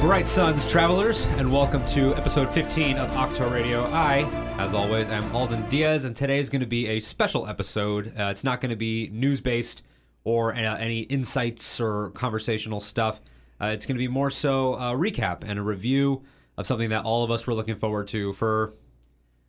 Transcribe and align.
Bright 0.00 0.30
Suns 0.30 0.64
travelers, 0.64 1.26
and 1.36 1.52
welcome 1.52 1.84
to 1.84 2.14
episode 2.16 2.48
15 2.54 2.96
of 2.96 3.14
Octo 3.14 3.50
Radio. 3.50 3.84
I, 3.92 4.22
as 4.58 4.72
always, 4.72 5.10
am 5.10 5.30
Alden 5.36 5.68
Diaz, 5.68 6.06
and 6.06 6.16
today 6.16 6.38
is 6.38 6.48
going 6.48 6.62
to 6.62 6.66
be 6.66 6.86
a 6.86 7.00
special 7.00 7.46
episode. 7.46 8.18
Uh, 8.18 8.28
it's 8.30 8.42
not 8.42 8.62
going 8.62 8.70
to 8.70 8.76
be 8.76 9.10
news 9.12 9.42
based 9.42 9.82
or 10.24 10.54
uh, 10.54 10.78
any 10.78 11.00
insights 11.00 11.82
or 11.82 12.12
conversational 12.12 12.80
stuff. 12.80 13.20
Uh, 13.60 13.66
it's 13.66 13.84
going 13.84 13.94
to 13.94 13.98
be 13.98 14.08
more 14.08 14.30
so 14.30 14.72
a 14.76 14.94
recap 14.94 15.44
and 15.46 15.58
a 15.58 15.62
review 15.62 16.22
of 16.56 16.66
something 16.66 16.88
that 16.88 17.04
all 17.04 17.22
of 17.22 17.30
us 17.30 17.46
were 17.46 17.52
looking 17.52 17.76
forward 17.76 18.08
to 18.08 18.32
for 18.32 18.72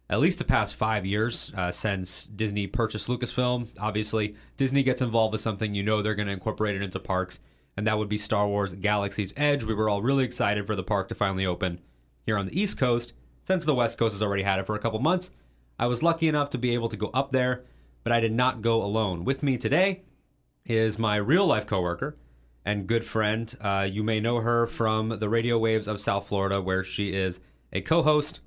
at 0.10 0.20
least 0.20 0.38
the 0.38 0.44
past 0.44 0.76
five 0.76 1.06
years 1.06 1.54
uh, 1.56 1.72
since 1.72 2.26
Disney 2.26 2.68
purchased 2.68 3.08
Lucasfilm. 3.08 3.70
Obviously, 3.80 4.36
Disney 4.58 4.84
gets 4.84 5.02
involved 5.02 5.32
with 5.32 5.40
something, 5.40 5.74
you 5.74 5.82
know 5.82 6.02
they're 6.02 6.14
going 6.14 6.28
to 6.28 6.34
incorporate 6.34 6.76
it 6.76 6.82
into 6.82 7.00
parks, 7.00 7.40
and 7.76 7.88
that 7.88 7.98
would 7.98 8.10
be 8.10 8.18
Star 8.18 8.48
Wars 8.48 8.74
Galaxy's 8.74 9.34
Edge. 9.38 9.64
We 9.64 9.74
were 9.74 9.90
all 9.90 10.02
really 10.02 10.24
excited 10.24 10.68
for 10.68 10.76
the 10.76 10.84
park 10.84 11.08
to 11.10 11.16
finally 11.16 11.46
open 11.46 11.80
here 12.26 12.38
on 12.38 12.46
the 12.46 12.60
East 12.60 12.78
Coast, 12.78 13.14
since 13.44 13.66
the 13.66 13.76
West 13.76 13.98
Coast 13.98 14.14
has 14.14 14.22
already 14.22 14.44
had 14.44 14.60
it 14.60 14.66
for 14.66 14.76
a 14.76 14.80
couple 14.80 15.00
months. 15.00 15.32
I 15.80 15.88
was 15.88 16.04
lucky 16.04 16.28
enough 16.28 16.50
to 16.52 16.58
be 16.58 16.74
able 16.74 16.90
to 16.90 16.98
go 16.98 17.10
up 17.14 17.32
there, 17.32 17.64
but 18.04 18.14
I 18.14 18.20
did 18.20 18.34
not 18.34 18.62
go 18.62 18.84
alone. 18.84 19.24
With 19.24 19.42
me 19.42 19.58
today 19.58 20.04
is 20.66 21.00
my 21.00 21.16
real 21.16 21.48
life 21.48 21.66
coworker 21.66 22.18
and 22.64 22.88
good 22.88 23.06
friend. 23.06 23.54
Uh, 23.60 23.88
you 23.90 24.04
may 24.04 24.20
know 24.20 24.42
her 24.42 24.68
from 24.68 25.10
the 25.10 25.30
radio 25.30 25.58
waves 25.58 25.88
of 25.88 26.00
South 26.00 26.28
Florida, 26.28 26.62
where 26.62 26.84
she 26.84 27.14
is 27.14 27.40
a 27.74 27.82
co 27.82 28.04
host 28.04 28.42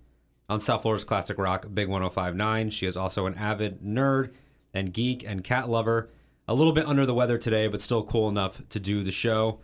on 0.48 0.60
South 0.60 0.82
Florida's 0.82 1.04
Classic 1.04 1.38
Rock 1.38 1.66
Big 1.72 1.88
1059. 1.88 2.70
She 2.70 2.86
is 2.86 2.96
also 2.96 3.26
an 3.26 3.34
avid 3.34 3.82
nerd 3.82 4.32
and 4.72 4.92
geek 4.92 5.24
and 5.26 5.42
cat 5.42 5.68
lover. 5.68 6.10
A 6.46 6.54
little 6.54 6.72
bit 6.72 6.86
under 6.86 7.06
the 7.06 7.14
weather 7.14 7.38
today, 7.38 7.68
but 7.68 7.80
still 7.80 8.02
cool 8.02 8.28
enough 8.28 8.60
to 8.68 8.78
do 8.78 9.02
the 9.02 9.10
show. 9.10 9.60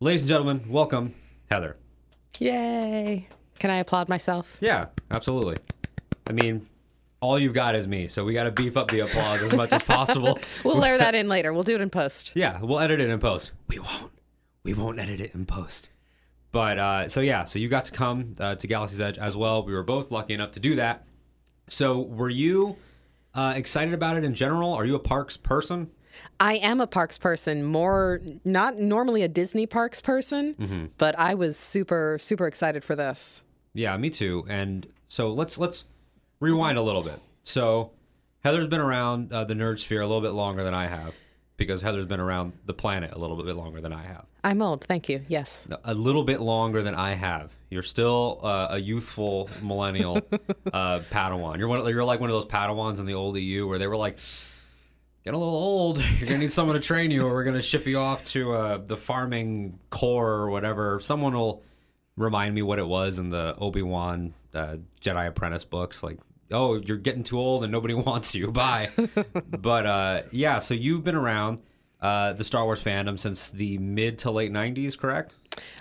Ladies 0.00 0.22
and 0.22 0.28
gentlemen, 0.28 0.62
welcome, 0.66 1.14
Heather. 1.50 1.76
Yay. 2.38 3.28
Can 3.58 3.70
I 3.70 3.76
applaud 3.76 4.08
myself? 4.08 4.56
Yeah, 4.60 4.86
absolutely. 5.10 5.56
I 6.26 6.32
mean, 6.32 6.66
all 7.20 7.38
you've 7.38 7.52
got 7.52 7.74
is 7.74 7.86
me, 7.86 8.08
so 8.08 8.24
we 8.24 8.32
got 8.32 8.44
to 8.44 8.50
beef 8.50 8.78
up 8.78 8.90
the 8.90 9.00
applause 9.00 9.42
as 9.42 9.52
much 9.52 9.72
as 9.72 9.82
possible. 9.82 10.38
We'll 10.64 10.78
layer 10.78 10.96
that 10.96 11.14
in 11.14 11.28
later. 11.28 11.52
We'll 11.52 11.64
do 11.64 11.74
it 11.74 11.80
in 11.82 11.90
post. 11.90 12.32
Yeah, 12.34 12.60
we'll 12.62 12.80
edit 12.80 12.98
it 12.98 13.10
in 13.10 13.18
post. 13.18 13.52
We 13.68 13.78
won't. 13.78 14.12
We 14.64 14.72
won't 14.72 14.98
edit 14.98 15.20
it 15.20 15.34
in 15.34 15.44
post. 15.44 15.90
But 16.50 16.78
uh, 16.78 17.08
so 17.08 17.20
yeah, 17.20 17.44
so 17.44 17.58
you 17.58 17.68
got 17.68 17.84
to 17.86 17.92
come 17.92 18.34
uh, 18.40 18.54
to 18.54 18.66
Galaxy's 18.66 19.00
Edge 19.00 19.18
as 19.18 19.36
well. 19.36 19.64
We 19.64 19.74
were 19.74 19.82
both 19.82 20.10
lucky 20.10 20.32
enough 20.32 20.52
to 20.52 20.60
do 20.60 20.76
that. 20.76 21.04
So 21.68 22.00
were 22.00 22.30
you 22.30 22.76
uh, 23.34 23.52
excited 23.54 23.92
about 23.92 24.16
it 24.16 24.24
in 24.24 24.32
general? 24.34 24.72
Are 24.72 24.84
you 24.86 24.94
a 24.94 24.98
parks 25.00 25.36
person? 25.36 25.90
I 26.40 26.54
am 26.56 26.80
a 26.80 26.86
parks 26.86 27.18
person, 27.18 27.64
more 27.64 28.20
not 28.44 28.78
normally 28.78 29.22
a 29.22 29.28
Disney 29.28 29.66
parks 29.66 30.00
person, 30.00 30.90
but 30.98 31.18
I 31.18 31.34
was 31.34 31.56
super 31.56 32.18
super 32.20 32.46
excited 32.46 32.84
for 32.84 32.96
this. 32.96 33.44
Yeah, 33.74 33.96
me 33.96 34.10
too. 34.10 34.44
And 34.48 34.86
so 35.08 35.32
let's 35.32 35.58
let's 35.58 35.84
rewind 36.40 36.78
a 36.78 36.82
little 36.82 37.02
bit. 37.02 37.20
So 37.44 37.92
Heather's 38.44 38.66
been 38.66 38.80
around 38.80 39.32
uh, 39.32 39.44
the 39.44 39.54
nerd 39.54 39.78
sphere 39.78 40.00
a 40.00 40.06
little 40.06 40.20
bit 40.20 40.32
longer 40.32 40.64
than 40.64 40.74
I 40.74 40.86
have, 40.86 41.14
because 41.56 41.80
Heather's 41.80 42.06
been 42.06 42.20
around 42.20 42.52
the 42.66 42.74
planet 42.74 43.12
a 43.12 43.18
little 43.18 43.40
bit 43.42 43.56
longer 43.56 43.80
than 43.80 43.92
I 43.92 44.02
have. 44.04 44.26
I'm 44.44 44.60
old, 44.60 44.84
thank 44.84 45.08
you. 45.08 45.24
Yes. 45.28 45.68
a 45.84 45.94
little 45.94 46.24
bit 46.24 46.40
longer 46.40 46.82
than 46.82 46.96
I 46.96 47.14
have. 47.14 47.54
You're 47.70 47.84
still 47.84 48.40
uh, 48.42 48.68
a 48.70 48.78
youthful 48.78 49.48
millennial 49.62 50.16
uh, 50.72 51.00
Padawan. 51.10 51.58
You're 51.58 51.68
one. 51.68 51.88
You're 51.88 52.04
like 52.04 52.18
one 52.20 52.28
of 52.28 52.34
those 52.34 52.46
Padawans 52.50 52.98
in 52.98 53.06
the 53.06 53.14
old 53.14 53.36
EU 53.38 53.68
where 53.68 53.78
they 53.78 53.86
were 53.86 53.96
like, 53.96 54.18
"Get 55.24 55.34
a 55.34 55.38
little 55.38 55.54
old. 55.54 55.98
You're 56.18 56.26
gonna 56.26 56.38
need 56.38 56.52
someone 56.52 56.74
to 56.74 56.80
train 56.80 57.10
you, 57.10 57.26
or 57.26 57.32
we're 57.32 57.44
gonna 57.44 57.62
ship 57.62 57.86
you 57.86 57.98
off 57.98 58.24
to 58.24 58.52
uh, 58.52 58.78
the 58.78 58.96
farming 58.96 59.78
corps 59.90 60.32
or 60.32 60.50
whatever." 60.50 61.00
Someone 61.00 61.34
will 61.34 61.62
remind 62.16 62.54
me 62.54 62.62
what 62.62 62.78
it 62.78 62.86
was 62.86 63.18
in 63.18 63.30
the 63.30 63.54
Obi 63.58 63.82
Wan 63.82 64.34
uh, 64.54 64.76
Jedi 65.00 65.28
Apprentice 65.28 65.64
books, 65.64 66.02
like. 66.02 66.18
Oh, 66.54 66.74
you're 66.74 66.98
getting 66.98 67.24
too 67.24 67.38
old 67.38 67.62
and 67.62 67.72
nobody 67.72 67.94
wants 68.10 68.34
you. 68.34 68.50
Bye. 68.50 68.90
but 69.58 69.86
uh, 69.86 70.22
yeah, 70.32 70.58
so 70.58 70.74
you've 70.74 71.02
been 71.02 71.14
around 71.14 71.62
uh, 72.02 72.34
the 72.34 72.44
Star 72.44 72.64
Wars 72.64 72.82
fandom 72.82 73.18
since 73.18 73.48
the 73.48 73.78
mid 73.78 74.18
to 74.18 74.30
late 74.30 74.52
'90s, 74.52 74.98
correct? 74.98 75.38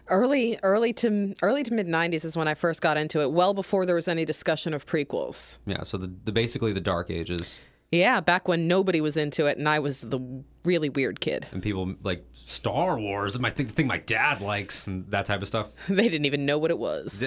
Early 0.07 0.59
early 0.63 0.93
to 0.93 1.33
early 1.41 1.63
to 1.63 1.73
mid 1.73 1.87
90s 1.87 2.23
is 2.25 2.37
when 2.37 2.47
I 2.47 2.53
first 2.53 2.81
got 2.81 2.95
into 2.95 3.21
it, 3.21 3.31
well 3.31 3.53
before 3.53 3.85
there 3.85 3.95
was 3.95 4.07
any 4.07 4.23
discussion 4.23 4.73
of 4.73 4.85
prequels. 4.85 5.57
Yeah, 5.65 5.83
so 5.83 5.97
the, 5.97 6.13
the 6.23 6.31
basically 6.31 6.73
the 6.73 6.81
dark 6.81 7.09
ages 7.09 7.57
Yeah, 7.91 8.21
back 8.21 8.47
when 8.47 8.67
nobody 8.67 9.01
was 9.01 9.17
into 9.17 9.47
it 9.47 9.57
and 9.57 9.67
I 9.67 9.79
was 9.79 10.01
the 10.01 10.19
really 10.63 10.89
weird 10.89 11.19
kid. 11.19 11.45
and 11.51 11.61
people 11.61 11.93
like 12.03 12.25
Star 12.33 12.97
Wars, 12.97 13.37
my 13.39 13.49
thing, 13.49 13.67
the 13.67 13.73
thing 13.73 13.87
my 13.87 13.97
dad 13.97 14.41
likes 14.41 14.87
and 14.87 15.09
that 15.11 15.25
type 15.25 15.41
of 15.41 15.47
stuff. 15.47 15.71
They 15.89 16.07
didn't 16.07 16.25
even 16.25 16.45
know 16.45 16.57
what 16.57 16.71
it 16.71 16.77
was. 16.79 17.19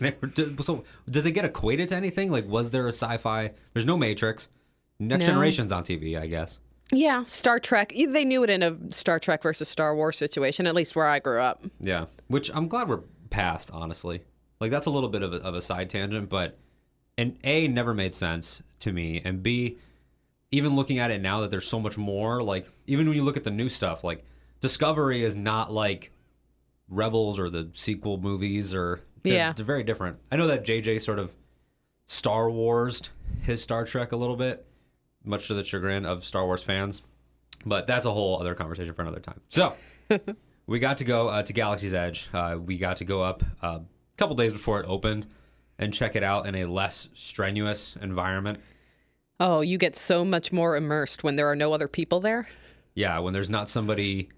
They 0.00 0.14
were- 0.20 0.30
so 0.62 0.84
does 1.08 1.24
it 1.26 1.32
get 1.32 1.44
equated 1.44 1.88
to 1.90 1.96
anything? 1.96 2.30
Like, 2.32 2.48
was 2.48 2.70
there 2.70 2.84
a 2.86 2.92
sci-fi? 2.92 3.52
There's 3.72 3.86
no 3.86 3.96
Matrix. 3.96 4.48
Next 4.98 5.20
No. 5.22 5.26
Generation's 5.26 5.72
on 5.72 5.84
TV, 5.84 6.18
I 6.18 6.26
guess. 6.26 6.58
Yeah, 6.92 7.24
Star 7.26 7.58
Trek. 7.60 7.92
They 7.96 8.24
knew 8.24 8.42
it 8.44 8.50
in 8.50 8.62
a 8.62 8.76
Star 8.90 9.18
Trek 9.18 9.42
versus 9.42 9.68
Star 9.68 9.94
Wars 9.96 10.16
situation, 10.16 10.66
at 10.66 10.74
least 10.74 10.94
where 10.96 11.06
I 11.06 11.18
grew 11.18 11.40
up. 11.40 11.64
Yeah, 11.80 12.06
which 12.28 12.50
I'm 12.54 12.68
glad 12.68 12.88
we're 12.88 13.02
past. 13.30 13.70
Honestly, 13.72 14.22
like 14.60 14.70
that's 14.70 14.86
a 14.86 14.90
little 14.90 15.08
bit 15.08 15.22
of 15.22 15.32
a, 15.34 15.36
of 15.38 15.54
a 15.54 15.60
side 15.60 15.90
tangent, 15.90 16.28
but 16.28 16.58
and 17.18 17.36
a 17.44 17.68
never 17.68 17.94
made 17.94 18.14
sense 18.14 18.62
to 18.80 18.92
me, 18.92 19.20
and 19.24 19.42
b 19.42 19.78
even 20.52 20.76
looking 20.76 20.98
at 20.98 21.10
it 21.10 21.20
now 21.20 21.40
that 21.40 21.50
there's 21.50 21.66
so 21.66 21.80
much 21.80 21.98
more. 21.98 22.42
Like 22.42 22.68
even 22.86 23.08
when 23.08 23.16
you 23.16 23.24
look 23.24 23.36
at 23.36 23.44
the 23.44 23.50
new 23.50 23.68
stuff, 23.68 24.04
like 24.04 24.24
Discovery 24.60 25.22
is 25.22 25.34
not 25.36 25.72
like 25.72 26.12
Rebels 26.88 27.38
or 27.38 27.50
the 27.50 27.68
sequel 27.74 28.16
movies, 28.18 28.72
or 28.72 29.00
they're, 29.22 29.34
Yeah. 29.34 29.52
they're 29.52 29.64
very 29.66 29.82
different. 29.82 30.18
I 30.30 30.36
know 30.36 30.46
that 30.46 30.64
JJ 30.64 31.00
sort 31.00 31.18
of 31.18 31.32
Star 32.06 32.48
Warsed 32.48 33.10
his 33.42 33.60
Star 33.62 33.84
Trek 33.84 34.12
a 34.12 34.16
little 34.16 34.36
bit, 34.36 34.64
much 35.24 35.48
to 35.48 35.54
the 35.54 35.64
chagrin 35.64 36.06
of 36.06 36.24
Star 36.24 36.44
Wars 36.46 36.62
fans. 36.62 37.02
But 37.64 37.86
that's 37.88 38.06
a 38.06 38.12
whole 38.12 38.40
other 38.40 38.54
conversation 38.54 38.94
for 38.94 39.02
another 39.02 39.18
time. 39.20 39.40
So 39.48 39.74
we 40.66 40.78
got 40.78 40.98
to 40.98 41.04
go 41.04 41.28
uh, 41.28 41.42
to 41.42 41.52
Galaxy's 41.52 41.92
Edge. 41.94 42.28
Uh, 42.32 42.58
we 42.64 42.78
got 42.78 42.98
to 42.98 43.04
go 43.04 43.22
up 43.22 43.42
uh, 43.62 43.80
a 43.80 44.16
couple 44.16 44.36
days 44.36 44.52
before 44.52 44.78
it 44.80 44.86
opened 44.88 45.26
and 45.78 45.92
check 45.92 46.16
it 46.16 46.22
out 46.22 46.46
in 46.46 46.54
a 46.54 46.64
less 46.66 47.08
strenuous 47.14 47.96
environment. 48.00 48.60
Oh, 49.38 49.60
you 49.60 49.76
get 49.78 49.96
so 49.96 50.24
much 50.24 50.52
more 50.52 50.76
immersed 50.76 51.22
when 51.22 51.36
there 51.36 51.50
are 51.50 51.56
no 51.56 51.72
other 51.72 51.88
people 51.88 52.20
there. 52.20 52.48
Yeah, 52.94 53.18
when 53.18 53.34
there's 53.34 53.50
not 53.50 53.68
somebody, 53.68 54.30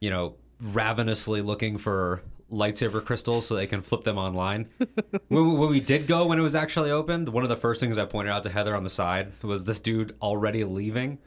you 0.00 0.08
know, 0.08 0.36
ravenously 0.60 1.42
looking 1.42 1.76
for 1.76 2.22
lightsaber 2.50 3.04
crystals 3.04 3.46
so 3.46 3.54
they 3.54 3.66
can 3.66 3.82
flip 3.82 4.04
them 4.04 4.16
online. 4.16 4.68
when, 5.28 5.50
we- 5.50 5.56
when 5.58 5.68
we 5.68 5.80
did 5.80 6.06
go, 6.06 6.24
when 6.26 6.38
it 6.38 6.42
was 6.42 6.54
actually 6.54 6.90
opened, 6.90 7.28
one 7.28 7.42
of 7.42 7.50
the 7.50 7.56
first 7.56 7.80
things 7.80 7.98
I 7.98 8.06
pointed 8.06 8.30
out 8.30 8.44
to 8.44 8.50
Heather 8.50 8.74
on 8.74 8.84
the 8.84 8.90
side 8.90 9.32
was 9.42 9.64
this 9.64 9.80
dude 9.80 10.14
already 10.22 10.64
leaving 10.64 11.18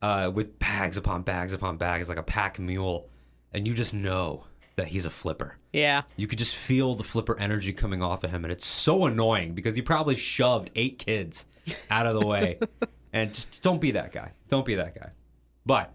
uh, 0.00 0.30
with 0.32 0.58
bags 0.58 0.96
upon 0.96 1.22
bags 1.22 1.52
upon 1.52 1.76
bags, 1.76 2.08
like 2.08 2.18
a 2.18 2.22
pack 2.22 2.58
mule. 2.58 3.10
And 3.52 3.66
you 3.68 3.74
just 3.74 3.92
know 3.92 4.44
that 4.76 4.88
he's 4.88 5.06
a 5.06 5.10
flipper. 5.10 5.56
Yeah. 5.72 6.02
You 6.16 6.26
could 6.26 6.38
just 6.38 6.56
feel 6.56 6.94
the 6.94 7.04
flipper 7.04 7.38
energy 7.38 7.72
coming 7.72 8.02
off 8.02 8.24
of 8.24 8.30
him, 8.30 8.44
and 8.44 8.52
it's 8.52 8.66
so 8.66 9.06
annoying 9.06 9.54
because 9.54 9.76
he 9.76 9.82
probably 9.82 10.14
shoved 10.14 10.70
eight 10.74 10.98
kids 10.98 11.46
out 11.90 12.06
of 12.06 12.18
the 12.18 12.26
way. 12.26 12.58
and 13.12 13.32
just 13.32 13.62
don't 13.62 13.80
be 13.80 13.92
that 13.92 14.12
guy. 14.12 14.32
Don't 14.48 14.66
be 14.66 14.74
that 14.74 14.94
guy. 14.94 15.10
But 15.64 15.92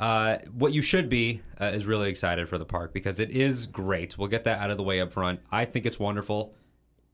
uh, 0.00 0.38
what 0.52 0.72
you 0.72 0.82
should 0.82 1.08
be 1.08 1.42
uh, 1.60 1.66
is 1.66 1.86
really 1.86 2.08
excited 2.08 2.48
for 2.48 2.58
the 2.58 2.64
park 2.64 2.92
because 2.92 3.18
it 3.18 3.30
is 3.30 3.66
great. 3.66 4.16
We'll 4.18 4.28
get 4.28 4.44
that 4.44 4.60
out 4.60 4.70
of 4.70 4.76
the 4.76 4.82
way 4.82 5.00
up 5.00 5.12
front. 5.12 5.40
I 5.50 5.64
think 5.64 5.86
it's 5.86 5.98
wonderful. 5.98 6.54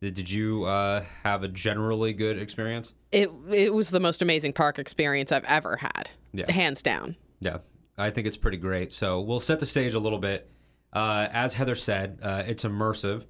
Did 0.00 0.30
you 0.30 0.64
uh, 0.64 1.04
have 1.24 1.42
a 1.42 1.48
generally 1.48 2.14
good 2.14 2.38
experience? 2.38 2.94
It 3.12 3.30
it 3.50 3.74
was 3.74 3.90
the 3.90 4.00
most 4.00 4.22
amazing 4.22 4.54
park 4.54 4.78
experience 4.78 5.30
I've 5.30 5.44
ever 5.44 5.76
had. 5.76 6.10
Yeah. 6.32 6.50
Hands 6.50 6.80
down. 6.80 7.16
Yeah, 7.40 7.58
I 7.98 8.08
think 8.08 8.26
it's 8.26 8.36
pretty 8.36 8.56
great. 8.56 8.94
So 8.94 9.20
we'll 9.20 9.40
set 9.40 9.58
the 9.58 9.66
stage 9.66 9.92
a 9.92 9.98
little 9.98 10.18
bit. 10.18 10.48
Uh, 10.92 11.28
as 11.32 11.54
Heather 11.54 11.74
said, 11.74 12.18
uh, 12.22 12.42
it's 12.46 12.64
immersive. 12.64 13.24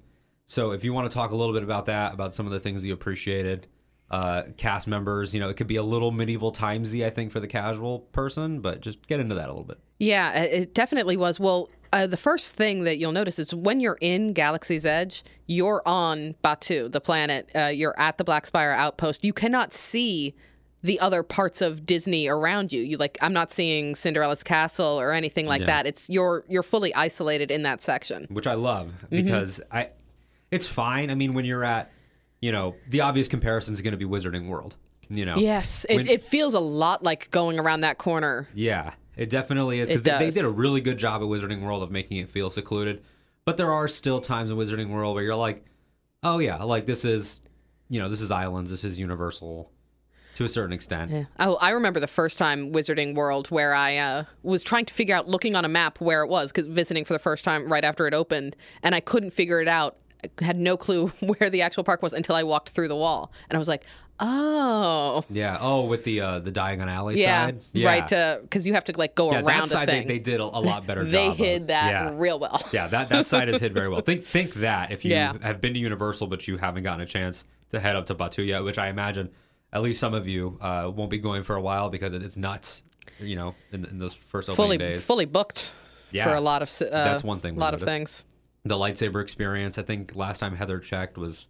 So 0.45 0.71
if 0.71 0.83
you 0.83 0.93
want 0.93 1.09
to 1.09 1.13
talk 1.13 1.31
a 1.31 1.35
little 1.35 1.53
bit 1.53 1.63
about 1.63 1.85
that, 1.85 2.13
about 2.13 2.33
some 2.33 2.45
of 2.45 2.51
the 2.51 2.59
things 2.59 2.83
you 2.83 2.93
appreciated, 2.93 3.67
uh, 4.09 4.43
cast 4.57 4.87
members, 4.87 5.33
you 5.33 5.39
know, 5.39 5.47
it 5.49 5.55
could 5.55 5.67
be 5.67 5.77
a 5.77 5.83
little 5.83 6.11
medieval 6.11 6.51
timesy, 6.51 7.05
I 7.05 7.09
think, 7.09 7.31
for 7.31 7.39
the 7.39 7.47
casual 7.47 7.99
person, 7.99 8.59
but 8.59 8.81
just 8.81 9.07
get 9.07 9.19
into 9.19 9.35
that 9.35 9.45
a 9.45 9.51
little 9.51 9.63
bit. 9.63 9.79
Yeah, 9.99 10.33
it 10.33 10.53
it 10.53 10.73
definitely 10.73 11.15
was. 11.15 11.39
Well, 11.39 11.69
uh, 11.93 12.07
the 12.07 12.17
first 12.17 12.53
thing 12.53 12.83
that 12.83 12.97
you'll 12.97 13.11
notice 13.11 13.39
is 13.39 13.53
when 13.53 13.79
you're 13.79 13.97
in 14.01 14.33
Galaxy's 14.33 14.85
Edge, 14.85 15.23
you're 15.47 15.81
on 15.85 16.35
Batuu, 16.43 16.91
the 16.91 16.99
planet. 16.99 17.49
Uh, 17.55 17.67
you're 17.67 17.97
at 17.97 18.17
the 18.17 18.23
Black 18.23 18.45
Spire 18.45 18.71
outpost. 18.71 19.23
You 19.23 19.31
cannot 19.31 19.73
see 19.73 20.35
the 20.83 20.99
other 20.99 21.23
parts 21.23 21.61
of 21.61 21.85
Disney 21.85 22.27
around 22.27 22.71
you. 22.71 22.81
You 22.81 22.97
like, 22.97 23.17
I'm 23.21 23.33
not 23.33 23.51
seeing 23.51 23.95
Cinderella's 23.95 24.43
castle 24.43 24.99
or 24.99 25.11
anything 25.11 25.45
like 25.45 25.61
Yeah. 25.61 25.67
that. 25.67 25.87
It's 25.87 26.09
you're 26.09 26.43
you're 26.47 26.63
fully 26.63 26.93
isolated 26.95 27.51
in 27.51 27.63
that 27.63 27.81
section. 27.81 28.27
which 28.29 28.47
I 28.47 28.55
love 28.55 28.87
mm-hmm. 28.87 29.15
because 29.23 29.61
I, 29.71 29.89
it's 30.49 30.67
fine. 30.67 31.09
I 31.11 31.15
mean, 31.15 31.33
when 31.33 31.45
you're 31.45 31.63
at, 31.63 31.91
you 32.41 32.51
know, 32.51 32.75
the 32.89 33.01
obvious 33.01 33.27
comparison 33.27 33.73
is 33.73 33.81
going 33.81 33.91
to 33.91 33.97
be 33.97 34.05
Wizarding 34.05 34.47
World. 34.47 34.75
You 35.09 35.25
know, 35.25 35.35
Yes, 35.37 35.85
it, 35.89 35.97
When- 35.97 36.07
it 36.07 36.21
feels 36.23 36.53
a 36.53 36.59
lot 36.59 37.03
like 37.03 37.29
going 37.31 37.59
around 37.59 37.81
that 37.81 37.97
corner. 37.97 38.47
Yeah, 38.53 38.93
it 39.17 39.29
definitely 39.29 39.81
is 39.81 39.89
because 39.89 40.03
they, 40.03 40.17
they 40.17 40.31
did 40.31 40.45
a 40.45 40.49
really 40.49 40.79
good 40.79 40.97
job 40.97 41.21
at 41.21 41.27
Wizarding 41.27 41.61
World 41.61 41.83
of 41.83 41.91
making 41.91 42.17
it 42.17 42.29
feel 42.29 42.49
secluded. 42.49 43.03
But 43.43 43.57
there 43.57 43.71
are 43.71 43.87
still 43.87 44.21
times 44.21 44.49
in 44.51 44.57
Wizarding 44.57 44.89
World 44.89 45.15
where 45.15 45.23
you're 45.23 45.35
like, 45.35 45.65
oh 46.23 46.39
yeah, 46.39 46.63
like 46.63 46.85
this 46.85 47.03
is, 47.03 47.39
you 47.89 47.99
know, 47.99 48.07
this 48.07 48.21
is 48.21 48.31
Islands, 48.31 48.71
this 48.71 48.83
is 48.83 48.97
Universal, 48.99 49.69
to 50.35 50.43
a 50.43 50.47
certain 50.47 50.73
extent. 50.73 51.11
Yeah. 51.11 51.23
Oh, 51.39 51.55
I 51.55 51.71
remember 51.71 51.99
the 51.99 52.07
first 52.07 52.37
time 52.37 52.71
Wizarding 52.71 53.15
World 53.15 53.47
where 53.47 53.73
I 53.73 53.97
uh, 53.97 54.23
was 54.43 54.63
trying 54.63 54.85
to 54.85 54.93
figure 54.93 55.15
out, 55.15 55.27
looking 55.27 55.55
on 55.55 55.65
a 55.65 55.69
map 55.69 55.99
where 55.99 56.21
it 56.23 56.27
was, 56.29 56.51
because 56.51 56.67
visiting 56.67 57.05
for 57.05 57.13
the 57.13 57.19
first 57.19 57.43
time 57.43 57.71
right 57.71 57.83
after 57.83 58.07
it 58.07 58.13
opened, 58.13 58.55
and 58.83 58.95
I 58.95 58.99
couldn't 58.99 59.31
figure 59.31 59.59
it 59.61 59.67
out. 59.67 59.97
I 60.23 60.43
had 60.45 60.57
no 60.59 60.77
clue 60.77 61.07
where 61.19 61.49
the 61.49 61.61
actual 61.63 61.83
park 61.83 62.01
was 62.01 62.13
until 62.13 62.35
I 62.35 62.43
walked 62.43 62.69
through 62.69 62.87
the 62.89 62.95
wall, 62.95 63.31
and 63.49 63.57
I 63.57 63.59
was 63.59 63.67
like, 63.67 63.83
"Oh, 64.19 65.23
Yeah. 65.29 65.57
Oh, 65.59 65.85
with 65.85 66.03
the 66.03 66.21
uh, 66.21 66.39
the 66.39 66.51
Diagon 66.51 66.87
Alley 66.87 67.19
yeah, 67.19 67.45
side. 67.47 67.59
right." 67.75 68.41
Because 68.41 68.65
you 68.67 68.73
have 68.73 68.83
to 68.85 68.97
like 68.97 69.15
go 69.15 69.31
yeah, 69.31 69.39
around 69.41 69.45
that 69.59 69.63
a 69.63 69.67
side 69.67 69.87
they, 69.87 69.99
thing. 69.99 70.07
they 70.07 70.19
did 70.19 70.39
a, 70.39 70.43
a 70.43 70.61
lot 70.61 70.85
better 70.87 71.03
They 71.03 71.25
job. 71.25 71.31
of- 71.31 71.37
hid 71.37 71.67
that 71.67 71.89
Yeah. 71.91 72.11
real 72.17 72.39
well. 72.39 72.61
Yeah, 72.71 72.87
that, 72.87 73.09
that 73.09 73.25
side 73.25 73.49
is 73.49 73.59
hid 73.59 73.73
very 73.73 73.89
well. 73.89 74.01
Think 74.01 74.25
think 74.27 74.53
that 74.55 74.91
if 74.91 75.03
you 75.03 75.11
Yeah. 75.11 75.33
have 75.41 75.59
been 75.59 75.73
to 75.73 75.79
Universal 75.79 76.27
but 76.27 76.47
you 76.47 76.57
haven't 76.57 76.83
gotten 76.83 77.01
a 77.01 77.05
chance 77.05 77.43
to 77.71 77.79
head 77.79 77.95
up 77.95 78.05
to 78.07 78.15
Batuu 78.15 78.45
yet, 78.45 78.63
which 78.63 78.77
I 78.77 78.87
imagine 78.89 79.29
at 79.73 79.81
least 79.81 79.99
some 79.99 80.13
of 80.13 80.27
you 80.27 80.57
uh, 80.61 80.91
won't 80.93 81.09
be 81.09 81.17
going 81.19 81.43
for 81.43 81.55
a 81.55 81.61
while 81.61 81.89
because 81.89 82.13
it's 82.13 82.35
nuts. 82.35 82.83
You 83.19 83.35
know, 83.35 83.55
in, 83.71 83.85
in 83.85 83.99
those 83.99 84.13
first 84.13 84.49
opening 84.49 84.55
fully 84.65 84.77
days, 84.77 85.03
fully 85.03 85.25
booked 85.25 85.71
Yeah. 86.11 86.25
for 86.25 86.33
a 86.33 86.41
lot 86.41 86.61
of 86.63 86.69
uh, 86.81 86.85
That's 86.89 87.23
one 87.23 87.39
thing 87.39 87.55
A 87.55 87.59
lot 87.59 87.73
of 87.75 87.81
things. 87.83 88.23
the 88.65 88.75
lightsaber 88.75 89.21
experience. 89.21 89.77
I 89.77 89.83
think 89.83 90.15
last 90.15 90.39
time 90.39 90.55
Heather 90.55 90.79
checked 90.79 91.17
was 91.17 91.47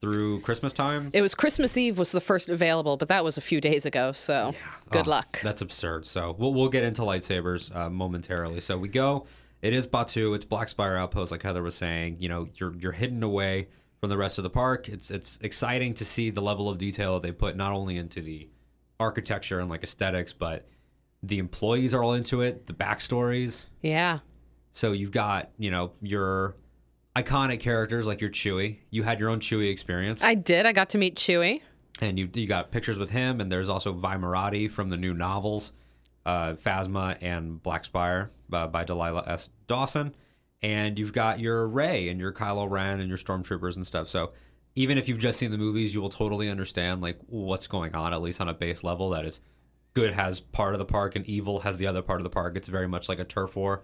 through 0.00 0.40
Christmas 0.40 0.72
time. 0.72 1.10
It 1.12 1.20
was 1.20 1.34
Christmas 1.34 1.76
Eve 1.76 1.98
was 1.98 2.12
the 2.12 2.20
first 2.20 2.48
available, 2.48 2.96
but 2.96 3.08
that 3.08 3.22
was 3.24 3.36
a 3.36 3.40
few 3.42 3.60
days 3.60 3.84
ago. 3.84 4.12
So 4.12 4.54
good 4.90 5.06
Oh, 5.06 5.10
luck. 5.10 5.38
That's 5.42 5.60
absurd. 5.60 6.06
So 6.06 6.34
we'll 6.38 6.54
we'll 6.54 6.70
get 6.70 6.84
into 6.84 7.02
lightsabers 7.02 7.74
uh, 7.74 7.90
momentarily. 7.90 8.60
So 8.60 8.78
we 8.78 8.88
go. 8.88 9.26
It 9.60 9.74
is 9.74 9.86
Batuu. 9.86 10.34
It's 10.34 10.46
Black 10.46 10.70
Spire 10.70 10.96
Outpost, 10.96 11.30
like 11.30 11.42
Heather 11.42 11.62
was 11.62 11.74
saying. 11.74 12.16
You 12.20 12.30
know, 12.30 12.48
you're 12.54 12.74
you're 12.76 12.92
hidden 12.92 13.22
away 13.22 13.68
from 14.00 14.10
the 14.10 14.16
rest 14.16 14.38
of 14.38 14.44
the 14.44 14.50
park. 14.50 14.88
It's 14.88 15.10
it's 15.10 15.38
exciting 15.42 15.94
to 15.94 16.04
see 16.04 16.30
the 16.30 16.40
level 16.42 16.68
of 16.68 16.78
detail 16.78 17.20
they 17.20 17.32
put 17.32 17.56
not 17.56 17.72
only 17.72 17.96
into 17.96 18.20
the 18.22 18.48
architecture 18.98 19.60
and 19.60 19.68
like 19.68 19.82
aesthetics, 19.82 20.32
but 20.32 20.66
the 21.22 21.38
employees 21.38 21.92
are 21.94 22.02
all 22.02 22.14
into 22.14 22.40
it. 22.40 22.66
The 22.66 22.72
backstories. 22.72 23.66
Yeah. 23.82 24.20
So 24.72 24.92
you've 24.92 25.10
got 25.12 25.50
you 25.58 25.70
know 25.70 25.92
your 26.00 26.56
iconic 27.16 27.60
characters 27.60 28.06
like 28.06 28.20
your 28.20 28.30
Chewie. 28.30 28.78
You 28.90 29.02
had 29.02 29.20
your 29.20 29.28
own 29.28 29.40
Chewie 29.40 29.70
experience, 29.70 30.22
I 30.22 30.34
did. 30.34 30.64
I 30.66 30.72
got 30.72 30.90
to 30.90 30.98
meet 30.98 31.16
Chewie. 31.16 31.60
and 32.00 32.18
you 32.18 32.30
you 32.32 32.46
got 32.46 32.70
pictures 32.70 32.98
with 32.98 33.10
him. 33.10 33.40
And 33.40 33.50
there's 33.52 33.68
also 33.68 33.92
Vi 33.92 34.16
Moradi 34.16 34.70
from 34.70 34.88
the 34.90 34.96
new 34.96 35.12
novels, 35.12 35.72
uh, 36.24 36.52
Phasma 36.54 37.18
and 37.20 37.62
Black 37.62 37.84
Spire 37.84 38.30
uh, 38.52 38.66
by 38.68 38.84
Delilah 38.84 39.24
S. 39.26 39.50
Dawson. 39.66 40.14
And 40.62 40.98
you've 40.98 41.12
got 41.12 41.40
your 41.40 41.66
Rey 41.66 42.08
and 42.08 42.20
your 42.20 42.32
Kylo 42.32 42.68
Ren 42.68 43.00
and 43.00 43.08
your 43.08 43.18
stormtroopers 43.18 43.76
and 43.76 43.86
stuff. 43.86 44.08
So 44.08 44.32
even 44.74 44.98
if 44.98 45.08
you've 45.08 45.18
just 45.18 45.38
seen 45.38 45.50
the 45.50 45.58
movies, 45.58 45.94
you 45.94 46.00
will 46.00 46.10
totally 46.10 46.48
understand 46.48 47.00
like 47.00 47.18
what's 47.26 47.66
going 47.66 47.94
on 47.94 48.12
at 48.12 48.20
least 48.20 48.40
on 48.40 48.48
a 48.48 48.54
base 48.54 48.84
level. 48.84 49.10
That 49.10 49.24
is, 49.24 49.40
good 49.94 50.12
has 50.12 50.40
part 50.40 50.74
of 50.74 50.78
the 50.78 50.84
park 50.84 51.16
and 51.16 51.26
evil 51.26 51.60
has 51.60 51.78
the 51.78 51.86
other 51.86 52.02
part 52.02 52.20
of 52.20 52.24
the 52.24 52.30
park. 52.30 52.56
It's 52.56 52.68
very 52.68 52.86
much 52.86 53.08
like 53.08 53.18
a 53.18 53.24
turf 53.24 53.56
war. 53.56 53.82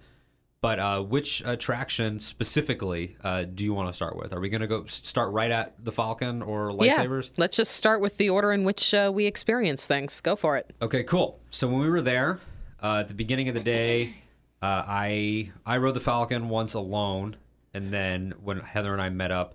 But 0.63 0.79
uh, 0.79 1.03
which 1.03 1.43
attraction 1.45 2.19
specifically 2.19 3.17
uh, 3.23 3.45
do 3.45 3.63
you 3.63 3.75
want 3.75 3.89
to 3.89 3.93
start 3.93 4.17
with? 4.17 4.33
Are 4.33 4.41
we 4.41 4.49
going 4.49 4.63
to 4.63 4.67
go 4.67 4.85
start 4.87 5.31
right 5.33 5.51
at 5.51 5.85
the 5.85 5.93
Falcon 5.93 6.43
or 6.43 6.71
lightsabers? 6.71 7.27
Yeah. 7.27 7.35
Let's 7.37 7.57
just 7.57 7.73
start 7.73 8.01
with 8.01 8.17
the 8.17 8.31
order 8.31 8.53
in 8.53 8.65
which 8.65 8.93
uh, 8.93 9.13
we 9.15 9.27
experience 9.27 9.87
things. 9.87 10.21
Go 10.21 10.35
for 10.35 10.57
it. 10.57 10.75
Okay, 10.83 11.05
cool. 11.05 11.39
So 11.51 11.69
when 11.69 11.81
we 11.81 11.89
were 11.89 12.01
there 12.01 12.41
uh, 12.83 12.99
at 13.01 13.09
the 13.09 13.15
beginning 13.15 13.49
of 13.49 13.55
the 13.55 13.61
day, 13.61 14.15
uh, 14.63 14.85
I 14.87 15.51
I 15.65 15.77
rode 15.79 15.95
the 15.95 16.01
Falcon 16.01 16.49
once 16.49 16.75
alone, 16.75 17.37
and 17.75 17.93
then 17.93 18.35
when 18.43 18.61
Heather 18.61 18.93
and 18.93 19.03
I 19.03 19.11
met 19.11 19.31
up, 19.31 19.55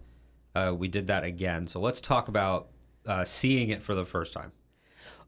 uh, 0.56 0.74
we 0.78 0.88
did 0.88 1.08
that 1.08 1.24
again. 1.24 1.68
So 1.68 1.80
let's 1.80 2.02
talk 2.02 2.28
about 2.28 2.70
uh, 3.06 3.24
seeing 3.24 3.70
it 3.70 3.82
for 3.82 3.96
the 3.96 4.06
first 4.06 4.34
time. 4.34 4.52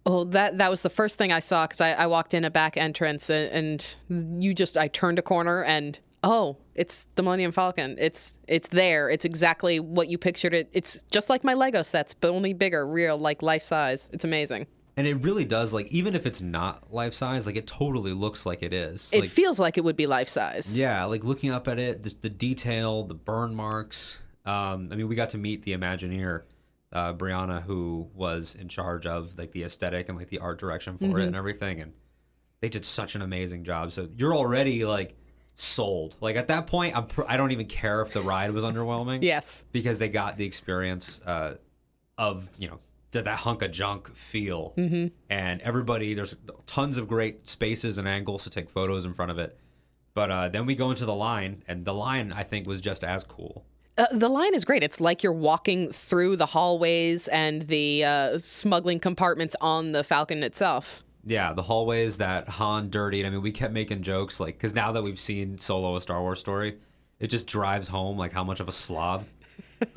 Oh, 0.06 0.26
that 0.26 0.58
that 0.58 0.70
was 0.70 0.82
the 0.82 0.90
first 0.90 1.18
thing 1.18 1.32
I 1.32 1.40
saw 1.40 1.66
because 1.66 1.82
I, 1.82 1.94
I 1.94 2.08
walked 2.08 2.34
in 2.34 2.44
a 2.44 2.52
back 2.52 2.76
entrance 2.76 3.30
and, 3.30 3.86
and 4.10 4.44
you 4.44 4.54
just 4.54 4.78
I 4.78 4.90
turned 4.90 5.18
a 5.18 5.22
corner 5.22 5.64
and 5.64 5.98
oh, 6.24 6.58
it's 6.76 7.08
the 7.16 7.24
Millennium 7.24 7.52
Falcon. 7.52 7.96
It's 7.98 8.38
it's 8.48 8.68
there. 8.68 9.10
It's 9.10 9.26
exactly 9.26 9.80
what 9.80 10.10
you 10.10 10.18
pictured 10.18 10.54
it. 10.54 10.70
It's 10.74 11.02
just 11.12 11.30
like 11.30 11.44
my 11.44 11.54
Lego 11.54 11.82
sets, 11.82 12.14
but 12.14 12.30
only 12.30 12.54
bigger, 12.54 12.86
real, 12.88 13.18
like 13.18 13.42
life 13.42 13.64
size. 13.64 14.10
It's 14.12 14.26
amazing. 14.26 14.68
And 14.96 15.08
it 15.08 15.16
really 15.16 15.46
does 15.46 15.74
like 15.74 15.88
even 15.88 16.16
if 16.16 16.26
it's 16.26 16.42
not 16.42 16.94
life 16.94 17.14
size, 17.14 17.46
like 17.46 17.56
it 17.56 17.66
totally 17.66 18.14
looks 18.14 18.46
like 18.46 18.62
it 18.62 18.74
is. 18.74 19.10
It 19.12 19.22
like, 19.22 19.30
feels 19.30 19.60
like 19.60 19.78
it 19.78 19.84
would 19.84 19.96
be 19.96 20.06
life 20.06 20.30
size. 20.30 20.78
Yeah, 20.78 21.06
like 21.06 21.24
looking 21.24 21.52
up 21.52 21.68
at 21.68 21.80
it, 21.80 22.04
the, 22.04 22.16
the 22.22 22.30
detail, 22.30 23.04
the 23.04 23.16
burn 23.16 23.56
marks. 23.56 24.20
Um, 24.46 24.90
I 24.92 24.96
mean, 24.96 25.08
we 25.08 25.16
got 25.16 25.30
to 25.32 25.38
meet 25.38 25.64
the 25.64 25.76
Imagineer, 25.76 26.44
uh, 26.92 27.14
Brianna, 27.14 27.64
who 27.64 28.10
was 28.14 28.56
in 28.56 28.68
charge 28.68 29.06
of 29.06 29.38
like 29.38 29.52
the 29.52 29.64
aesthetic 29.64 30.10
and 30.10 30.18
like 30.18 30.30
the 30.30 30.40
art 30.40 30.60
direction 30.60 30.98
for 30.98 31.20
it 31.20 31.26
and 31.26 31.36
everything, 31.36 31.82
and 31.82 31.94
they 32.62 32.70
did 32.70 32.86
such 32.86 33.16
an 33.16 33.22
amazing 33.22 33.64
job. 33.64 33.92
So 33.92 34.08
you're 34.16 34.36
already 34.36 34.86
like 34.86 35.16
sold. 35.56 36.18
Like 36.22 36.36
at 36.36 36.48
that 36.50 36.68
point, 36.68 36.96
I'm 36.96 37.08
pr- 37.08 37.24
I 37.28 37.38
don't 37.38 37.52
even 37.52 37.66
care 37.66 38.02
if 38.02 38.14
the 38.14 38.22
ride 38.22 38.52
was 38.52 38.64
underwhelming. 38.64 39.24
Yes. 39.24 39.64
because 39.72 39.98
they 39.98 40.10
got 40.10 40.38
the 40.38 40.46
experience 40.46 41.20
uh, 41.26 41.56
of 42.18 42.50
you 42.58 42.68
know 42.68 42.80
that 43.14 43.26
that 43.26 43.40
hunk 43.40 43.62
of 43.62 43.72
junk 43.72 44.16
feel, 44.16 44.74
mm-hmm. 44.78 45.08
and 45.30 45.62
everybody 45.62 46.14
there's 46.14 46.36
tons 46.66 46.98
of 46.98 47.08
great 47.08 47.48
spaces 47.50 47.98
and 47.98 48.08
angles 48.08 48.44
to 48.44 48.50
take 48.50 48.70
photos 48.70 49.06
in 49.06 49.14
front 49.14 49.32
of 49.32 49.40
it. 49.40 49.58
But 50.14 50.30
uh, 50.30 50.50
then 50.50 50.66
we 50.66 50.76
go 50.76 50.92
into 50.92 51.06
the 51.06 51.16
line, 51.16 51.64
and 51.68 51.86
the 51.86 51.94
line 51.94 52.32
I 52.32 52.44
think 52.44 52.68
was 52.68 52.82
just 52.82 53.04
as 53.04 53.24
cool. 53.24 53.66
Uh, 53.98 54.08
the 54.12 54.30
line 54.30 54.56
is 54.56 54.66
great. 54.66 54.84
It's 54.84 55.00
like 55.00 55.22
you're 55.22 55.32
walking 55.32 55.92
through 55.92 56.38
the 56.38 56.48
hallways 56.48 57.28
and 57.28 57.64
the 57.64 58.04
uh, 58.04 58.40
smuggling 58.40 59.00
compartments 59.00 59.56
on 59.62 59.92
the 59.92 60.04
Falcon 60.04 60.42
itself. 60.44 61.04
Yeah, 61.26 61.54
the 61.54 61.62
hallways 61.62 62.18
that 62.18 62.50
Han 62.50 62.90
dirtied. 62.90 63.26
I 63.26 63.30
mean, 63.30 63.42
we 63.42 63.52
kept 63.52 63.74
making 63.74 64.02
jokes 64.02 64.40
like 64.40 64.56
because 64.56 64.74
now 64.74 64.92
that 64.92 65.04
we've 65.04 65.20
seen 65.20 65.58
Solo 65.58 65.96
a 65.96 66.02
Star 66.02 66.22
Wars 66.22 66.40
story, 66.40 66.78
it 67.20 67.28
just 67.28 67.48
drives 67.48 67.88
home 67.88 68.18
like 68.18 68.34
how 68.34 68.44
much 68.44 68.60
of 68.60 68.68
a 68.68 68.72
slob 68.72 69.26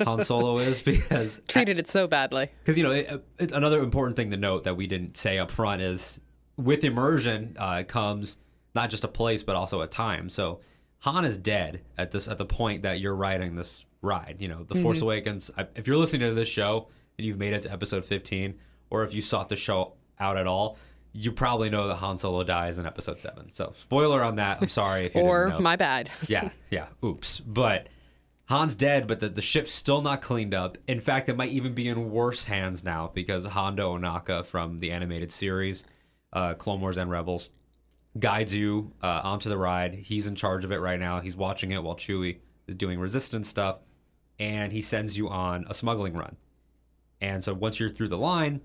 Han 0.03 0.23
Solo 0.23 0.57
is 0.59 0.81
because 0.81 1.41
Treated 1.47 1.77
it 1.79 1.87
so 1.87 2.07
badly. 2.07 2.49
because 2.63 2.77
you 2.77 2.83
know 2.83 2.91
it, 2.91 3.25
it, 3.39 3.51
another 3.51 3.81
important 3.81 4.15
thing 4.15 4.31
to 4.31 4.37
note 4.37 4.63
that 4.63 4.75
we 4.77 4.87
didn't 4.87 5.17
say 5.17 5.37
up 5.39 5.51
front 5.51 5.81
is 5.81 6.19
with 6.57 6.83
immersion 6.83 7.55
uh, 7.59 7.83
comes 7.87 8.37
not 8.75 8.89
just 8.89 9.03
a 9.03 9.07
place 9.07 9.43
but 9.43 9.55
also 9.55 9.81
a 9.81 9.87
time 9.87 10.29
so 10.29 10.59
han 10.99 11.23
is 11.25 11.37
dead 11.37 11.81
at 11.97 12.11
this 12.11 12.27
at 12.27 12.37
the 12.37 12.45
point 12.45 12.81
that 12.83 12.99
you're 12.99 13.15
riding 13.15 13.55
this 13.55 13.85
ride 14.01 14.35
you 14.39 14.47
know 14.47 14.63
the 14.63 14.81
force 14.81 15.01
awakens 15.01 15.51
I- 15.57 15.67
if 15.75 15.87
you're 15.87 15.97
listening 15.97 16.27
to 16.29 16.33
this 16.35 16.47
show 16.47 16.87
and 17.17 17.25
you've 17.25 17.37
made 17.37 17.53
it 17.53 17.61
to 17.61 17.71
episode 17.71 18.05
15 18.05 18.55
or 18.89 19.03
if 19.03 19.13
you 19.13 19.21
sought 19.21 19.49
the 19.49 19.55
show 19.55 19.93
out 20.19 20.37
at 20.37 20.47
all 20.47 20.77
you 21.13 21.31
probably 21.31 21.69
know 21.69 21.87
that 21.87 21.95
han 21.95 22.17
solo 22.17 22.43
dies 22.43 22.77
in 22.77 22.85
episode 22.85 23.19
7 23.19 23.51
so 23.51 23.73
spoiler 23.77 24.23
on 24.23 24.35
that 24.35 24.59
i'm 24.61 24.69
sorry 24.69 25.05
if 25.05 25.15
you 25.15 25.21
Or 25.21 25.45
didn't 25.45 25.59
know 25.59 25.63
my 25.63 25.75
bad. 25.75 26.09
yeah, 26.27 26.49
yeah. 26.69 26.87
Oops. 27.03 27.39
But 27.41 27.89
Han's 28.47 28.75
dead, 28.75 29.07
but 29.07 29.19
the, 29.19 29.27
the 29.27 29.41
ship's 29.41 29.73
still 29.73 30.01
not 30.01 30.21
cleaned 30.21 30.53
up. 30.53 30.77
In 30.87 31.01
fact, 31.01 31.27
it 31.27 31.35
might 31.35 31.51
even 31.51 31.73
be 31.73 31.89
in 31.89 32.11
worse 32.11 32.45
hands 32.45 32.81
now 32.81 33.11
because 33.13 33.45
Hondo 33.45 33.97
Ohnaka 33.97 34.45
from 34.45 34.77
the 34.77 34.91
animated 34.91 35.33
series, 35.33 35.83
uh, 36.31 36.53
Clone 36.53 36.79
Wars 36.79 36.95
and 36.95 37.11
Rebels, 37.11 37.49
guides 38.17 38.55
you 38.55 38.93
uh, 39.03 39.19
onto 39.23 39.49
the 39.49 39.57
ride. 39.57 39.93
He's 39.95 40.27
in 40.27 40.35
charge 40.35 40.63
of 40.63 40.71
it 40.71 40.77
right 40.77 40.99
now. 40.99 41.19
He's 41.19 41.35
watching 41.35 41.71
it 41.71 41.83
while 41.83 41.95
Chewie 41.95 42.37
is 42.67 42.75
doing 42.75 42.99
resistance 42.99 43.49
stuff, 43.49 43.79
and 44.39 44.71
he 44.71 44.79
sends 44.79 45.17
you 45.17 45.27
on 45.27 45.65
a 45.69 45.73
smuggling 45.73 46.13
run. 46.13 46.37
And 47.19 47.43
so 47.43 47.53
once 47.53 47.81
you're 47.81 47.89
through 47.89 48.07
the 48.07 48.17
line, 48.17 48.61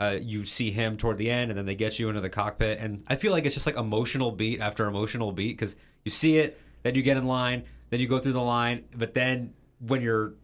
uh, 0.00 0.16
you 0.18 0.46
see 0.46 0.70
him 0.70 0.96
toward 0.96 1.18
the 1.18 1.30
end, 1.30 1.50
and 1.50 1.58
then 1.58 1.66
they 1.66 1.74
get 1.74 1.98
you 1.98 2.08
into 2.08 2.22
the 2.22 2.30
cockpit. 2.30 2.78
And 2.78 3.02
I 3.08 3.16
feel 3.16 3.32
like 3.32 3.44
it's 3.44 3.54
just 3.54 3.66
like 3.66 3.76
emotional 3.76 4.30
beat 4.30 4.60
after 4.60 4.86
emotional 4.86 5.32
beat 5.32 5.58
because 5.58 5.76
you 6.04 6.10
see 6.10 6.38
it, 6.38 6.58
then 6.82 6.94
you 6.94 7.02
get 7.02 7.18
in 7.18 7.26
line, 7.26 7.64
then 7.90 8.00
you 8.00 8.06
go 8.06 8.18
through 8.18 8.32
the 8.34 8.40
line, 8.42 8.84
but 8.94 9.14
then 9.14 9.54
when 9.80 10.02
you're 10.02 10.34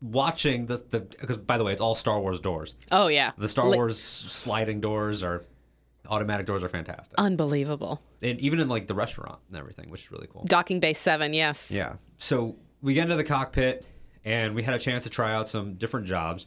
watching 0.00 0.66
the 0.66 0.76
the 0.90 1.00
because 1.00 1.36
by 1.36 1.58
the 1.58 1.64
way, 1.64 1.72
it's 1.72 1.80
all 1.80 1.94
Star 1.94 2.20
Wars 2.20 2.40
doors. 2.40 2.74
Oh, 2.90 3.06
yeah. 3.08 3.32
The 3.38 3.48
Star 3.48 3.68
Li- 3.68 3.76
Wars 3.76 3.98
sliding 3.98 4.80
doors 4.80 5.22
or 5.22 5.44
automatic 6.08 6.46
doors 6.46 6.62
are 6.64 6.68
fantastic, 6.68 7.14
Unbelievable. 7.16 8.02
and 8.20 8.38
even 8.40 8.58
in 8.60 8.68
like 8.68 8.86
the 8.88 8.94
restaurant 8.94 9.38
and 9.48 9.56
everything, 9.56 9.88
which 9.90 10.02
is 10.02 10.10
really 10.10 10.26
cool. 10.30 10.44
Docking 10.44 10.80
Bay 10.80 10.92
7, 10.94 11.32
yes. 11.32 11.70
Yeah. 11.70 11.94
So 12.18 12.56
we 12.82 12.94
get 12.94 13.02
into 13.04 13.16
the 13.16 13.24
cockpit 13.24 13.86
and 14.24 14.54
we 14.54 14.62
had 14.64 14.74
a 14.74 14.78
chance 14.80 15.04
to 15.04 15.10
try 15.10 15.32
out 15.32 15.48
some 15.48 15.74
different 15.74 16.06
jobs. 16.06 16.46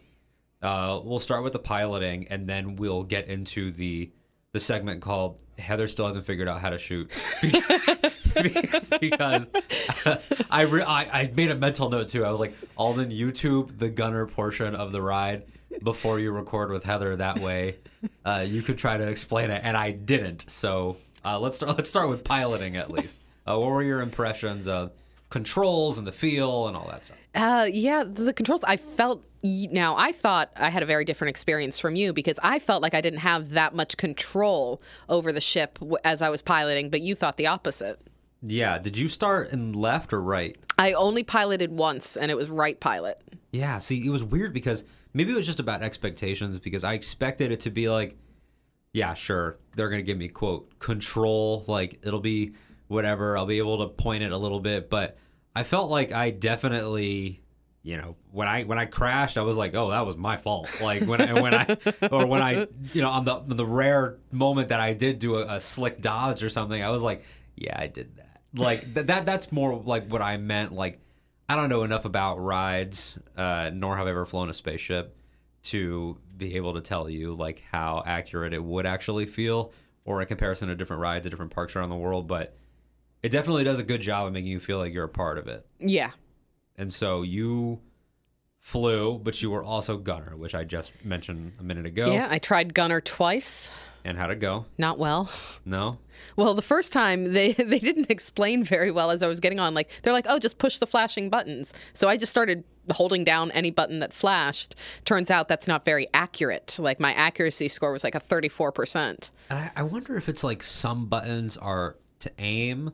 Uh, 0.61 0.99
we'll 1.03 1.19
start 1.19 1.43
with 1.43 1.53
the 1.53 1.59
piloting 1.59 2.27
and 2.29 2.47
then 2.47 2.75
we'll 2.75 3.03
get 3.03 3.27
into 3.27 3.71
the 3.71 4.11
the 4.55 4.59
segment 4.61 5.01
called 5.01 5.37
Heather 5.59 5.89
still 5.89 6.05
hasn't 6.05 6.25
figured 6.25 6.47
out 6.47 6.61
how 6.61 6.69
to 6.69 6.79
shoot 6.79 7.11
because 9.01 9.47
I, 10.49 10.61
re- 10.61 10.81
I 10.81 11.21
I 11.21 11.31
made 11.35 11.51
a 11.51 11.55
mental 11.55 11.89
note 11.89 12.07
too. 12.07 12.23
I 12.23 12.31
was 12.31 12.39
like, 12.39 12.55
Alden, 12.77 13.11
YouTube 13.11 13.77
the 13.77 13.89
gunner 13.89 14.25
portion 14.25 14.73
of 14.73 14.93
the 14.93 15.01
ride 15.01 15.43
before 15.83 16.21
you 16.21 16.31
record 16.31 16.71
with 16.71 16.85
Heather. 16.85 17.17
That 17.17 17.39
way, 17.39 17.75
uh, 18.25 18.45
you 18.47 18.61
could 18.61 18.77
try 18.77 18.95
to 18.95 19.05
explain 19.05 19.51
it, 19.51 19.59
and 19.65 19.75
I 19.75 19.91
didn't. 19.91 20.49
So 20.49 20.95
uh, 21.25 21.37
let's 21.37 21.57
start. 21.57 21.75
Let's 21.75 21.89
start 21.89 22.07
with 22.07 22.23
piloting 22.23 22.77
at 22.77 22.89
least. 22.89 23.17
Uh, 23.45 23.59
what 23.59 23.71
were 23.71 23.83
your 23.83 23.99
impressions 23.99 24.69
of 24.69 24.93
controls 25.29 25.97
and 25.97 26.05
the 26.05 26.11
feel 26.11 26.67
and 26.67 26.77
all 26.77 26.87
that 26.87 27.05
stuff. 27.05 27.17
Uh, 27.33 27.67
yeah, 27.71 28.03
the 28.03 28.33
controls. 28.33 28.63
I 28.63 28.77
felt 28.77 29.23
now. 29.43 29.95
I 29.95 30.11
thought 30.11 30.51
I 30.55 30.69
had 30.69 30.83
a 30.83 30.85
very 30.85 31.05
different 31.05 31.29
experience 31.29 31.79
from 31.79 31.95
you 31.95 32.13
because 32.13 32.39
I 32.41 32.59
felt 32.59 32.81
like 32.81 32.93
I 32.93 33.01
didn't 33.01 33.19
have 33.19 33.49
that 33.51 33.75
much 33.75 33.97
control 33.97 34.81
over 35.09 35.31
the 35.31 35.41
ship 35.41 35.79
as 36.03 36.21
I 36.21 36.29
was 36.29 36.41
piloting, 36.41 36.89
but 36.89 37.01
you 37.01 37.15
thought 37.15 37.37
the 37.37 37.47
opposite. 37.47 37.99
Yeah. 38.41 38.77
Did 38.77 38.97
you 38.97 39.07
start 39.07 39.51
in 39.51 39.73
left 39.73 40.13
or 40.13 40.21
right? 40.21 40.57
I 40.77 40.93
only 40.93 41.23
piloted 41.23 41.71
once, 41.71 42.15
and 42.15 42.31
it 42.31 42.35
was 42.35 42.49
right 42.49 42.79
pilot. 42.79 43.19
Yeah. 43.51 43.79
See, 43.79 44.05
it 44.05 44.09
was 44.09 44.23
weird 44.23 44.53
because 44.53 44.83
maybe 45.13 45.31
it 45.31 45.35
was 45.35 45.45
just 45.45 45.59
about 45.59 45.81
expectations 45.81 46.59
because 46.59 46.83
I 46.83 46.93
expected 46.93 47.51
it 47.51 47.61
to 47.61 47.71
be 47.71 47.89
like, 47.89 48.17
yeah, 48.93 49.13
sure, 49.13 49.57
they're 49.75 49.89
gonna 49.89 50.03
give 50.03 50.17
me 50.17 50.29
quote 50.29 50.79
control, 50.79 51.65
like 51.67 51.99
it'll 52.03 52.21
be 52.21 52.53
whatever. 52.87 53.37
I'll 53.37 53.45
be 53.45 53.57
able 53.57 53.79
to 53.79 53.87
point 53.87 54.23
it 54.23 54.31
a 54.31 54.37
little 54.37 54.59
bit, 54.59 54.89
but 54.89 55.17
I 55.55 55.63
felt 55.63 55.89
like 55.89 56.11
I 56.11 56.31
definitely. 56.31 57.41
You 57.83 57.97
know, 57.97 58.15
when 58.31 58.47
I 58.47 58.63
when 58.63 58.79
I 58.79 58.85
crashed, 58.85 59.37
I 59.37 59.43
was 59.43 59.57
like, 59.57 59.75
"Oh, 59.75 59.91
that 59.91 60.07
was 60.07 60.17
my 60.17 60.37
fault." 60.37 60.81
Like 60.81 61.03
when 61.03 61.21
I, 61.21 61.39
when 61.39 61.53
I 61.53 61.77
or 62.11 62.25
when 62.25 62.41
I, 62.41 62.65
you 62.93 63.03
know, 63.03 63.11
on 63.11 63.25
the 63.25 63.43
the 63.45 63.65
rare 63.65 64.17
moment 64.31 64.69
that 64.69 64.79
I 64.79 64.93
did 64.93 65.19
do 65.19 65.35
a, 65.35 65.57
a 65.57 65.59
slick 65.59 66.01
dodge 66.01 66.43
or 66.43 66.49
something, 66.49 66.81
I 66.81 66.89
was 66.89 67.03
like, 67.03 67.23
"Yeah, 67.55 67.79
I 67.79 67.85
did 67.85 68.15
that." 68.17 68.41
Like 68.55 68.81
th- 68.91 69.05
that 69.05 69.27
that's 69.27 69.51
more 69.51 69.75
like 69.75 70.09
what 70.11 70.23
I 70.23 70.37
meant. 70.37 70.73
Like 70.73 70.99
I 71.47 71.55
don't 71.55 71.69
know 71.69 71.83
enough 71.83 72.05
about 72.05 72.37
rides, 72.37 73.19
uh, 73.37 73.69
nor 73.71 73.97
have 73.97 74.07
I 74.07 74.09
ever 74.09 74.25
flown 74.25 74.49
a 74.49 74.53
spaceship 74.53 75.15
to 75.65 76.17
be 76.37 76.55
able 76.55 76.73
to 76.73 76.81
tell 76.81 77.09
you 77.09 77.35
like 77.35 77.63
how 77.71 78.01
accurate 78.05 78.53
it 78.53 78.63
would 78.63 78.85
actually 78.85 79.25
feel, 79.27 79.71
or 80.05 80.21
in 80.21 80.27
comparison 80.27 80.69
to 80.69 80.75
different 80.75 81.01
rides 81.01 81.25
at 81.27 81.29
different 81.29 81.51
parks 81.51 81.75
around 81.75 81.89
the 81.89 81.95
world. 81.95 82.27
But 82.27 82.57
it 83.25 83.31
definitely 83.31 83.63
does 83.63 83.79
a 83.79 83.83
good 83.83 84.01
job 84.01 84.27
of 84.27 84.33
making 84.33 84.51
you 84.51 84.59
feel 84.59 84.77
like 84.77 84.93
you're 84.93 85.05
a 85.05 85.09
part 85.09 85.39
of 85.39 85.47
it. 85.47 85.65
Yeah, 85.79 86.11
And 86.77 86.93
so 86.93 87.23
you 87.23 87.79
flew, 88.59 89.17
but 89.17 89.41
you 89.41 89.49
were 89.49 89.63
also 89.63 89.97
gunner, 89.97 90.37
which 90.37 90.53
I 90.53 90.63
just 90.63 90.91
mentioned 91.03 91.53
a 91.59 91.63
minute 91.63 91.87
ago. 91.87 92.13
yeah. 92.13 92.27
I 92.29 92.37
tried 92.37 92.75
gunner 92.75 93.01
twice. 93.01 93.71
And 94.03 94.15
how'd 94.15 94.29
it 94.29 94.39
go? 94.39 94.65
Not 94.77 94.99
well. 94.99 95.31
No. 95.65 95.97
Well, 96.35 96.53
the 96.53 96.61
first 96.61 96.93
time 96.93 97.33
they 97.33 97.53
they 97.71 97.79
didn't 97.79 98.11
explain 98.11 98.63
very 98.63 98.91
well 98.91 99.09
as 99.09 99.23
I 99.23 99.27
was 99.27 99.39
getting 99.39 99.59
on. 99.59 99.73
Like 99.73 99.89
they're 100.03 100.13
like, 100.13 100.27
"Oh, 100.29 100.37
just 100.37 100.59
push 100.59 100.77
the 100.77 100.85
flashing 100.85 101.31
buttons." 101.31 101.73
So 101.93 102.07
I 102.07 102.15
just 102.15 102.29
started 102.29 102.63
holding 102.91 103.23
down 103.23 103.49
any 103.51 103.71
button 103.71 103.99
that 104.01 104.13
flashed. 104.13 104.75
Turns 105.05 105.31
out 105.31 105.47
that's 105.47 105.67
not 105.67 105.83
very 105.83 106.07
accurate. 106.13 106.77
Like 106.77 106.99
my 106.99 107.13
accuracy 107.13 107.67
score 107.67 107.91
was 107.91 108.03
like 108.03 108.13
a 108.13 108.19
34%. 108.19 109.31
And 109.49 109.59
I, 109.59 109.71
I 109.77 109.81
wonder 109.81 110.15
if 110.15 110.29
it's 110.29 110.43
like 110.43 110.61
some 110.61 111.07
buttons 111.07 111.57
are 111.57 111.95
to 112.19 112.31
aim 112.37 112.91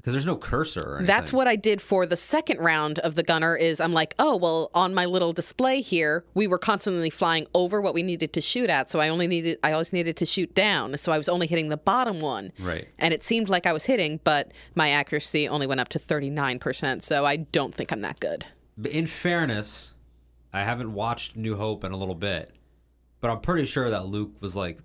because 0.00 0.14
there's 0.14 0.26
no 0.26 0.36
cursor. 0.36 0.80
Or 0.80 0.96
anything. 0.96 1.06
That's 1.06 1.30
what 1.30 1.46
I 1.46 1.56
did 1.56 1.82
for 1.82 2.06
the 2.06 2.16
second 2.16 2.58
round 2.58 2.98
of 3.00 3.16
the 3.16 3.22
gunner 3.22 3.54
is 3.54 3.80
I'm 3.80 3.92
like, 3.92 4.14
"Oh, 4.18 4.34
well, 4.36 4.70
on 4.74 4.94
my 4.94 5.04
little 5.04 5.34
display 5.34 5.82
here, 5.82 6.24
we 6.32 6.46
were 6.46 6.58
constantly 6.58 7.10
flying 7.10 7.46
over 7.54 7.80
what 7.80 7.92
we 7.92 8.02
needed 8.02 8.32
to 8.32 8.40
shoot 8.40 8.70
at. 8.70 8.90
So 8.90 8.98
I 8.98 9.08
only 9.08 9.26
needed 9.26 9.58
I 9.62 9.72
always 9.72 9.92
needed 9.92 10.16
to 10.16 10.26
shoot 10.26 10.54
down. 10.54 10.96
So 10.96 11.12
I 11.12 11.18
was 11.18 11.28
only 11.28 11.46
hitting 11.46 11.68
the 11.68 11.76
bottom 11.76 12.20
one." 12.20 12.52
Right. 12.58 12.88
And 12.98 13.12
it 13.12 13.22
seemed 13.22 13.50
like 13.50 13.66
I 13.66 13.72
was 13.72 13.84
hitting, 13.84 14.20
but 14.24 14.52
my 14.74 14.90
accuracy 14.90 15.46
only 15.46 15.66
went 15.66 15.80
up 15.80 15.88
to 15.90 15.98
39%. 15.98 17.02
So 17.02 17.26
I 17.26 17.36
don't 17.36 17.74
think 17.74 17.92
I'm 17.92 18.00
that 18.00 18.20
good. 18.20 18.46
But 18.78 18.92
in 18.92 19.06
fairness, 19.06 19.92
I 20.52 20.64
haven't 20.64 20.94
watched 20.94 21.36
New 21.36 21.56
Hope 21.56 21.84
in 21.84 21.92
a 21.92 21.96
little 21.96 22.14
bit, 22.14 22.52
but 23.20 23.30
I'm 23.30 23.40
pretty 23.40 23.66
sure 23.66 23.90
that 23.90 24.06
Luke 24.06 24.32
was 24.40 24.56
like 24.56 24.78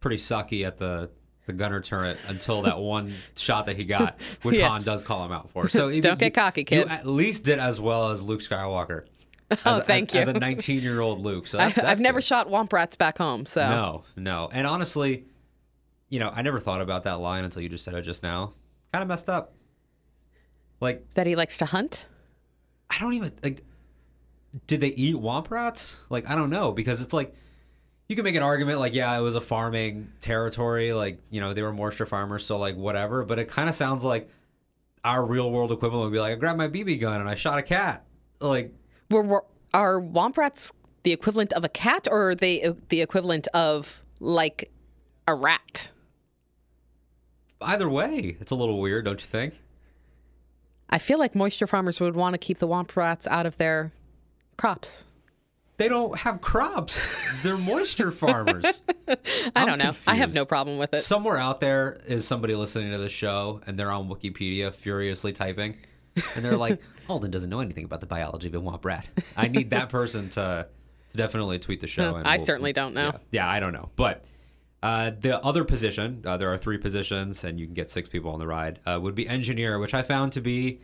pretty 0.00 0.18
sucky 0.18 0.66
at 0.66 0.76
the 0.78 1.10
the 1.48 1.52
gunner 1.52 1.80
turret 1.80 2.18
until 2.28 2.62
that 2.62 2.78
one 2.78 3.12
shot 3.36 3.66
that 3.66 3.76
he 3.76 3.84
got, 3.84 4.20
which 4.42 4.56
Yes. 4.58 4.70
Han 4.70 4.82
does 4.84 5.02
call 5.02 5.24
him 5.24 5.32
out 5.32 5.50
for. 5.50 5.68
So 5.68 6.00
Don't 6.00 6.18
get 6.20 6.34
cocky, 6.34 6.62
kid. 6.62 6.84
You 6.84 6.84
at 6.86 7.06
least 7.06 7.42
did 7.44 7.58
as 7.58 7.80
well 7.80 8.10
as 8.10 8.22
Luke 8.22 8.40
Skywalker. 8.40 9.04
Oh, 9.64 9.78
As- 9.78 9.84
thank 9.86 10.10
as, 10.10 10.14
you. 10.14 10.20
As 10.20 10.28
a 10.28 10.34
19 10.34 10.82
year 10.82 11.00
old 11.00 11.20
Luke. 11.20 11.46
So 11.46 11.58
I, 11.58 11.64
that's, 11.64 11.76
that's 11.76 11.88
I've 11.88 12.00
never 12.00 12.20
shot 12.20 12.48
womp 12.50 12.70
rats 12.70 12.96
back 12.96 13.16
home, 13.16 13.46
so 13.46 13.66
No, 13.66 14.04
no. 14.14 14.50
And 14.52 14.66
honestly, 14.66 15.24
you 16.10 16.18
know, 16.20 16.30
I 16.34 16.42
never 16.42 16.60
thought 16.60 16.82
about 16.82 17.04
that 17.04 17.18
line 17.20 17.44
until 17.44 17.62
you 17.62 17.70
just 17.70 17.82
said 17.82 17.94
it 17.94 18.02
just 18.02 18.22
now. 18.22 18.52
Kind 18.92 19.00
of 19.02 19.08
messed 19.08 19.30
up. 19.30 19.54
Like, 20.80 21.14
that 21.14 21.26
he 21.26 21.34
likes 21.34 21.56
to 21.58 21.64
hunt. 21.64 22.04
I 22.90 22.98
don't 22.98 23.14
even 23.14 23.32
like. 23.42 23.64
Did 24.66 24.80
they 24.82 24.88
eat 24.88 25.16
womp 25.16 25.50
rats? 25.50 25.96
Like, 26.10 26.28
I 26.28 26.34
don't 26.34 26.50
know 26.50 26.72
because 26.72 27.00
it's 27.00 27.14
like 27.14 27.34
you 28.08 28.16
can 28.16 28.24
make 28.24 28.34
an 28.34 28.42
argument 28.42 28.80
like, 28.80 28.94
yeah, 28.94 29.16
it 29.16 29.20
was 29.20 29.34
a 29.34 29.40
farming 29.40 30.12
territory, 30.20 30.92
like 30.92 31.18
you 31.30 31.40
know 31.40 31.54
they 31.54 31.62
were 31.62 31.72
moisture 31.72 32.06
farmers, 32.06 32.44
so 32.44 32.58
like 32.58 32.76
whatever. 32.76 33.24
But 33.24 33.38
it 33.38 33.48
kind 33.48 33.68
of 33.68 33.74
sounds 33.74 34.04
like 34.04 34.28
our 35.04 35.24
real 35.24 35.50
world 35.50 35.70
equivalent 35.72 36.10
would 36.10 36.16
be 36.16 36.20
like, 36.20 36.32
I 36.32 36.36
grabbed 36.36 36.58
my 36.58 36.68
BB 36.68 37.00
gun 37.00 37.20
and 37.20 37.28
I 37.28 37.34
shot 37.34 37.58
a 37.58 37.62
cat. 37.62 38.04
Like, 38.40 38.72
Were, 39.10 39.22
were 39.22 39.44
are 39.74 40.00
womp 40.00 40.36
rats 40.36 40.72
the 41.02 41.12
equivalent 41.12 41.52
of 41.52 41.64
a 41.64 41.68
cat, 41.68 42.08
or 42.10 42.30
are 42.30 42.34
they 42.34 42.74
the 42.88 43.00
equivalent 43.00 43.46
of 43.48 44.02
like 44.20 44.70
a 45.26 45.34
rat? 45.34 45.90
either 47.60 47.88
way, 47.88 48.36
it's 48.40 48.52
a 48.52 48.54
little 48.54 48.80
weird, 48.80 49.04
don't 49.04 49.20
you 49.20 49.26
think? 49.26 49.54
I 50.88 50.98
feel 50.98 51.18
like 51.18 51.34
moisture 51.34 51.66
farmers 51.66 51.98
would 52.00 52.14
want 52.14 52.34
to 52.34 52.38
keep 52.38 52.58
the 52.58 52.68
womp 52.68 52.94
rats 52.94 53.26
out 53.26 53.46
of 53.46 53.56
their 53.56 53.90
crops. 54.56 55.06
They 55.78 55.88
don't 55.88 56.16
have 56.18 56.40
crops. 56.40 57.10
They're 57.42 57.56
moisture 57.56 58.10
farmers. 58.10 58.82
I 59.08 59.16
I'm 59.54 59.66
don't 59.66 59.78
know. 59.78 59.92
I 60.06 60.16
have 60.16 60.34
no 60.34 60.44
problem 60.44 60.76
with 60.76 60.92
it. 60.92 61.00
Somewhere 61.00 61.38
out 61.38 61.60
there 61.60 61.98
is 62.06 62.26
somebody 62.26 62.54
listening 62.54 62.90
to 62.92 62.98
the 62.98 63.08
show 63.08 63.60
and 63.66 63.78
they're 63.78 63.90
on 63.90 64.08
Wikipedia 64.08 64.74
furiously 64.74 65.32
typing. 65.32 65.76
And 66.34 66.44
they're 66.44 66.56
like, 66.56 66.80
Alden 67.08 67.30
doesn't 67.30 67.48
know 67.48 67.60
anything 67.60 67.84
about 67.84 68.00
the 68.00 68.06
biology 68.06 68.48
of 68.48 68.54
a 68.54 68.60
womp 68.60 68.84
rat. 68.84 69.08
I 69.36 69.46
need 69.48 69.70
that 69.70 69.88
person 69.88 70.28
to, 70.30 70.66
to 71.10 71.16
definitely 71.16 71.58
tweet 71.60 71.80
the 71.80 71.86
show. 71.86 72.16
And 72.16 72.26
I 72.26 72.36
we'll- 72.36 72.44
certainly 72.46 72.72
don't 72.72 72.92
know. 72.92 73.06
Yeah, 73.06 73.18
yeah, 73.30 73.48
I 73.48 73.60
don't 73.60 73.72
know. 73.72 73.90
But 73.94 74.24
uh, 74.82 75.12
the 75.18 75.42
other 75.44 75.62
position, 75.64 76.22
uh, 76.26 76.36
there 76.36 76.52
are 76.52 76.58
three 76.58 76.78
positions, 76.78 77.44
and 77.44 77.58
you 77.58 77.66
can 77.66 77.74
get 77.74 77.90
six 77.90 78.08
people 78.08 78.32
on 78.32 78.40
the 78.40 78.46
ride, 78.46 78.80
uh, 78.84 78.98
would 79.00 79.14
be 79.14 79.28
engineer, 79.28 79.78
which 79.78 79.94
I 79.94 80.02
found 80.02 80.32
to 80.32 80.40
be 80.40 80.80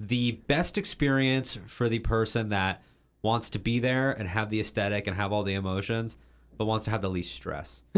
the 0.00 0.32
best 0.46 0.78
experience 0.78 1.58
for 1.66 1.88
the 1.88 1.98
person 1.98 2.48
that 2.48 2.82
wants 3.22 3.50
to 3.50 3.58
be 3.58 3.78
there 3.78 4.10
and 4.10 4.28
have 4.28 4.50
the 4.50 4.60
aesthetic 4.60 5.06
and 5.06 5.16
have 5.16 5.32
all 5.32 5.42
the 5.42 5.54
emotions, 5.54 6.16
but 6.56 6.66
wants 6.66 6.84
to 6.84 6.90
have 6.90 7.02
the 7.02 7.10
least 7.10 7.34
stress. 7.34 7.82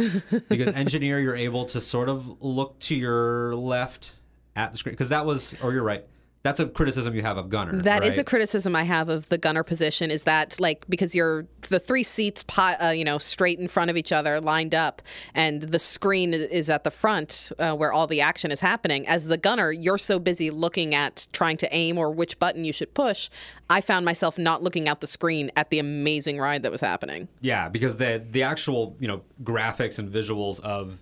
because 0.48 0.68
engineer, 0.68 1.20
you're 1.20 1.36
able 1.36 1.64
to 1.66 1.80
sort 1.80 2.08
of 2.08 2.42
look 2.42 2.78
to 2.80 2.94
your 2.94 3.54
left 3.54 4.12
at 4.56 4.72
the 4.72 4.78
screen, 4.78 4.94
because 4.94 5.10
that 5.10 5.26
was, 5.26 5.54
or 5.62 5.72
you're 5.72 5.82
right. 5.82 6.06
That's 6.42 6.58
a 6.58 6.66
criticism 6.66 7.14
you 7.14 7.20
have 7.20 7.36
of 7.36 7.50
Gunner. 7.50 7.82
That 7.82 8.02
is 8.02 8.16
right? 8.16 8.20
a 8.20 8.24
criticism 8.24 8.74
I 8.74 8.84
have 8.84 9.10
of 9.10 9.28
the 9.28 9.36
gunner 9.36 9.62
position 9.62 10.10
is 10.10 10.22
that 10.22 10.58
like 10.58 10.86
because 10.88 11.14
you're 11.14 11.46
the 11.68 11.78
three 11.78 12.02
seats 12.02 12.42
pi- 12.44 12.76
uh, 12.76 12.90
you 12.90 13.04
know 13.04 13.18
straight 13.18 13.58
in 13.58 13.68
front 13.68 13.90
of 13.90 13.96
each 13.96 14.10
other 14.10 14.40
lined 14.40 14.74
up 14.74 15.02
and 15.34 15.62
the 15.62 15.78
screen 15.78 16.32
is 16.32 16.70
at 16.70 16.84
the 16.84 16.90
front 16.90 17.52
uh, 17.58 17.74
where 17.74 17.92
all 17.92 18.06
the 18.06 18.22
action 18.22 18.50
is 18.50 18.60
happening 18.60 19.06
as 19.06 19.26
the 19.26 19.36
gunner 19.36 19.70
you're 19.70 19.98
so 19.98 20.18
busy 20.18 20.50
looking 20.50 20.94
at 20.94 21.28
trying 21.32 21.58
to 21.58 21.74
aim 21.74 21.98
or 21.98 22.10
which 22.10 22.38
button 22.38 22.64
you 22.64 22.72
should 22.72 22.92
push 22.94 23.28
I 23.68 23.82
found 23.82 24.06
myself 24.06 24.38
not 24.38 24.62
looking 24.62 24.88
out 24.88 25.00
the 25.00 25.06
screen 25.06 25.52
at 25.56 25.68
the 25.68 25.78
amazing 25.78 26.38
ride 26.38 26.62
that 26.62 26.72
was 26.72 26.80
happening 26.80 27.28
Yeah, 27.40 27.68
because 27.68 27.98
the 27.98 28.24
the 28.30 28.44
actual 28.44 28.96
you 28.98 29.08
know 29.08 29.20
graphics 29.44 29.98
and 29.98 30.10
visuals 30.10 30.58
of 30.60 30.98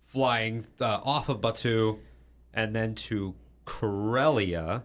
flying 0.00 0.66
uh, 0.80 1.00
off 1.04 1.28
of 1.28 1.42
Batuu 1.42 1.98
and 2.54 2.74
then 2.74 2.94
to 2.94 3.34
Corellia, 3.68 4.84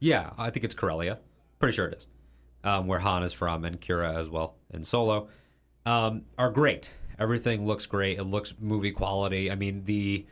yeah, 0.00 0.30
I 0.36 0.50
think 0.50 0.64
it's 0.64 0.74
Corellia, 0.74 1.18
pretty 1.60 1.74
sure 1.76 1.86
it 1.86 1.98
is, 1.98 2.06
um, 2.64 2.88
where 2.88 2.98
Han 2.98 3.22
is 3.22 3.32
from 3.32 3.64
and 3.64 3.80
Qi'ra 3.80 4.16
as 4.16 4.28
well 4.28 4.56
and 4.72 4.84
Solo, 4.84 5.28
um, 5.86 6.22
are 6.36 6.50
great. 6.50 6.94
Everything 7.18 7.64
looks 7.64 7.86
great. 7.86 8.18
It 8.18 8.24
looks 8.24 8.54
movie 8.58 8.90
quality. 8.90 9.50
I 9.50 9.54
mean 9.54 9.84
the 9.84 10.26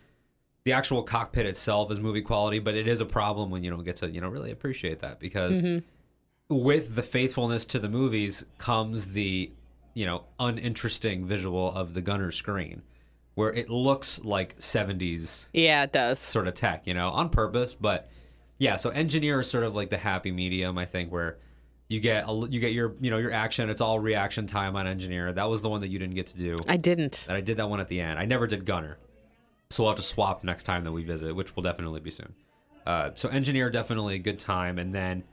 the 0.65 0.73
actual 0.73 1.05
cockpit 1.05 1.47
itself 1.47 1.93
is 1.93 2.01
movie 2.01 2.23
quality, 2.23 2.59
but 2.59 2.75
it 2.75 2.89
is 2.89 3.01
a 3.01 3.07
problem 3.07 3.51
when 3.51 3.63
you 3.63 3.71
don't 3.71 3.85
get 3.85 3.97
to 3.97 4.11
you 4.11 4.21
know 4.21 4.29
really 4.29 4.51
appreciate 4.51 4.99
that 5.01 5.21
because 5.21 5.63
with 6.49 6.97
the 6.97 7.03
faithfulness 7.05 7.65
to 7.67 7.79
the 7.79 7.89
movies 7.89 8.45
comes 8.59 9.11
the 9.13 9.53
you 9.95 10.05
know 10.07 10.25
uninteresting 10.41 11.25
visual 11.25 11.73
of 11.73 11.95
the 11.95 12.01
gunner 12.01 12.33
screen 12.33 12.83
where 13.37 13.53
it 13.53 13.71
looks 13.71 14.21
like 14.25 14.59
70s 14.59 15.47
yeah 15.53 15.85
it 15.85 15.93
does. 15.93 16.19
sort 16.19 16.49
of 16.49 16.55
tech 16.55 16.87
you 16.87 16.95
know 16.95 17.11
on 17.11 17.29
purpose 17.31 17.75
but 17.75 18.11
yeah 18.59 18.77
so 18.77 18.91
engineer 18.91 19.41
is 19.41 19.49
sort 19.49 19.63
of 19.63 19.75
like 19.75 19.89
the 19.91 19.97
happy 19.97 20.33
medium 20.33 20.77
i 20.77 20.85
think 20.85 21.13
where 21.13 21.39
you 21.89 22.01
get 22.01 22.25
a, 22.27 22.49
you 22.51 22.61
get 22.61 22.73
your 22.73 22.95
you 23.01 23.11
know 23.11 23.19
your 23.19 23.33
action. 23.33 23.71
It's 23.71 23.81
all 23.81 23.99
reaction 24.01 24.47
time 24.47 24.77
on 24.77 24.87
engineer. 24.87 25.33
That 25.33 25.49
was 25.49 25.63
the 25.63 25.69
one 25.69 25.81
that 25.83 25.89
you 25.89 25.99
didn't 25.99 26.15
get 26.15 26.27
to 26.29 26.37
do. 26.37 26.57
I 26.67 26.77
didn't. 26.77 27.27
And 27.29 27.37
i 27.37 27.41
did 27.41 27.59
that 27.59 27.71
one 27.71 27.81
at 27.81 27.89
the 27.89 28.01
end. 28.01 28.19
I 28.19 28.25
never 28.25 28.47
did 28.47 28.65
gunner. 28.65 28.99
So 29.71 29.83
we'll 29.83 29.93
have 29.93 29.97
to 29.99 30.05
swap 30.05 30.45
next 30.45 30.65
time 30.65 30.85
that 30.85 30.93
we 30.93 31.05
visit 31.05 31.35
which 31.35 31.55
will 31.55 31.63
definitely 31.63 32.01
be 32.01 32.11
soon. 32.11 32.35
Uh, 32.85 33.11
so 33.15 33.29
engineer 33.29 33.69
definitely 33.71 34.15
a 34.15 34.19
good 34.19 34.39
time. 34.39 34.79
And 34.79 34.95
then 34.95 35.25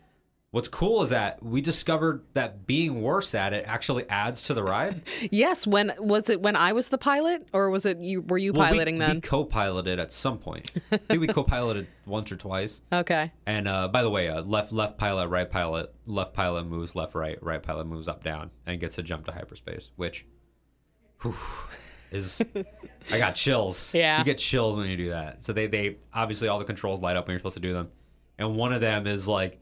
What's 0.54 0.68
cool 0.68 1.02
is 1.02 1.10
that 1.10 1.42
we 1.42 1.62
discovered 1.62 2.22
that 2.36 2.68
being 2.68 3.02
worse 3.02 3.34
at 3.34 3.54
it 3.54 3.66
actually 3.68 4.08
adds 4.08 4.44
to 4.44 4.54
the 4.54 4.62
ride. 4.64 5.02
Yes. 5.32 5.66
When 5.66 5.92
was 5.98 6.30
it? 6.30 6.42
When 6.42 6.56
I 6.56 6.74
was 6.74 6.90
the 6.90 7.00
pilot, 7.00 7.48
or 7.54 7.72
was 7.72 7.88
it 7.88 7.98
you? 7.98 8.22
Were 8.22 8.38
you 8.38 8.54
Well, 8.54 8.70
we- 8.70 8.78
piloting 8.78 8.96
we, 8.96 9.00
then? 9.00 9.22
co-piloted 9.22 10.00
at 10.00 10.14
some 10.14 10.38
point. 10.38 10.72
I 10.92 10.98
think 10.98 11.22
we 11.22 11.26
co-piloted 11.28 11.88
once 12.06 12.32
or 12.32 12.36
twice. 12.36 12.82
Okay. 12.92 13.32
And 13.48 13.68
uh, 13.68 13.88
by 13.88 14.04
the 14.04 14.12
way, 14.12 14.30
uh, 14.30 14.44
left 14.44 14.72
left 14.72 15.00
pilot, 15.00 15.28
right 15.30 15.50
pilot, 15.50 15.92
left 16.06 16.36
pilot 16.36 16.66
moves 16.68 16.96
left 16.96 17.16
right, 17.16 17.42
right 17.42 17.64
pilot 17.64 17.88
moves 17.88 18.08
up 18.08 18.24
down, 18.24 18.52
and 18.68 18.80
gets 18.80 18.96
to 18.98 19.02
jump 19.02 19.26
to 19.26 19.32
hyperspace, 19.32 19.90
which 19.96 20.24
whew, 21.24 21.36
is 22.12 22.44
I 23.12 23.18
got 23.18 23.34
chills. 23.34 23.92
Yeah. 23.92 24.20
you 24.20 24.24
get 24.26 24.38
chills 24.38 24.78
when 24.78 24.88
you 24.88 24.98
do 24.98 25.10
that. 25.10 25.44
So 25.44 25.52
they 25.52 25.66
they 25.66 25.98
obviously 26.14 26.48
all 26.48 26.60
the 26.60 26.66
controls 26.66 27.02
light 27.02 27.16
up 27.18 27.26
when 27.26 27.34
you're 27.34 27.40
supposed 27.40 27.56
to 27.56 27.60
do 27.62 27.74
them, 27.74 27.90
and 28.38 28.56
one 28.56 28.72
of 28.72 28.82
them 28.82 29.08
is 29.08 29.28
like. 29.28 29.60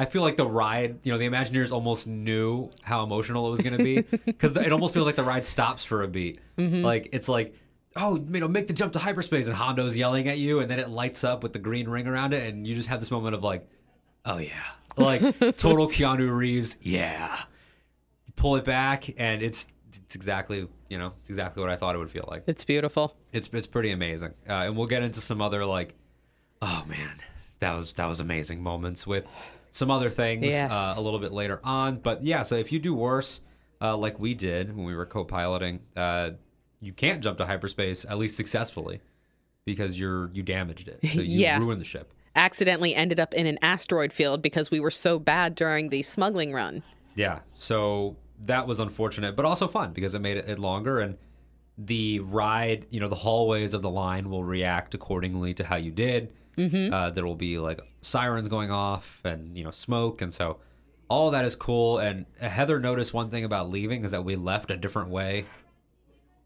I 0.00 0.06
feel 0.06 0.22
like 0.22 0.38
the 0.38 0.46
ride, 0.46 1.00
you 1.02 1.12
know, 1.12 1.18
the 1.18 1.28
Imagineers 1.28 1.72
almost 1.72 2.06
knew 2.06 2.70
how 2.80 3.04
emotional 3.04 3.46
it 3.46 3.50
was 3.50 3.60
going 3.60 3.76
to 3.76 3.84
be 3.84 4.00
because 4.24 4.56
it 4.56 4.72
almost 4.72 4.94
feels 4.94 5.04
like 5.04 5.14
the 5.14 5.22
ride 5.22 5.44
stops 5.44 5.84
for 5.84 6.02
a 6.02 6.08
beat. 6.08 6.40
Like 6.56 7.10
it's 7.12 7.28
like, 7.28 7.54
oh, 7.96 8.16
you 8.16 8.40
know, 8.40 8.48
make 8.48 8.66
the 8.66 8.72
jump 8.72 8.94
to 8.94 8.98
hyperspace, 8.98 9.46
and 9.46 9.54
Hondo's 9.54 9.98
yelling 9.98 10.26
at 10.26 10.38
you, 10.38 10.60
and 10.60 10.70
then 10.70 10.78
it 10.78 10.88
lights 10.88 11.22
up 11.22 11.42
with 11.42 11.52
the 11.52 11.58
green 11.58 11.86
ring 11.86 12.06
around 12.06 12.32
it, 12.32 12.48
and 12.48 12.66
you 12.66 12.74
just 12.74 12.88
have 12.88 12.98
this 12.98 13.10
moment 13.10 13.34
of 13.34 13.44
like, 13.44 13.68
oh 14.24 14.38
yeah, 14.38 14.72
like 14.96 15.20
total 15.58 15.86
Keanu 15.86 16.34
Reeves, 16.34 16.78
yeah. 16.80 17.38
You 18.24 18.32
pull 18.36 18.56
it 18.56 18.64
back, 18.64 19.04
and 19.18 19.42
it's 19.42 19.66
it's 20.06 20.14
exactly 20.14 20.66
you 20.88 20.96
know 20.96 21.12
it's 21.20 21.28
exactly 21.28 21.60
what 21.60 21.68
I 21.68 21.76
thought 21.76 21.94
it 21.94 21.98
would 21.98 22.10
feel 22.10 22.26
like. 22.26 22.44
It's 22.46 22.64
beautiful. 22.64 23.16
It's 23.34 23.50
it's 23.52 23.66
pretty 23.66 23.90
amazing, 23.90 24.32
uh, 24.48 24.64
and 24.64 24.78
we'll 24.78 24.86
get 24.86 25.02
into 25.02 25.20
some 25.20 25.42
other 25.42 25.66
like, 25.66 25.94
oh 26.62 26.84
man, 26.88 27.20
that 27.58 27.74
was 27.74 27.92
that 27.92 28.06
was 28.06 28.18
amazing 28.20 28.62
moments 28.62 29.06
with 29.06 29.26
some 29.70 29.90
other 29.90 30.10
things 30.10 30.46
Yes. 30.46 30.70
uh, 30.72 30.94
a 30.96 31.00
little 31.00 31.18
bit 31.20 31.32
later 31.32 31.60
on. 31.64 31.96
But 31.98 32.22
yeah, 32.24 32.42
so 32.42 32.56
if 32.56 32.72
you 32.72 32.78
do 32.78 32.94
worse, 32.94 33.40
uh, 33.80 33.96
like 33.96 34.18
we 34.18 34.34
did 34.34 34.76
when 34.76 34.84
we 34.84 34.94
were 34.94 35.06
co-piloting, 35.06 35.80
uh, 35.96 36.30
you 36.80 36.92
can't 36.92 37.22
jump 37.22 37.38
to 37.38 37.46
hyperspace 37.46 38.04
at 38.08 38.18
least 38.18 38.36
successfully 38.36 39.00
because 39.64 39.98
you're 39.98 40.30
you 40.32 40.42
damaged 40.42 40.88
it, 40.88 40.98
so 41.14 41.20
you 41.20 41.40
Yeah. 41.40 41.58
ruined 41.58 41.80
the 41.80 41.84
ship. 41.84 42.12
Accidentally 42.36 42.94
ended 42.94 43.18
up 43.20 43.34
in 43.34 43.46
an 43.46 43.58
asteroid 43.62 44.12
field 44.12 44.40
because 44.42 44.70
we 44.70 44.80
were 44.80 44.90
so 44.90 45.18
bad 45.18 45.54
during 45.54 45.88
the 45.90 46.02
smuggling 46.02 46.52
run. 46.52 46.82
Yeah, 47.16 47.40
so 47.54 48.16
that 48.46 48.66
was 48.66 48.78
unfortunate, 48.80 49.36
but 49.36 49.44
also 49.44 49.66
fun 49.68 49.92
because 49.92 50.14
it 50.14 50.20
made 50.20 50.36
it, 50.36 50.48
it 50.48 50.58
longer 50.58 51.00
and 51.00 51.18
the 51.76 52.20
ride, 52.20 52.86
you 52.90 53.00
know, 53.00 53.08
the 53.08 53.14
hallways 53.16 53.74
of 53.74 53.82
the 53.82 53.90
line 53.90 54.30
will 54.30 54.44
react 54.44 54.94
accordingly 54.94 55.54
to 55.54 55.64
how 55.64 55.76
you 55.76 55.90
did. 55.90 56.32
Mm-hmm. 56.60 56.92
Uh, 56.92 57.10
there 57.10 57.24
will 57.24 57.36
be 57.36 57.58
like 57.58 57.80
sirens 58.02 58.48
going 58.48 58.70
off 58.70 59.20
and 59.24 59.56
you 59.56 59.64
know 59.64 59.70
smoke, 59.70 60.20
and 60.22 60.32
so 60.32 60.58
all 61.08 61.30
that 61.32 61.44
is 61.44 61.56
cool. 61.56 61.98
And 61.98 62.26
Heather 62.40 62.78
noticed 62.80 63.12
one 63.12 63.30
thing 63.30 63.44
about 63.44 63.70
leaving 63.70 64.04
is 64.04 64.10
that 64.12 64.24
we 64.24 64.36
left 64.36 64.70
a 64.70 64.76
different 64.76 65.10
way. 65.10 65.46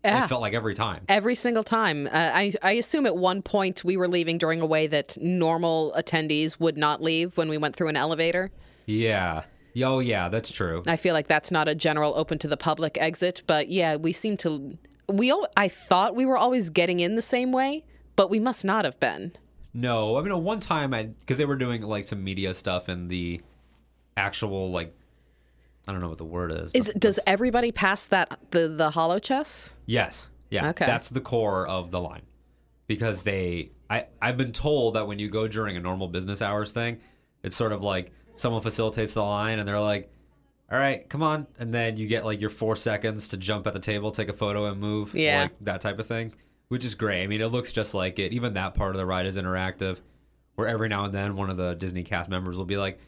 Yeah. 0.04 0.24
It 0.24 0.28
felt 0.28 0.42
like 0.42 0.52
every 0.52 0.74
time. 0.74 1.04
Every 1.08 1.34
single 1.34 1.64
time. 1.64 2.06
Uh, 2.06 2.10
I, 2.12 2.52
I 2.62 2.72
assume 2.72 3.06
at 3.06 3.16
one 3.16 3.40
point 3.40 3.84
we 3.84 3.96
were 3.96 4.08
leaving 4.08 4.36
during 4.36 4.60
a 4.60 4.66
way 4.66 4.86
that 4.86 5.16
normal 5.20 5.94
attendees 5.96 6.60
would 6.60 6.76
not 6.76 7.02
leave 7.02 7.36
when 7.38 7.48
we 7.48 7.56
went 7.56 7.74
through 7.74 7.88
an 7.88 7.96
elevator. 7.96 8.50
Yeah. 8.84 9.44
Oh 9.82 10.00
yeah, 10.00 10.28
that's 10.28 10.50
true. 10.50 10.82
I 10.86 10.96
feel 10.96 11.14
like 11.14 11.26
that's 11.26 11.50
not 11.50 11.68
a 11.68 11.74
general 11.74 12.14
open 12.16 12.38
to 12.40 12.48
the 12.48 12.56
public 12.56 12.98
exit, 12.98 13.42
but 13.46 13.68
yeah, 13.68 13.96
we 13.96 14.12
seem 14.12 14.36
to. 14.38 14.78
We 15.08 15.30
al- 15.30 15.48
I 15.56 15.68
thought 15.68 16.14
we 16.14 16.26
were 16.26 16.36
always 16.36 16.70
getting 16.70 17.00
in 17.00 17.16
the 17.16 17.22
same 17.22 17.50
way, 17.50 17.84
but 18.14 18.30
we 18.30 18.38
must 18.38 18.64
not 18.64 18.84
have 18.84 19.00
been. 19.00 19.32
No, 19.74 20.16
I 20.16 20.22
mean, 20.22 20.30
at 20.30 20.40
one 20.40 20.60
time, 20.60 20.94
I 20.94 21.04
because 21.04 21.36
they 21.36 21.44
were 21.44 21.56
doing 21.56 21.82
like 21.82 22.04
some 22.04 22.22
media 22.22 22.54
stuff 22.54 22.88
and 22.88 23.10
the 23.10 23.40
actual 24.16 24.70
like, 24.70 24.94
I 25.88 25.92
don't 25.92 26.00
know 26.00 26.08
what 26.08 26.18
the 26.18 26.24
word 26.24 26.52
is. 26.52 26.72
Is 26.74 26.92
does 26.98 27.18
everybody 27.26 27.72
pass 27.72 28.06
that 28.06 28.38
the 28.52 28.68
the 28.68 28.90
holochess? 28.90 29.74
Yes. 29.86 30.28
Yeah. 30.50 30.68
Okay. 30.70 30.86
That's 30.86 31.08
the 31.08 31.20
core 31.20 31.66
of 31.66 31.90
the 31.90 32.00
line. 32.00 32.22
Because 32.86 33.22
they 33.24 33.70
I 33.90 34.06
I've 34.22 34.36
been 34.36 34.52
told 34.52 34.94
that 34.94 35.06
when 35.08 35.18
you 35.18 35.28
go 35.28 35.48
during 35.48 35.76
a 35.76 35.80
normal 35.80 36.06
business 36.06 36.40
hours 36.40 36.70
thing, 36.70 37.00
it's 37.42 37.56
sort 37.56 37.72
of 37.72 37.82
like 37.82 38.12
someone 38.36 38.62
facilitates 38.62 39.14
the 39.14 39.22
line 39.22 39.58
and 39.58 39.66
they're 39.66 39.80
like, 39.80 40.12
"All 40.70 40.78
right, 40.78 41.08
come 41.08 41.22
on." 41.22 41.46
And 41.58 41.74
then 41.74 41.96
you 41.96 42.06
get 42.06 42.24
like 42.24 42.40
your 42.40 42.50
4 42.50 42.76
seconds 42.76 43.28
to 43.28 43.36
jump 43.36 43.66
at 43.66 43.72
the 43.72 43.78
table, 43.80 44.10
take 44.12 44.28
a 44.28 44.32
photo 44.34 44.66
and 44.66 44.78
move, 44.80 45.14
Yeah. 45.14 45.42
like 45.42 45.52
that 45.62 45.80
type 45.80 45.98
of 45.98 46.06
thing, 46.06 46.34
which 46.68 46.84
is 46.84 46.94
great. 46.94 47.22
I 47.22 47.26
mean, 47.26 47.40
it 47.40 47.48
looks 47.48 47.72
just 47.72 47.94
like 47.94 48.18
it. 48.18 48.32
Even 48.32 48.54
that 48.54 48.74
part 48.74 48.94
of 48.94 48.98
the 48.98 49.06
ride 49.06 49.26
is 49.26 49.36
interactive 49.36 49.98
where 50.56 50.68
every 50.68 50.88
now 50.88 51.04
and 51.04 51.12
then 51.12 51.36
one 51.36 51.50
of 51.50 51.56
the 51.56 51.74
Disney 51.74 52.02
cast 52.04 52.28
members 52.30 52.56
will 52.56 52.64
be 52.64 52.76
like, 52.76 52.98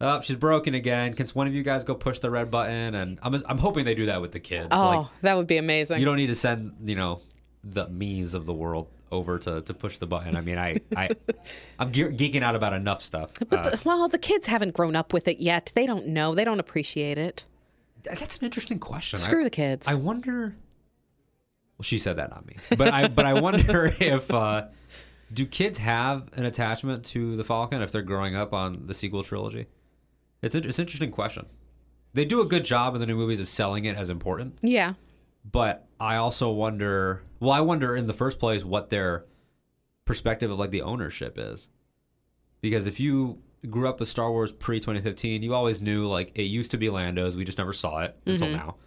"Oh, 0.00 0.20
she's 0.20 0.36
broken 0.36 0.74
again. 0.74 1.12
Can 1.14 1.26
one 1.28 1.46
of 1.46 1.54
you 1.54 1.62
guys 1.62 1.84
go 1.84 1.94
push 1.94 2.18
the 2.18 2.30
red 2.30 2.50
button?" 2.50 2.94
And 2.94 3.18
I'm 3.22 3.34
I'm 3.46 3.58
hoping 3.58 3.84
they 3.84 3.94
do 3.94 4.06
that 4.06 4.20
with 4.20 4.32
the 4.32 4.40
kids. 4.40 4.68
Oh, 4.70 4.82
Like 4.88 5.06
that 5.22 5.34
would 5.36 5.46
be 5.46 5.56
amazing. 5.58 5.98
you 5.98 6.04
don't 6.04 6.16
need 6.16 6.28
to 6.28 6.34
send 6.34 6.74
you 6.84 6.96
know 6.96 7.20
the 7.62 7.88
me's 7.88 8.34
of 8.34 8.46
the 8.46 8.52
world 8.54 8.88
over 9.12 9.38
to, 9.38 9.60
to 9.62 9.72
push 9.74 9.98
the 9.98 10.06
button. 10.06 10.34
I 10.36 10.40
mean, 10.40 10.58
I 10.58 10.78
I 10.96 11.10
I'm 11.78 11.92
ge- 11.92 12.16
geeking 12.16 12.42
out 12.42 12.56
about 12.56 12.72
enough 12.72 13.02
stuff. 13.02 13.30
Uh, 13.40 13.70
The- 13.70 13.80
well, 13.84 14.08
the 14.08 14.18
kids 14.18 14.46
haven't 14.46 14.74
grown 14.74 14.96
up 14.96 15.12
with 15.12 15.28
it 15.28 15.38
yet. 15.40 15.70
They 15.74 15.86
don't 15.86 16.08
know. 16.08 16.34
They 16.34 16.44
don't 16.44 16.60
appreciate 16.60 17.16
it. 17.18 17.44
that's 18.02 18.38
an 18.38 18.44
interesting 18.44 18.78
question. 18.78 19.18
Screw 19.18 19.42
I, 19.42 19.44
the 19.44 19.50
kids. 19.50 19.86
I 19.86 19.94
wonder. 19.94 20.56
Well, 21.78 21.84
she 21.84 21.98
said 21.98 22.16
that, 22.16 22.30
not 22.30 22.46
me. 22.46 22.56
But 22.76 22.92
I 22.92 23.08
but 23.08 23.26
I 23.26 23.40
wonder 23.40 23.86
if 24.00 24.32
uh, 24.32 24.66
do 25.32 25.44
kids 25.46 25.78
have 25.78 26.28
an 26.36 26.44
attachment 26.44 27.04
to 27.06 27.36
the 27.36 27.44
Falcon 27.44 27.82
if 27.82 27.90
they're 27.92 28.02
growing 28.02 28.36
up 28.36 28.52
on 28.52 28.86
the 28.86 28.94
sequel 28.94 29.22
trilogy? 29.24 29.66
It's 30.42 30.54
a, 30.54 30.58
it's 30.58 30.78
an 30.78 30.82
interesting 30.84 31.10
question. 31.10 31.46
They 32.12 32.24
do 32.24 32.40
a 32.40 32.46
good 32.46 32.64
job 32.64 32.94
in 32.94 33.00
the 33.00 33.06
new 33.06 33.16
movies 33.16 33.40
of 33.40 33.48
selling 33.48 33.86
it 33.86 33.96
as 33.96 34.08
important. 34.08 34.58
yeah. 34.62 34.94
but 35.50 35.86
I 35.98 36.16
also 36.16 36.50
wonder. 36.50 37.22
Well, 37.40 37.50
I 37.52 37.60
wonder 37.60 37.96
in 37.96 38.06
the 38.06 38.12
first 38.14 38.38
place 38.38 38.62
what 38.64 38.90
their 38.90 39.24
perspective 40.04 40.50
of 40.50 40.58
like 40.58 40.70
the 40.70 40.82
ownership 40.82 41.34
is, 41.38 41.68
because 42.60 42.86
if 42.86 43.00
you 43.00 43.38
grew 43.68 43.88
up 43.88 43.98
with 44.00 44.08
Star 44.08 44.30
Wars 44.30 44.52
pre 44.52 44.78
2015, 44.78 45.42
you 45.42 45.54
always 45.54 45.80
knew 45.80 46.06
like 46.06 46.30
it 46.36 46.42
used 46.44 46.70
to 46.70 46.76
be 46.76 46.88
Lando's. 46.90 47.36
We 47.36 47.44
just 47.44 47.58
never 47.58 47.72
saw 47.72 48.00
it 48.02 48.16
until 48.26 48.48
now, 48.48 48.76
Uh, 48.78 48.83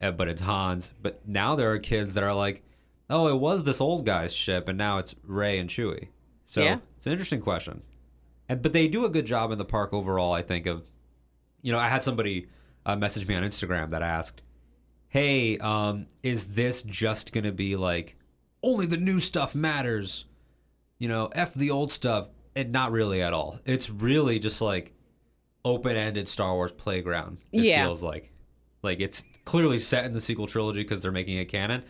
but 0.00 0.28
it's 0.28 0.40
Han's. 0.42 0.92
But 1.00 1.26
now 1.26 1.54
there 1.56 1.70
are 1.72 1.78
kids 1.78 2.14
that 2.14 2.24
are 2.24 2.34
like, 2.34 2.62
oh, 3.08 3.28
it 3.28 3.38
was 3.38 3.64
this 3.64 3.80
old 3.80 4.04
guy's 4.06 4.34
ship, 4.34 4.68
and 4.68 4.76
now 4.76 4.98
it's 4.98 5.14
Rey 5.24 5.58
and 5.58 5.68
Chewie. 5.70 6.08
So 6.44 6.62
Yeah. 6.62 6.78
it's 6.96 7.06
an 7.06 7.12
interesting 7.12 7.40
question, 7.40 7.82
and 8.48 8.62
but 8.62 8.72
they 8.72 8.88
do 8.88 9.04
a 9.04 9.08
good 9.08 9.26
job 9.26 9.50
in 9.52 9.58
the 9.58 9.64
park 9.64 9.92
overall. 9.92 10.32
I 10.32 10.42
think 10.42 10.66
of, 10.66 10.88
you 11.62 11.72
know, 11.72 11.78
I 11.78 11.88
had 11.88 12.02
somebody 12.02 12.46
uh, 12.84 12.94
message 12.96 13.26
me 13.26 13.34
on 13.34 13.42
Instagram 13.42 13.90
that 13.90 14.02
asked 14.02 14.42
hey, 15.08 15.56
um, 15.58 16.06
is 16.22 16.48
this 16.48 16.82
just 16.82 17.32
gonna 17.32 17.50
be 17.52 17.74
like 17.74 18.16
only 18.62 18.84
the 18.86 18.96
new 18.98 19.18
stuff 19.18 19.54
matters? 19.54 20.26
You 20.98 21.08
know, 21.08 21.26
f 21.32 21.54
the 21.54 21.70
old 21.70 21.90
stuff. 21.92 22.28
And 22.54 22.72
not 22.72 22.90
really 22.90 23.20
at 23.22 23.32
all. 23.34 23.60
It's 23.66 23.90
really 23.90 24.38
just 24.38 24.60
like 24.62 24.94
open-ended 25.64 26.26
Star 26.28 26.54
Wars 26.54 26.72
playground. 26.72 27.38
It 27.52 27.64
Yeah. 27.64 27.84
feels 27.84 28.02
like, 28.02 28.30
like 28.82 29.00
it's 29.00 29.24
clearly 29.46 29.78
set 29.78 30.04
in 30.04 30.12
the 30.12 30.20
sequel 30.20 30.46
trilogy 30.46 30.82
because 30.82 31.00
they're 31.00 31.10
making 31.10 31.38
it 31.38 31.46
canon. 31.46 31.82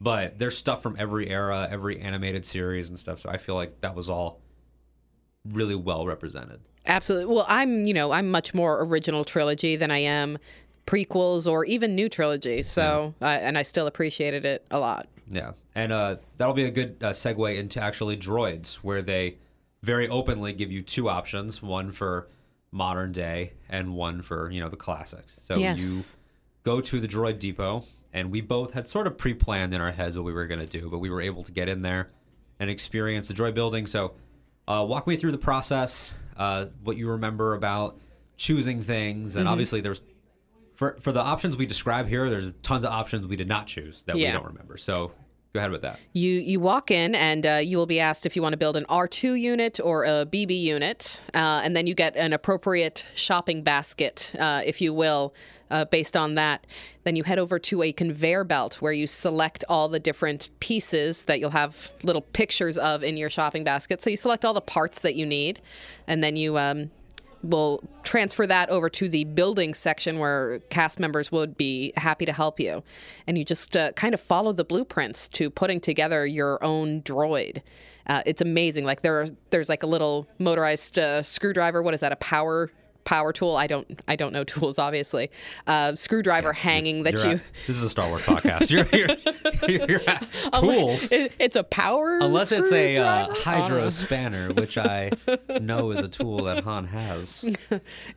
But 0.00 0.38
there's 0.38 0.56
stuff 0.56 0.82
from 0.82 0.94
every 0.98 1.28
era, 1.28 1.66
every 1.68 2.00
animated 2.00 2.46
series 2.46 2.88
and 2.88 2.96
stuff. 2.98 3.20
So 3.20 3.28
I 3.28 3.36
feel 3.36 3.56
like 3.56 3.80
that 3.80 3.96
was 3.96 4.08
all 4.08 4.40
really 5.44 5.74
well 5.74 6.06
represented. 6.06 6.60
Absolutely. 6.86 7.34
Well, 7.34 7.44
I'm, 7.48 7.86
you 7.86 7.92
know, 7.92 8.12
I'm 8.12 8.30
much 8.30 8.54
more 8.54 8.82
original 8.82 9.24
trilogy 9.24 9.76
than 9.76 9.90
I 9.90 9.98
am 9.98 10.38
prequels 10.86 11.50
or 11.50 11.64
even 11.64 11.94
new 11.94 12.08
trilogy. 12.08 12.62
So, 12.62 13.14
uh, 13.20 13.26
and 13.26 13.58
I 13.58 13.62
still 13.62 13.86
appreciated 13.86 14.44
it 14.44 14.64
a 14.70 14.78
lot. 14.78 15.08
Yeah, 15.28 15.52
and 15.74 15.92
uh, 15.92 16.16
that'll 16.38 16.54
be 16.54 16.64
a 16.64 16.70
good 16.70 16.96
uh, 17.02 17.10
segue 17.10 17.56
into 17.56 17.80
actually 17.80 18.16
droids, 18.16 18.74
where 18.76 19.00
they 19.00 19.36
very 19.82 20.08
openly 20.08 20.52
give 20.52 20.72
you 20.72 20.82
two 20.82 21.08
options: 21.08 21.62
one 21.62 21.92
for 21.92 22.26
modern 22.72 23.12
day 23.12 23.52
and 23.68 23.94
one 23.94 24.22
for 24.22 24.50
you 24.50 24.60
know 24.60 24.68
the 24.68 24.76
classics. 24.76 25.38
So 25.42 25.56
Yes. 25.56 25.78
you 25.78 26.02
go 26.62 26.80
to 26.80 27.00
the 27.00 27.08
droid 27.08 27.38
depot, 27.38 27.84
and 28.12 28.30
we 28.30 28.40
both 28.40 28.72
had 28.72 28.88
sort 28.88 29.06
of 29.06 29.16
pre-planned 29.16 29.72
in 29.72 29.80
our 29.80 29.92
heads 29.92 30.16
what 30.16 30.24
we 30.24 30.32
were 30.32 30.46
going 30.46 30.60
to 30.60 30.66
do, 30.66 30.88
but 30.90 30.98
we 30.98 31.10
were 31.10 31.20
able 31.20 31.42
to 31.44 31.52
get 31.52 31.68
in 31.68 31.82
there 31.82 32.10
and 32.58 32.68
experience 32.68 33.28
the 33.28 33.34
droid 33.34 33.54
building. 33.54 33.86
So, 33.86 34.14
uh, 34.68 34.84
walk 34.88 35.06
me 35.06 35.16
through 35.16 35.32
the 35.32 35.38
process, 35.38 36.14
uh, 36.36 36.66
what 36.82 36.96
you 36.96 37.08
remember 37.10 37.54
about 37.54 37.98
choosing 38.36 38.82
things, 38.82 39.36
and 39.36 39.46
obviously 39.48 39.80
there's 39.80 40.02
for 40.74 40.96
for 41.00 41.12
the 41.12 41.20
options 41.20 41.56
we 41.58 41.66
describe 41.66 42.08
here. 42.08 42.30
There's 42.30 42.50
tons 42.62 42.84
of 42.84 42.90
options 42.90 43.26
we 43.26 43.36
did 43.36 43.48
not 43.48 43.66
choose 43.66 44.02
that 44.06 44.16
we 44.16 44.24
don't 44.24 44.46
remember. 44.46 44.78
So 44.78 45.12
go 45.52 45.60
ahead 45.60 45.70
with 45.70 45.82
that. 45.82 45.98
You 46.14 46.32
you 46.32 46.58
walk 46.58 46.90
in 46.90 47.14
and 47.14 47.44
uh, 47.44 47.54
you 47.56 47.76
will 47.76 47.86
be 47.86 48.00
asked 48.00 48.24
if 48.24 48.34
you 48.34 48.40
want 48.40 48.54
to 48.54 48.56
build 48.56 48.78
an 48.78 48.86
R2 48.88 49.38
unit 49.38 49.78
or 49.82 50.04
a 50.04 50.24
BB 50.24 50.58
unit, 50.58 51.20
uh, 51.34 51.60
and 51.62 51.76
then 51.76 51.86
you 51.86 51.94
get 51.94 52.16
an 52.16 52.32
appropriate 52.32 53.04
shopping 53.14 53.62
basket, 53.62 54.32
uh, 54.38 54.62
if 54.64 54.80
you 54.80 54.94
will, 54.94 55.34
uh, 55.70 55.84
based 55.86 56.16
on 56.16 56.34
that. 56.34 56.66
Then 57.04 57.16
you 57.16 57.24
head 57.24 57.38
over 57.38 57.58
to 57.58 57.82
a 57.82 57.92
conveyor 57.92 58.44
belt 58.44 58.76
where 58.76 58.92
you 58.92 59.06
select 59.06 59.64
all 59.68 59.88
the 59.88 60.00
different 60.00 60.48
pieces 60.60 61.24
that 61.24 61.40
you'll 61.40 61.50
have 61.50 61.92
little 62.02 62.22
pictures 62.22 62.76
of 62.76 63.02
in 63.02 63.16
your 63.16 63.30
shopping 63.30 63.64
basket. 63.64 64.02
So 64.02 64.10
you 64.10 64.16
select 64.16 64.44
all 64.44 64.54
the 64.54 64.60
parts 64.60 65.00
that 65.00 65.14
you 65.14 65.26
need, 65.26 65.60
and 66.06 66.22
then 66.22 66.36
you 66.36 66.58
um, 66.58 66.90
we'll 67.42 67.82
transfer 68.02 68.46
that 68.46 68.68
over 68.70 68.88
to 68.90 69.08
the 69.08 69.24
building 69.24 69.74
section 69.74 70.18
where 70.18 70.58
cast 70.70 71.00
members 71.00 71.32
would 71.32 71.56
be 71.56 71.92
happy 71.96 72.26
to 72.26 72.32
help 72.32 72.60
you. 72.60 72.82
And 73.26 73.38
you 73.38 73.44
just 73.44 73.76
uh, 73.76 73.92
kind 73.92 74.14
of 74.14 74.20
follow 74.20 74.52
the 74.52 74.64
blueprints 74.64 75.28
to 75.30 75.50
putting 75.50 75.80
together 75.80 76.26
your 76.26 76.62
own 76.62 77.02
droid. 77.02 77.62
Uh, 78.06 78.22
it's 78.26 78.40
amazing. 78.40 78.84
Like 78.84 79.02
there, 79.02 79.20
are, 79.20 79.26
there's 79.50 79.68
like 79.68 79.82
a 79.82 79.86
little 79.86 80.26
motorized 80.38 80.98
uh, 80.98 81.22
screwdriver. 81.22 81.82
What 81.82 81.94
is 81.94 82.00
that? 82.00 82.12
A 82.12 82.16
power 82.16 82.70
power 83.04 83.32
tool. 83.32 83.56
I 83.56 83.66
don't 83.66 84.00
I 84.08 84.16
don't 84.16 84.32
know 84.32 84.44
tools 84.54 84.78
obviously. 84.78 85.30
Uh, 85.66 85.94
screwdriver 85.94 86.52
hanging 86.52 87.02
that 87.04 87.14
You're 87.22 87.34
at- 87.34 87.42
this 87.66 87.76
is 87.76 87.82
a 87.82 87.90
Star 87.90 88.08
Wars 88.08 88.22
podcast. 88.22 88.70
You're, 88.70 88.86
you're, 88.92 89.88
you're, 89.88 90.00
at 90.08 90.26
tools. 90.54 91.10
It- 91.12 91.32
it's 91.38 91.56
a 91.56 91.64
power. 91.64 92.18
Unless 92.20 92.52
it's 92.52 92.72
a 92.72 92.96
uh, 92.98 93.32
hydro 93.34 93.90
spanner, 93.90 94.52
which 94.52 94.76
I 94.78 95.10
know 95.60 95.90
is 95.90 96.00
a 96.00 96.08
tool 96.08 96.44
that 96.44 96.64
Han 96.64 96.86
has. 96.86 97.44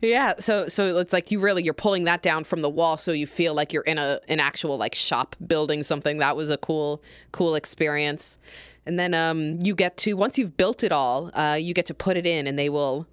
Yeah, 0.00 0.34
so 0.38 0.68
so 0.68 0.98
it's 0.98 1.12
like 1.12 1.30
you 1.30 1.40
really 1.40 1.62
you're 1.62 1.74
pulling 1.74 2.04
that 2.04 2.22
down 2.22 2.44
from 2.44 2.62
the 2.62 2.70
wall, 2.70 2.96
so 2.96 3.12
you 3.12 3.26
feel 3.26 3.54
like 3.54 3.72
you're 3.72 3.82
in 3.82 3.98
a 3.98 4.20
an 4.28 4.40
actual 4.40 4.76
like 4.76 4.94
shop 4.94 5.36
building 5.46 5.82
something. 5.82 6.18
That 6.18 6.36
was 6.36 6.50
a 6.50 6.56
cool 6.58 7.02
cool 7.32 7.54
experience. 7.54 8.38
And 8.86 8.98
then 8.98 9.14
um, 9.14 9.58
you 9.62 9.74
get 9.74 9.96
to 9.98 10.14
once 10.14 10.38
you've 10.38 10.56
built 10.56 10.84
it 10.84 10.92
all, 10.92 11.30
uh, 11.38 11.54
you 11.54 11.72
get 11.72 11.86
to 11.86 11.94
put 11.94 12.16
it 12.16 12.26
in, 12.26 12.46
and 12.46 12.58
they 12.58 12.68
will 12.68 13.06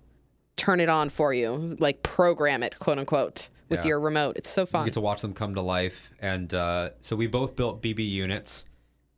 turn 0.57 0.79
it 0.79 0.89
on 0.89 1.09
for 1.09 1.33
you, 1.33 1.75
like 1.79 2.03
program 2.03 2.63
it, 2.63 2.77
quote 2.79 2.99
unquote, 2.99 3.49
with 3.69 3.79
Yeah. 3.81 3.87
your 3.87 3.99
remote. 3.99 4.37
It's 4.37 4.49
so 4.49 4.65
fun. 4.65 4.81
You 4.81 4.87
get 4.87 4.93
to 4.95 5.01
watch 5.01 5.21
them 5.21 5.33
come 5.33 5.55
to 5.55 5.61
life, 5.61 6.09
and 6.19 6.53
uh, 6.53 6.89
so 6.99 7.15
we 7.15 7.27
both 7.27 7.55
built 7.55 7.81
BB 7.81 8.09
units, 8.09 8.65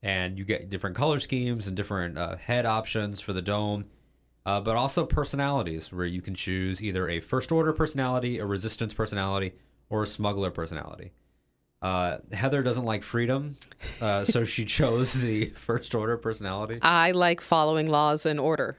and 0.02 0.38
you 0.38 0.46
get 0.46 0.70
different 0.70 0.96
color 0.96 1.20
schemes 1.20 1.68
and 1.68 1.76
different 1.76 2.18
uh, 2.18 2.36
head 2.36 2.66
options 2.66 3.20
for 3.22 3.34
the 3.34 3.42
dome, 3.42 3.86
uh, 4.46 4.60
but 4.62 4.76
also 4.76 5.06
personalities 5.06 5.92
where 5.92 6.06
you 6.06 6.22
can 6.22 6.36
choose 6.36 6.82
either 6.82 7.08
a 7.10 7.20
first 7.20 7.52
order 7.52 7.74
personality, 7.74 8.38
a 8.40 8.46
resistance 8.46 8.94
personality, 8.94 9.54
or 9.90 10.04
a 10.04 10.08
smuggler 10.08 10.52
personality. 10.52 11.12
Uh, 11.82 12.20
Heather 12.32 12.64
doesn't 12.64 12.86
like 12.86 13.04
freedom, 13.04 13.58
uh, 14.00 14.24
so 14.24 14.46
she 14.46 14.64
chose 14.80 15.14
the 15.14 15.48
first 15.50 15.94
order 15.96 16.16
personality. 16.16 16.80
I 16.82 17.12
like 17.12 17.42
following 17.42 17.88
laws 17.88 18.26
and 18.26 18.40
order. 18.40 18.78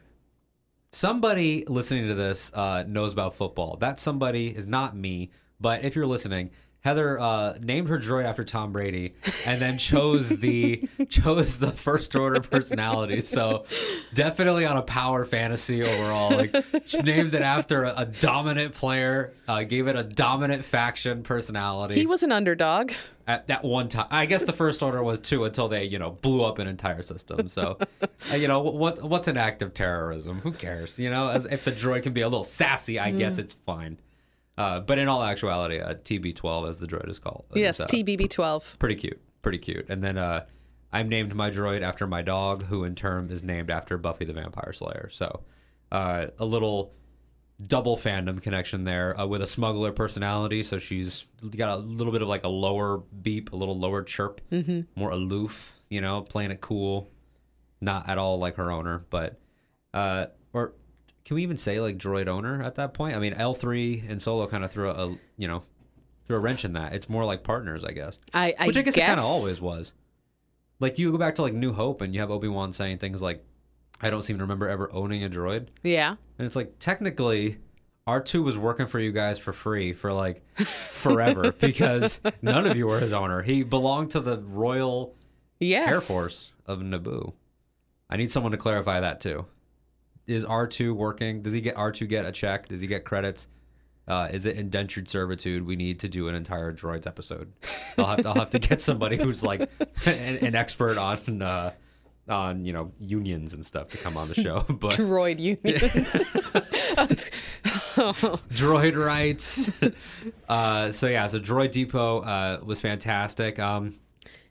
Somebody 0.95 1.65
listening 1.67 2.07
to 2.07 2.15
this 2.15 2.53
uh, 2.55 2.85
knows 2.87 3.13
about 3.13 3.35
football. 3.35 3.77
That 3.79 3.99
somebody 3.99 4.55
is 4.57 4.69
not 4.69 4.97
me, 4.97 5.31
but 5.59 5.85
if 5.85 5.97
you're 5.97 6.07
listening, 6.07 6.53
Heather 6.85 7.19
uh, 7.19 7.57
named 7.63 7.89
her 7.89 7.99
droid 7.99 8.27
after 8.27 8.45
Tom 8.45 8.71
Brady, 8.71 9.15
and 9.47 9.59
then 9.61 9.79
chose 9.79 10.29
the 10.29 10.87
chose 11.09 11.59
the 11.59 11.73
first 11.73 12.15
order 12.15 12.41
personality. 12.41 13.23
So 13.23 13.65
definitely 14.13 14.67
on 14.67 14.77
a 14.77 14.83
power 14.83 15.25
fantasy 15.25 15.83
overall. 15.83 16.37
Like 16.37 16.55
she 16.85 16.99
named 17.01 17.33
it 17.33 17.41
after 17.41 17.85
a, 17.85 17.95
a 17.99 18.05
dominant 18.05 18.75
player, 18.75 19.33
uh, 19.49 19.63
gave 19.63 19.89
it 19.89 19.97
a 19.97 20.03
dominant 20.03 20.63
faction 20.63 21.23
personality 21.23 21.95
He 21.95 22.05
was 22.07 22.23
an 22.23 22.33
underdog. 22.33 22.93
at 23.27 23.47
that 23.47 23.65
one 23.65 23.89
time. 23.89 24.09
I 24.11 24.27
guess 24.27 24.43
the 24.43 24.53
first 24.53 24.83
order 24.83 25.03
was 25.03 25.21
two 25.21 25.45
until 25.45 25.69
they, 25.69 25.85
you 25.85 25.99
know, 25.99 26.11
blew 26.11 26.45
up 26.45 26.59
an 26.59 26.67
entire 26.67 27.01
system. 27.03 27.49
So, 27.49 27.79
uh, 28.31 28.37
you 28.37 28.47
know, 28.47 28.61
what 28.61 29.03
what's 29.03 29.27
an 29.27 29.39
act 29.39 29.63
of 29.63 29.73
terrorism? 29.73 30.41
Who 30.41 30.53
cares? 30.53 30.99
You 30.99 31.09
know, 31.09 31.29
as 31.31 31.47
if 31.47 31.65
the 31.65 31.73
droid 31.73 32.03
can 32.03 32.13
be 32.13 32.21
a 32.21 32.29
little 32.29 32.45
sassy, 32.45 33.01
I 33.01 33.11
guess 33.11 33.39
it's 33.39 33.55
fine. 33.55 33.97
Uh, 34.57 34.81
but 34.81 34.99
in 34.99 35.09
all 35.09 35.23
actuality, 35.23 35.81
uh, 35.81 35.95
TB12 35.95 36.69
as 36.69 36.79
the 36.79 36.87
droid 36.87 37.09
is 37.09 37.19
called. 37.19 37.47
is, 37.55 37.61
Yes, 37.61 37.81
uh, 37.81 37.87
TBB12. 37.87 38.79
pretty 38.79 38.95
cute, 38.95 39.21
pretty 39.43 39.59
cute. 39.59 39.87
And 39.89 40.03
then 40.03 40.17
uh, 40.17 40.47
I'm 40.93 41.09
named 41.09 41.35
my 41.35 41.51
droid 41.51 41.83
after 41.83 42.07
my 42.07 42.23
dog, 42.23 42.65
who 42.65 42.85
in 42.85 42.95
turn 42.95 43.31
is 43.31 43.43
named 43.43 43.71
after 43.71 43.99
Buffy 43.99 44.25
the 44.25 44.33
Vampire 44.33 44.73
Slayer. 44.73 45.09
So 45.11 45.41
uh, 45.91 46.27
a 46.39 46.45
little 46.45 46.95
double 47.65 47.97
fandom 47.97 48.41
connection 48.41 48.85
there 48.85 49.19
uh, 49.19 49.27
with 49.27 49.43
a 49.43 49.47
smuggler 49.47 49.93
personality. 49.93 50.63
So 50.63 50.79
she's 50.79 51.27
got 51.57 51.71
a 51.71 51.77
little 51.77 52.13
bit 52.13 52.23
of 52.23 52.29
like 52.29 52.45
a 52.45 52.49
lower 52.49 52.99
beep, 52.99 53.53
a 53.53 53.57
little 53.57 53.79
lower 53.79 54.03
chirp, 54.03 54.41
mm-hmm. 54.53 54.83
more 54.99 55.11
aloof. 55.11 55.81
You 55.89 56.01
know, 56.01 56.23
playing 56.23 56.51
it 56.51 56.61
cool, 56.61 57.11
not 57.81 58.09
at 58.09 58.19
all 58.19 58.39
like 58.39 58.57
her 58.57 58.73
owner, 58.73 59.05
but 59.11 59.39
uh, 59.93 60.27
or 60.53 60.75
can 61.25 61.37
we 61.37 61.43
even 61.43 61.57
say 61.57 61.81
like 61.81 61.97
droid 61.99 62.27
owner 62.29 62.63
at 62.63 62.75
that 62.77 62.95
point? 62.95 63.17
I 63.17 63.19
mean, 63.19 63.35
L 63.35 63.55
three 63.55 64.05
and 64.09 64.21
Solo 64.21 64.47
kind 64.47 64.65
of 64.65 64.71
threw 64.71 64.91
a, 64.91 65.09
a 65.09 65.19
you 65.37 65.49
know 65.49 65.63
threw 66.27 66.37
a 66.37 66.41
wrench 66.41 66.65
in 66.65 66.73
that. 66.75 66.93
It's 66.95 67.09
more 67.09 67.25
like 67.25 67.43
partners, 67.43 67.85
I 67.85 67.93
guess. 67.93 68.17
I, 68.33 68.55
I 68.59 68.67
Which 68.67 68.77
I 68.77 68.83
guess, 68.83 68.95
guess 68.95 69.05
it 69.05 69.07
kind 69.07 69.21
of 69.21 69.27
always 69.27 69.61
was. 69.61 69.93
Like 70.81 70.99
you 70.99 71.11
go 71.13 71.19
back 71.19 71.35
to 71.37 71.43
like 71.43 71.55
New 71.55 71.73
Hope 71.73 72.01
and 72.01 72.15
you 72.15 72.21
have 72.21 72.31
Obi 72.31 72.49
Wan 72.49 72.73
saying 72.73 72.99
things 72.99 73.23
like, 73.23 73.45
"I 74.01 74.11
don't 74.11 74.23
seem 74.23 74.39
to 74.39 74.45
remember 74.45 74.69
ever 74.69 74.93
owning 74.93 75.23
a 75.25 75.29
droid," 75.31 75.69
Yeah. 75.83 76.17
and 76.39 76.47
it's 76.47 76.57
like 76.57 76.79
technically, 76.79 77.59
R 78.07 78.21
two 78.21 78.43
was 78.43 78.59
working 78.59 78.87
for 78.87 78.99
you 78.99 79.13
guys 79.13 79.39
for 79.39 79.53
free 79.53 79.93
for 79.93 80.13
like 80.13 80.43
forever 80.57 81.53
because 81.61 82.21
none 82.43 82.67
of 82.67 82.77
you 82.77 82.87
were 82.87 83.01
his 83.01 83.13
owner. 83.13 83.43
He 83.43 83.63
belonged 83.63 84.11
to 84.11 84.21
the 84.21 84.39
Royal 84.39 85.15
Yes. 85.61 85.89
Air 85.89 86.01
Force 86.01 86.53
of 86.67 86.81
Naboo. 86.81 87.33
I 88.11 88.17
need 88.17 88.31
someone 88.31 88.53
to 88.53 88.59
clarify 88.59 89.01
that 89.01 89.21
too. 89.21 89.47
Is 90.27 90.45
R 90.45 90.67
two 90.67 90.95
working? 90.95 91.43
Does 91.43 91.53
he 91.53 91.61
get 91.61 91.77
R 91.77 91.93
two 91.93 92.07
get 92.07 92.25
a 92.25 92.33
check? 92.33 92.69
Does 92.69 92.81
he 92.81 92.87
get 92.87 93.05
credits? 93.05 93.49
Uh, 94.07 94.29
is 94.31 94.45
it 94.45 94.57
indentured 94.57 95.09
servitude? 95.09 95.67
We 95.67 95.77
need 95.77 96.01
to 96.01 96.09
do 96.09 96.29
an 96.29 96.35
entire 96.35 96.75
droids 96.75 97.07
episode. 97.07 97.53
I'll 97.97 98.07
have 98.07 98.23
to, 98.23 98.29
I'll 98.29 98.35
have 98.35 98.51
to 98.51 98.59
get 98.59 98.83
somebody 98.83 99.17
who's 99.17 99.43
like 99.43 99.61
an, 100.07 100.39
an 100.39 100.55
expert 100.55 100.99
on 100.99 101.41
uh, 101.41 101.73
on 102.29 102.65
you 102.65 102.73
know 102.73 102.93
unions 102.99 103.55
and 103.55 103.65
stuff 103.65 103.91
to 103.91 103.99
come 103.99 104.17
on 104.17 104.29
the 104.29 104.35
show. 104.35 104.65
But 104.69 104.95
Droid 104.95 105.39
unions. 105.39 105.83
droid 108.55 108.97
rights. 108.97 109.71
uh, 110.49 110.93
so 110.93 111.09
yeah, 111.09 111.27
so 111.27 111.39
Droid 111.39 111.71
Depot 111.71 112.21
uh, 112.21 112.61
was 112.63 112.81
fantastic. 112.81 113.59
Um, 113.59 113.99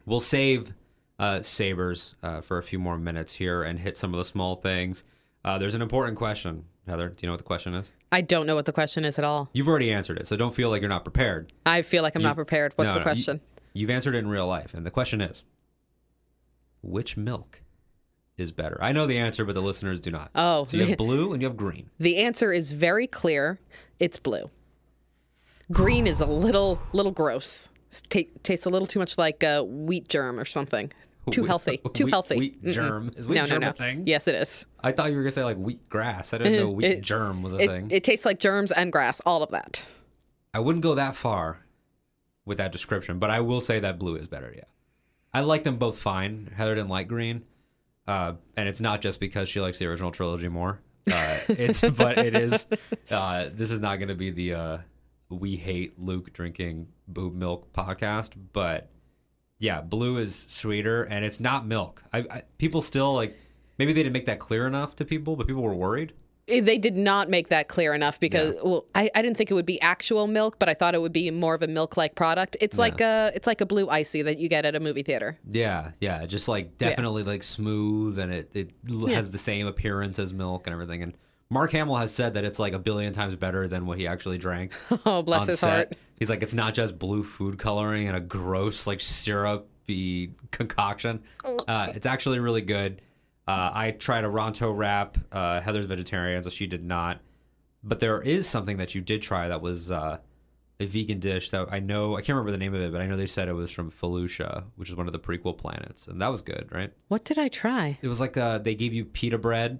we'll 0.05 0.19
save 0.19 0.73
uh, 1.19 1.41
sabers 1.41 2.15
uh, 2.23 2.41
for 2.41 2.57
a 2.57 2.63
few 2.63 2.79
more 2.79 2.97
minutes 2.97 3.35
here 3.35 3.63
and 3.63 3.79
hit 3.79 3.97
some 3.97 4.13
of 4.13 4.17
the 4.17 4.25
small 4.25 4.55
things. 4.55 5.03
Uh, 5.45 5.57
there's 5.57 5.75
an 5.75 5.81
important 5.81 6.17
question, 6.17 6.65
Heather. 6.87 7.09
Do 7.09 7.15
you 7.21 7.27
know 7.27 7.33
what 7.33 7.39
the 7.39 7.43
question 7.43 7.73
is? 7.73 7.91
I 8.11 8.21
don't 8.21 8.45
know 8.45 8.55
what 8.55 8.65
the 8.65 8.71
question 8.71 9.03
is 9.03 9.19
at 9.19 9.25
all. 9.25 9.49
You've 9.53 9.67
already 9.67 9.91
answered 9.91 10.17
it, 10.17 10.27
so 10.27 10.37
don't 10.37 10.53
feel 10.55 10.69
like 10.69 10.81
you're 10.81 10.89
not 10.89 11.03
prepared. 11.03 11.51
I 11.65 11.81
feel 11.81 12.03
like 12.03 12.15
I'm 12.15 12.21
not 12.21 12.35
prepared. 12.35 12.73
What's 12.75 12.87
No, 12.87 12.93
the 12.93 12.99
no, 12.99 13.03
question? 13.03 13.41
You, 13.73 13.87
have 13.87 13.93
answered 13.95 14.15
it 14.15 14.19
in 14.19 14.29
real 14.29 14.47
life, 14.47 14.73
and 14.73 14.85
the 14.85 14.91
question 14.91 15.19
is, 15.19 15.43
which 16.81 17.17
milk 17.17 17.61
is 18.37 18.51
better? 18.51 18.77
I 18.81 18.91
know 18.91 19.05
the 19.05 19.17
answer, 19.17 19.43
but 19.43 19.55
the 19.55 19.61
listeners 19.61 19.99
do 19.99 20.11
not. 20.11 20.31
Oh. 20.35 20.65
so 20.65 20.77
you 20.77 20.85
have 20.85 20.97
blue 20.97 21.33
and 21.33 21.41
you 21.41 21.47
have 21.47 21.57
green. 21.57 21.89
The 21.99 22.17
answer 22.17 22.53
is 22.53 22.71
very 22.73 23.07
clear. 23.07 23.59
It's 23.99 24.19
blue. 24.19 24.49
Green 25.71 26.07
is 26.07 26.21
a 26.21 26.25
little 26.25 26.79
little 26.91 27.11
gross. 27.11 27.69
Ta 28.09 28.19
tastes 28.43 28.65
a 28.65 28.69
little 28.69 28.87
too 28.87 28.99
much 28.99 29.17
like 29.17 29.43
uh, 29.43 29.63
wheat 29.63 30.07
germ 30.09 30.39
or 30.39 30.45
something. 30.45 30.91
Too 31.31 31.45
healthy. 31.45 31.77
Too 31.93 32.05
wheat- 32.05 32.11
healthy. 32.11 32.37
wheat 32.37 32.63
Mm-mm. 32.63 32.71
germ. 32.73 33.11
Is 33.15 33.27
wheat 33.27 33.35
no, 33.35 33.45
germ 33.45 33.61
no, 33.61 33.69
a 33.69 33.73
thing? 33.73 34.03
Yes, 34.05 34.27
it 34.27 34.35
is. 34.35 34.65
I 34.81 34.91
thought 34.91 35.09
you 35.11 35.15
were 35.17 35.23
gonna 35.23 35.31
say 35.31 35.43
like 35.43 35.57
wheat 35.57 35.87
grass. 35.89 36.33
I 36.33 36.37
didn't 36.39 36.55
know 36.59 36.69
wheat 36.71 36.85
It- 36.85 37.01
germ 37.01 37.41
was 37.41 37.53
a 37.53 37.57
It, 37.59 37.67
thing. 37.69 37.91
it 37.91 38.03
tastes 38.03 38.25
like 38.25 38.39
germs 38.39 38.71
and 38.71 38.91
grass, 38.91 39.21
all 39.25 39.41
of 39.43 39.51
that. 39.51 39.83
I 40.53 40.59
wouldn't 40.59 40.83
go 40.83 40.95
that 40.95 41.15
far 41.15 41.59
with 42.45 42.57
that 42.57 42.71
description, 42.71 43.19
but 43.19 43.29
I 43.29 43.39
will 43.39 43.61
say 43.61 43.79
that 43.79 43.97
blue 43.99 44.15
is 44.15 44.27
better. 44.27 44.53
Yeah, 44.55 44.65
I 45.33 45.41
like 45.41 45.63
them 45.63 45.77
both 45.77 45.97
fine. 45.97 46.51
Heather 46.55 46.75
didn't 46.75 46.89
like 46.89 47.07
green, 47.07 47.43
uh, 48.07 48.33
and 48.57 48.67
it's 48.69 48.81
not 48.81 49.01
just 49.01 49.19
because 49.19 49.47
she 49.49 49.61
likes 49.61 49.79
the 49.79 49.85
original 49.87 50.11
trilogy 50.11 50.49
more. 50.49 50.81
Uh, 51.11 51.37
it's 51.49 51.81
but 51.81 52.17
it 52.17 52.35
is. 52.35 52.65
Uh, 53.09 53.49
this 53.53 53.71
is 53.71 53.79
not 53.79 53.97
going 53.97 54.09
to 54.09 54.15
be 54.15 54.29
the 54.29 54.53
uh, 54.53 54.77
we 55.29 55.55
hate 55.55 55.97
Luke 55.97 56.31
drinking 56.33 56.87
boob 57.07 57.33
milk 57.33 57.71
podcast, 57.73 58.31
but 58.51 58.89
yeah, 59.59 59.81
blue 59.81 60.17
is 60.17 60.45
sweeter, 60.49 61.03
and 61.03 61.23
it's 61.23 61.39
not 61.39 61.65
milk. 61.65 62.03
I, 62.11 62.19
I 62.29 62.43
people 62.57 62.81
still 62.81 63.13
like 63.13 63.37
maybe 63.77 63.93
they 63.93 64.03
didn't 64.03 64.13
make 64.13 64.25
that 64.25 64.39
clear 64.39 64.67
enough 64.67 64.95
to 64.97 65.05
people, 65.05 65.35
but 65.35 65.47
people 65.47 65.63
were 65.63 65.73
worried. 65.75 66.13
Eh, 66.49 66.59
They 66.59 66.77
did 66.77 66.97
not 66.97 67.29
make 67.29 67.47
that 67.49 67.69
clear 67.69 67.93
enough 67.93 68.19
because 68.19 68.55
well, 68.61 68.85
I, 68.93 69.09
I 69.15 69.21
didn't 69.21 69.37
think 69.37 69.49
it 69.49 69.53
would 69.53 69.65
be 69.65 69.79
actual 69.81 70.27
milk, 70.27 70.59
but 70.59 70.67
I 70.67 70.73
thought 70.73 70.93
it 70.93 71.01
would 71.01 71.13
be 71.13 71.31
more 71.31 71.55
of 71.55 71.61
a 71.61 71.67
milk-like 71.67 72.15
product. 72.15 72.57
It's 72.59 72.77
like 72.77 72.99
a 72.99 73.31
it's 73.33 73.47
like 73.47 73.61
a 73.61 73.65
blue 73.65 73.89
icy 73.89 74.21
that 74.23 74.37
you 74.37 74.49
get 74.49 74.65
at 74.65 74.75
a 74.75 74.79
movie 74.79 75.03
theater. 75.03 75.39
Yeah, 75.49 75.91
yeah, 76.01 76.25
just 76.25 76.47
like 76.47 76.77
definitely 76.77 77.23
like 77.23 77.43
smooth, 77.43 78.19
and 78.19 78.33
it 78.33 78.51
it 78.53 78.71
has 79.07 79.31
the 79.31 79.37
same 79.37 79.67
appearance 79.67 80.19
as 80.19 80.33
milk 80.33 80.67
and 80.67 80.73
everything. 80.73 81.01
And 81.03 81.13
Mark 81.53 81.71
Hamill 81.71 81.95
has 81.97 82.13
said 82.13 82.33
that 82.33 82.43
it's 82.43 82.57
like 82.59 82.73
a 82.73 82.79
billion 82.79 83.13
times 83.13 83.35
better 83.35 83.67
than 83.67 83.85
what 83.85 83.97
he 83.99 84.07
actually 84.07 84.37
drank 84.39 84.71
Oh, 85.05 85.21
bless 85.21 85.43
on 85.43 85.47
his 85.49 85.59
set. 85.59 85.69
heart. 85.69 85.97
He's 86.17 86.29
like, 86.29 86.41
it's 86.41 86.53
not 86.53 86.73
just 86.73 86.97
blue 86.97 87.23
food 87.23 87.59
coloring 87.59 88.07
and 88.07 88.17
a 88.17 88.19
gross 88.19 88.87
like 88.87 88.99
syrupy 88.99 90.33
concoction. 90.51 91.21
Uh, 91.45 91.91
it's 91.95 92.05
actually 92.05 92.39
really 92.39 92.61
good. 92.61 93.01
Uh, 93.47 93.69
I 93.73 93.91
tried 93.91 94.23
a 94.23 94.29
Ronto 94.29 94.75
wrap. 94.75 95.17
Uh, 95.31 95.59
Heather's 95.61 95.85
vegetarian, 95.85 96.41
so 96.43 96.49
she 96.49 96.65
did 96.65 96.83
not. 96.83 97.19
But 97.83 97.99
there 97.99 98.21
is 98.21 98.47
something 98.47 98.77
that 98.77 98.95
you 98.95 99.01
did 99.01 99.21
try 99.21 99.49
that 99.49 99.61
was 99.61 99.91
uh, 99.91 100.19
a 100.79 100.85
vegan 100.85 101.19
dish 101.19 101.51
that 101.51 101.67
I 101.71 101.79
know 101.79 102.15
I 102.15 102.21
can't 102.21 102.29
remember 102.37 102.51
the 102.51 102.57
name 102.57 102.73
of 102.73 102.81
it, 102.81 102.91
but 102.93 103.01
I 103.01 103.07
know 103.07 103.17
they 103.17 103.27
said 103.27 103.49
it 103.49 103.53
was 103.53 103.69
from 103.71 103.91
Felucia, 103.91 104.63
which 104.77 104.89
is 104.89 104.95
one 104.95 105.07
of 105.07 105.13
the 105.13 105.19
prequel 105.19 105.57
planets, 105.57 106.07
and 106.07 106.21
that 106.21 106.29
was 106.29 106.41
good, 106.41 106.69
right? 106.71 106.93
What 107.09 107.25
did 107.25 107.37
I 107.37 107.49
try? 107.49 107.99
It 108.01 108.07
was 108.07 108.21
like 108.21 108.37
uh, 108.37 108.59
they 108.59 108.73
gave 108.75 108.93
you 108.93 109.03
pita 109.03 109.37
bread 109.37 109.79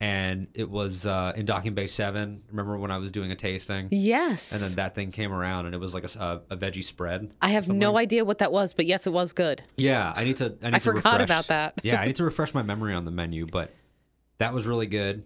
and 0.00 0.48
it 0.54 0.68
was 0.68 1.06
uh, 1.06 1.32
in 1.36 1.46
Docking 1.46 1.74
Bay 1.74 1.86
Seven. 1.86 2.42
Remember 2.50 2.76
when 2.76 2.90
I 2.90 2.98
was 2.98 3.12
doing 3.12 3.30
a 3.30 3.36
tasting, 3.36 3.88
Yes. 3.90 4.52
and 4.52 4.60
then 4.60 4.72
that 4.72 4.94
thing 4.94 5.10
came 5.12 5.32
around, 5.32 5.66
and 5.66 5.74
it 5.74 5.78
was 5.78 5.94
like 5.94 6.04
a, 6.04 6.42
a 6.50 6.56
veggie 6.56 6.84
spread. 6.84 7.32
I 7.40 7.50
have 7.50 7.68
no 7.68 7.96
idea 7.96 8.24
what 8.24 8.38
that 8.38 8.52
was, 8.52 8.72
but 8.74 8.86
yes, 8.86 9.06
it 9.06 9.12
was 9.12 9.32
good. 9.32 9.62
Yeah, 9.76 10.12
I 10.14 10.24
need 10.24 10.36
to. 10.38 10.46
I, 10.62 10.66
need 10.66 10.74
I 10.74 10.78
to 10.78 10.80
forgot 10.80 11.04
refresh- 11.20 11.24
about 11.24 11.46
that. 11.48 11.74
yeah, 11.82 12.00
I 12.00 12.06
need 12.08 12.16
to 12.16 12.24
refresh 12.24 12.52
my 12.54 12.62
memory 12.62 12.94
on 12.94 13.04
the 13.04 13.10
menu, 13.10 13.46
but 13.46 13.70
that 14.38 14.52
was 14.52 14.66
really 14.66 14.86
good. 14.86 15.24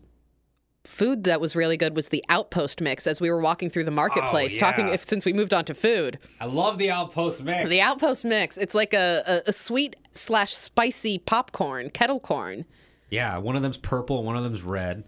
Food 0.85 1.25
that 1.25 1.39
was 1.41 1.55
really 1.55 1.77
good 1.77 1.95
was 1.95 2.09
the 2.09 2.25
outpost 2.31 2.81
mix 2.81 3.07
as 3.07 3.21
we 3.21 3.31
were 3.31 3.41
walking 3.43 3.69
through 3.69 3.85
the 3.85 3.91
marketplace 3.91 4.57
talking 4.57 4.87
Oh, 4.87 4.89
yeah. 4.89 4.95
if 4.95 5.05
since 5.05 5.25
we 5.27 5.35
moved 5.35 5.53
on 5.53 5.67
to 5.67 5.75
food. 5.75 6.19
I 6.41 6.47
love 6.47 6.79
the 6.79 6.91
Outpost 6.91 7.43
mix. 7.43 7.69
The 7.69 7.83
outpost 7.83 8.25
mix, 8.25 8.57
it's 8.57 8.75
like 8.75 8.95
a, 8.95 9.43
a, 9.47 9.51
a 9.51 9.53
sweet 9.53 9.97
slash 10.13 10.55
spicy 10.55 11.19
popcorn, 11.19 11.91
kettle 11.91 12.21
corn. 12.21 12.65
Yeah, 13.11 13.39
one 13.39 13.57
of 13.57 13.63
them's 13.63 13.77
purple, 13.79 14.23
one 14.25 14.37
of 14.37 14.45
them's 14.45 14.63
red. 14.63 15.05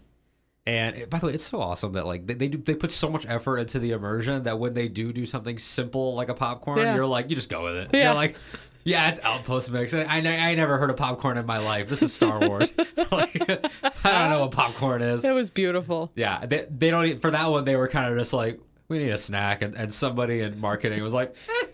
And 0.67 0.95
it- 0.95 1.09
by 1.09 1.17
the 1.19 1.27
way, 1.27 1.33
it's 1.33 1.43
so 1.43 1.59
awesome 1.59 1.93
that 1.93 2.05
like 2.05 2.27
they 2.27 2.33
they, 2.35 2.47
do, 2.47 2.57
they 2.59 2.75
put 2.75 2.91
so 2.91 3.09
much 3.09 3.25
effort 3.27 3.57
into 3.57 3.79
the 3.79 3.91
immersion 3.91 4.43
that 4.43 4.59
when 4.59 4.73
they 4.73 4.87
do 4.87 5.11
do 5.11 5.25
something 5.25 5.57
simple 5.57 6.13
like 6.15 6.29
a 6.29 6.33
popcorn, 6.35 6.79
Yeah. 6.79 6.95
you're 6.95 7.05
like 7.07 7.29
you 7.29 7.35
just 7.35 7.49
go 7.49 7.63
with 7.63 7.75
it. 7.77 7.89
Yeah. 7.93 8.05
You're 8.05 8.13
like, 8.13 8.35
yeah, 8.83 9.09
it's 9.09 9.19
Outpost 9.23 9.71
mix. 9.71 9.93
I, 9.93 10.01
I 10.03 10.17
I 10.17 10.55
never 10.55 10.77
heard 10.77 10.89
of 10.89 10.97
popcorn 10.97 11.37
in 11.37 11.45
my 11.45 11.57
life. 11.59 11.87
This 11.89 12.01
is 12.03 12.13
Star 12.13 12.39
Wars. 12.47 12.73
like 13.11 13.35
I 14.03 14.11
don't 14.11 14.29
know 14.29 14.41
what 14.41 14.51
popcorn 14.51 15.01
is. 15.01 15.23
It 15.25 15.33
was 15.33 15.49
beautiful. 15.49 16.11
Yeah, 16.15 16.45
they 16.45 16.67
they 16.69 16.89
don't 16.91 17.19
for 17.21 17.31
that 17.31 17.49
one. 17.49 17.65
They 17.65 17.75
were 17.75 17.87
kind 17.87 18.11
of 18.11 18.17
just 18.17 18.33
like 18.33 18.59
we 18.87 18.97
need 18.99 19.11
a 19.11 19.17
snack, 19.17 19.61
and, 19.61 19.73
and 19.75 19.93
somebody 19.93 20.41
in 20.41 20.59
marketing 20.59 21.01
was 21.03 21.13
like. 21.13 21.35
"Eh, 21.49 21.65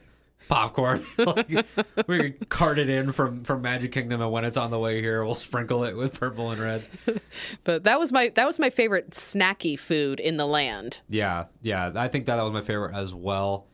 Popcorn, 0.47 1.05
like 1.17 1.65
we 2.07 2.31
cart 2.31 2.79
it 2.79 2.89
in 2.89 3.11
from 3.11 3.43
from 3.43 3.61
Magic 3.61 3.91
Kingdom, 3.91 4.21
and 4.21 4.31
when 4.31 4.45
it's 4.45 4.57
on 4.57 4.71
the 4.71 4.79
way 4.79 5.01
here, 5.01 5.23
we'll 5.23 5.35
sprinkle 5.35 5.83
it 5.83 5.95
with 5.95 6.19
purple 6.19 6.51
and 6.51 6.61
red. 6.61 6.85
But 7.63 7.83
that 7.83 7.99
was 7.99 8.11
my 8.11 8.29
that 8.29 8.45
was 8.45 8.59
my 8.59 8.69
favorite 8.69 9.11
snacky 9.11 9.77
food 9.77 10.19
in 10.19 10.37
the 10.37 10.45
land. 10.45 11.01
Yeah, 11.09 11.45
yeah. 11.61 11.91
I 11.95 12.07
think 12.07 12.25
that, 12.27 12.37
that 12.37 12.43
was 12.43 12.53
my 12.53 12.61
favorite 12.61 12.95
as 12.95 13.13
well. 13.13 13.67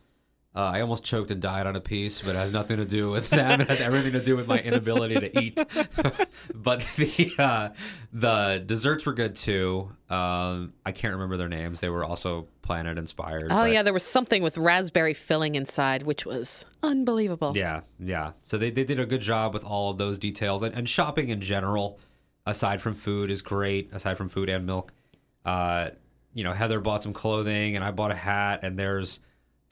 Uh, 0.55 0.65
I 0.65 0.81
almost 0.81 1.03
choked 1.03 1.31
and 1.31 1.41
died 1.41 1.65
on 1.65 1.75
a 1.75 1.81
piece, 1.81 2.21
but 2.21 2.35
it 2.35 2.37
has 2.37 2.51
nothing 2.51 2.77
to 2.77 2.85
do 2.85 3.09
with 3.09 3.31
them. 3.31 3.61
It 3.61 3.69
has 3.69 3.81
everything 3.81 4.11
to 4.11 4.23
do 4.23 4.35
with 4.35 4.47
my 4.47 4.59
inability 4.59 5.15
to 5.15 5.39
eat. 5.39 5.63
but 6.53 6.87
the 6.95 7.33
uh, 7.39 7.69
the 8.11 8.61
desserts 8.63 9.03
were 9.07 9.13
good 9.13 9.33
too. 9.33 9.91
Um, 10.11 10.73
I 10.85 10.91
can't 10.91 11.13
remember 11.15 11.37
their 11.37 11.49
names. 11.49 11.79
They 11.79 11.89
were 11.89 12.05
also 12.05 12.47
planet 12.61 12.99
inspired. 12.99 13.45
Oh 13.45 13.63
but- 13.63 13.71
yeah, 13.71 13.81
there 13.81 13.93
was 13.93 14.03
something 14.03 14.43
with 14.43 14.55
raspberry 14.57 15.15
filling 15.15 15.55
inside, 15.55 16.03
which 16.03 16.23
was 16.23 16.65
unbelievable. 16.83 17.53
Yeah, 17.55 17.81
yeah. 17.99 18.33
So 18.45 18.59
they, 18.59 18.69
they 18.69 18.83
did 18.83 18.99
a 18.99 19.07
good 19.07 19.21
job 19.21 19.55
with 19.55 19.63
all 19.63 19.89
of 19.89 19.97
those 19.97 20.19
details. 20.19 20.61
And, 20.61 20.75
and 20.75 20.87
shopping 20.87 21.29
in 21.29 21.41
general, 21.41 21.99
aside 22.45 22.79
from 22.79 22.93
food, 22.93 23.31
is 23.31 23.41
great, 23.41 23.91
aside 23.91 24.17
from 24.17 24.29
food 24.29 24.49
and 24.49 24.67
milk. 24.67 24.93
Uh, 25.43 25.89
you 26.35 26.43
know, 26.43 26.53
Heather 26.53 26.79
bought 26.79 27.01
some 27.01 27.13
clothing 27.13 27.75
and 27.75 27.83
I 27.83 27.89
bought 27.89 28.11
a 28.11 28.15
hat, 28.15 28.63
and 28.63 28.77
there's 28.77 29.19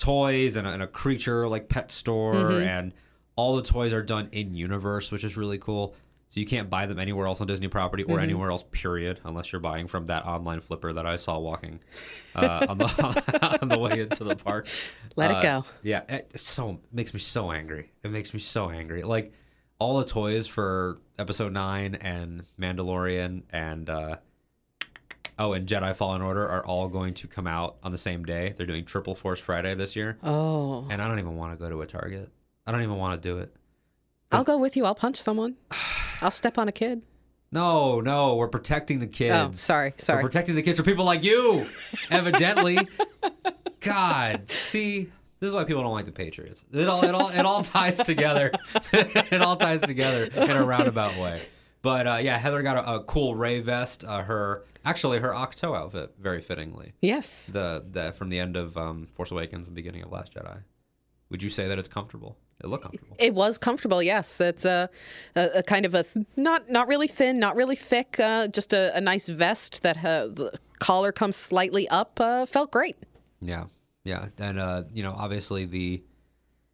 toys 0.01 0.55
and 0.55 0.67
a, 0.67 0.71
and 0.71 0.81
a 0.83 0.87
creature 0.87 1.47
like 1.47 1.69
pet 1.69 1.91
store, 1.91 2.33
and 2.61 2.93
all 3.35 3.55
the 3.55 3.61
toys 3.61 3.93
are 3.93 4.03
done 4.03 4.29
in 4.31 4.53
universe, 4.53 5.11
which 5.11 5.23
is 5.23 5.37
really 5.37 5.57
cool. 5.57 5.95
So 6.29 6.39
you 6.39 6.45
can't 6.45 6.69
buy 6.69 6.85
them 6.85 6.97
anywhere 6.97 7.27
else 7.27 7.41
on 7.41 7.47
Disney 7.47 7.67
property 7.67 8.03
or 8.03 8.19
anywhere 8.21 8.51
else, 8.51 8.63
period, 8.71 9.19
unless 9.25 9.51
you're 9.51 9.59
buying 9.59 9.87
from 9.87 10.05
that 10.05 10.25
online 10.25 10.61
flipper 10.61 10.93
that 10.93 11.05
I 11.05 11.17
saw 11.17 11.37
walking 11.39 11.81
uh, 12.35 12.65
on 12.69 12.77
the 12.77 13.57
on 13.61 13.67
the 13.67 13.77
way 13.77 13.99
into 13.99 14.23
the 14.23 14.37
park. 14.37 14.67
Let 15.17 15.31
it 15.31 15.37
Uh, 15.37 15.41
go. 15.41 15.65
Yeah, 15.81 16.03
it 16.07 16.31
it's 16.33 16.49
so 16.49 16.79
makes 16.91 17.13
me 17.13 17.19
so 17.19 17.51
angry. 17.51 17.91
It 18.03 18.11
makes 18.11 18.33
me 18.33 18.39
so 18.39 18.69
angry. 18.69 19.03
Like 19.03 19.33
all 19.77 19.97
the 19.99 20.05
toys 20.05 20.47
for 20.47 20.99
Episode 21.19 21.51
Nine 21.51 21.95
and 21.95 22.43
Mandalorian 22.57 23.43
and 23.49 23.89
uh, 23.89 24.15
oh, 25.41 25.53
and 25.53 25.67
Jedi 25.67 25.95
Fallen 25.95 26.21
Order 26.21 26.47
are 26.47 26.65
all 26.65 26.87
going 26.87 27.13
to 27.15 27.27
come 27.27 27.47
out 27.47 27.77
on 27.83 27.91
the 27.91 27.97
same 27.97 28.23
day. 28.23 28.53
They're 28.55 28.67
doing 28.67 28.85
Triple 28.85 29.15
Force 29.15 29.39
Friday 29.39 29.73
this 29.75 29.95
year, 29.95 30.17
Oh, 30.23 30.87
and 30.89 31.01
I 31.01 31.07
don't 31.07 31.19
even 31.19 31.35
want 31.35 31.53
to 31.53 31.57
go 31.63 31.69
to 31.69 31.81
a 31.81 31.87
Target. 31.87 32.29
I 32.65 32.71
don't 32.71 32.81
even 32.81 32.97
want 32.97 33.21
to 33.21 33.29
do 33.29 33.39
it. 33.39 33.53
I'll 34.31 34.43
go 34.43 34.57
with 34.57 34.77
you. 34.77 34.85
I'll 34.85 34.95
punch 34.95 35.21
someone. 35.21 35.55
I'll 36.21 36.31
step 36.31 36.57
on 36.57 36.67
a 36.67 36.71
kid. 36.71 37.01
No, 37.51 37.99
no, 37.99 38.35
we're 38.35 38.47
protecting 38.47 38.99
the 38.99 39.07
kids. 39.07 39.35
Oh, 39.35 39.51
sorry, 39.53 39.93
sorry. 39.97 40.19
We're 40.23 40.29
protecting 40.29 40.55
the 40.55 40.61
kids 40.61 40.77
from 40.77 40.85
people 40.85 41.03
like 41.03 41.23
you, 41.25 41.67
evidently. 42.09 42.87
God, 43.81 44.49
see, 44.51 45.09
this 45.39 45.49
is 45.49 45.53
why 45.55 45.63
people 45.65 45.81
don't 45.83 45.91
like 45.91 46.05
the 46.05 46.11
Patriots. 46.13 46.63
It 46.71 46.87
all, 46.87 47.03
it 47.03 47.13
all, 47.13 47.29
it 47.29 47.45
all 47.45 47.61
ties 47.61 47.97
together. 47.97 48.51
it 48.93 49.41
all 49.41 49.57
ties 49.57 49.81
together 49.81 50.25
in 50.25 50.51
a 50.51 50.63
roundabout 50.63 51.17
way. 51.17 51.41
But 51.81 52.07
uh, 52.07 52.19
yeah, 52.21 52.37
Heather 52.37 52.61
got 52.61 52.77
a, 52.77 52.93
a 52.97 53.03
cool 53.03 53.35
Rey 53.35 53.59
vest. 53.59 54.05
Uh, 54.05 54.21
her 54.21 54.63
actually 54.85 55.19
her 55.19 55.33
Octo 55.33 55.73
outfit, 55.73 56.13
very 56.19 56.41
fittingly. 56.41 56.93
Yes. 57.01 57.47
The 57.47 57.83
the 57.89 58.11
from 58.13 58.29
the 58.29 58.39
end 58.39 58.55
of 58.55 58.77
um, 58.77 59.07
Force 59.11 59.31
Awakens 59.31 59.67
and 59.67 59.75
beginning 59.75 60.03
of 60.03 60.11
Last 60.11 60.33
Jedi. 60.33 60.63
Would 61.29 61.41
you 61.41 61.49
say 61.49 61.67
that 61.67 61.79
it's 61.79 61.89
comfortable? 61.89 62.37
It 62.63 62.67
looked 62.67 62.83
comfortable. 62.83 63.15
It 63.17 63.33
was 63.33 63.57
comfortable, 63.57 64.03
yes. 64.03 64.39
It's 64.39 64.65
a, 64.65 64.89
a, 65.35 65.49
a 65.55 65.63
kind 65.63 65.85
of 65.85 65.95
a 65.95 66.03
th- 66.03 66.27
not 66.35 66.69
not 66.69 66.87
really 66.87 67.07
thin, 67.07 67.39
not 67.39 67.55
really 67.55 67.75
thick, 67.75 68.19
uh, 68.19 68.47
just 68.49 68.73
a, 68.73 68.95
a 68.95 69.01
nice 69.01 69.27
vest 69.27 69.81
that 69.81 70.03
uh, 70.05 70.27
the 70.27 70.53
collar 70.79 71.11
comes 71.11 71.35
slightly 71.35 71.87
up. 71.89 72.19
Uh, 72.19 72.45
felt 72.45 72.69
great. 72.69 72.97
Yeah, 73.39 73.65
yeah, 74.03 74.27
and 74.37 74.59
uh, 74.59 74.83
you 74.93 75.01
know, 75.01 75.15
obviously 75.17 75.65
the 75.65 76.03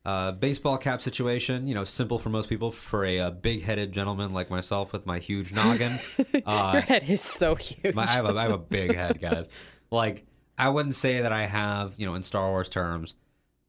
uh, 0.08 0.32
baseball 0.32 0.78
cap 0.78 1.02
situation, 1.02 1.68
you 1.68 1.76
know, 1.76 1.84
simple 1.84 2.18
for 2.18 2.30
most 2.30 2.48
people. 2.48 2.72
For 2.72 3.04
a, 3.04 3.20
uh 3.20 3.30
big-headed 3.32 3.92
gentleman 3.92 4.32
like 4.32 4.50
myself 4.50 4.94
with 4.94 5.06
my 5.06 5.20
huge 5.20 5.52
noggin, 5.52 6.00
uh, 6.46 6.72
Your 6.74 6.82
head 6.82 7.04
is 7.10 7.22
so 7.22 7.56
huge. 7.56 7.94
my, 7.94 8.06
I 8.06 8.12
have 8.12 8.26
a 8.26 8.30
I 8.30 8.44
have 8.44 8.54
a 8.54 8.58
big 8.58 8.96
head, 8.96 9.20
guys. 9.20 9.50
Like 9.92 10.26
I 10.58 10.70
wouldn't 10.70 10.96
say 10.96 11.22
that 11.22 11.34
I 11.34 11.46
have, 11.46 11.94
you 11.98 12.06
know, 12.06 12.16
in 12.16 12.24
Star 12.24 12.50
Wars 12.50 12.70
terms, 12.70 13.16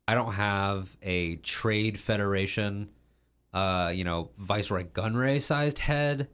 I 0.06 0.14
don't 0.14 0.32
have 0.32 0.96
a 1.02 1.36
trade 1.36 1.98
federation, 1.98 2.90
uh, 3.52 3.92
you 3.92 4.04
know, 4.04 4.30
Viceroy 4.38 4.84
Gunray 4.84 5.42
sized 5.42 5.80
head, 5.80 6.28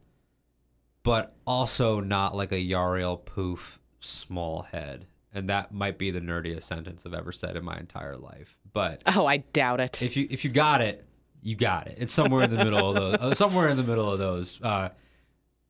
but 1.03 1.35
also 1.47 2.01
not 2.01 2.37
like 2.37 2.53
a 2.53 2.57
Yarael 2.57 3.25
Poof 3.25 3.81
small 4.01 4.63
head. 4.63 5.07
And 5.35 5.49
that 5.49 5.75
might 5.75 5.99
be 5.99 6.11
the 6.13 6.21
nerdiest 6.21 6.63
sentence 6.63 7.05
I've 7.05 7.13
ever 7.13 7.33
said 7.33 7.57
in 7.57 7.65
my 7.65 7.77
entire 7.77 8.17
life. 8.17 8.57
But 8.73 9.03
oh, 9.07 9.27
I 9.27 9.39
doubt 9.39 9.81
it. 9.81 10.01
if 10.01 10.17
you 10.17 10.27
if 10.31 10.45
you 10.45 10.51
got 10.51 10.81
it, 10.81 11.05
you 11.43 11.57
got 11.57 11.89
it. 11.89 11.97
It's 11.99 12.13
somewhere 12.13 12.45
in 12.45 12.51
the 12.51 12.65
middle 12.65 12.89
of 12.89 12.95
those. 12.95 13.15
uh, 13.21 13.35
somewhere 13.35 13.69
in 13.69 13.77
the 13.77 13.83
middle 13.83 14.11
of 14.11 14.19
those. 14.19 14.61
Uh, 14.63 14.91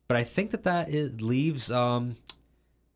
but 0.07 0.17
I 0.17 0.23
think 0.23 0.51
that 0.51 0.63
that 0.63 0.89
is, 0.89 1.19
leaves 1.21 1.71
um, 1.71 2.15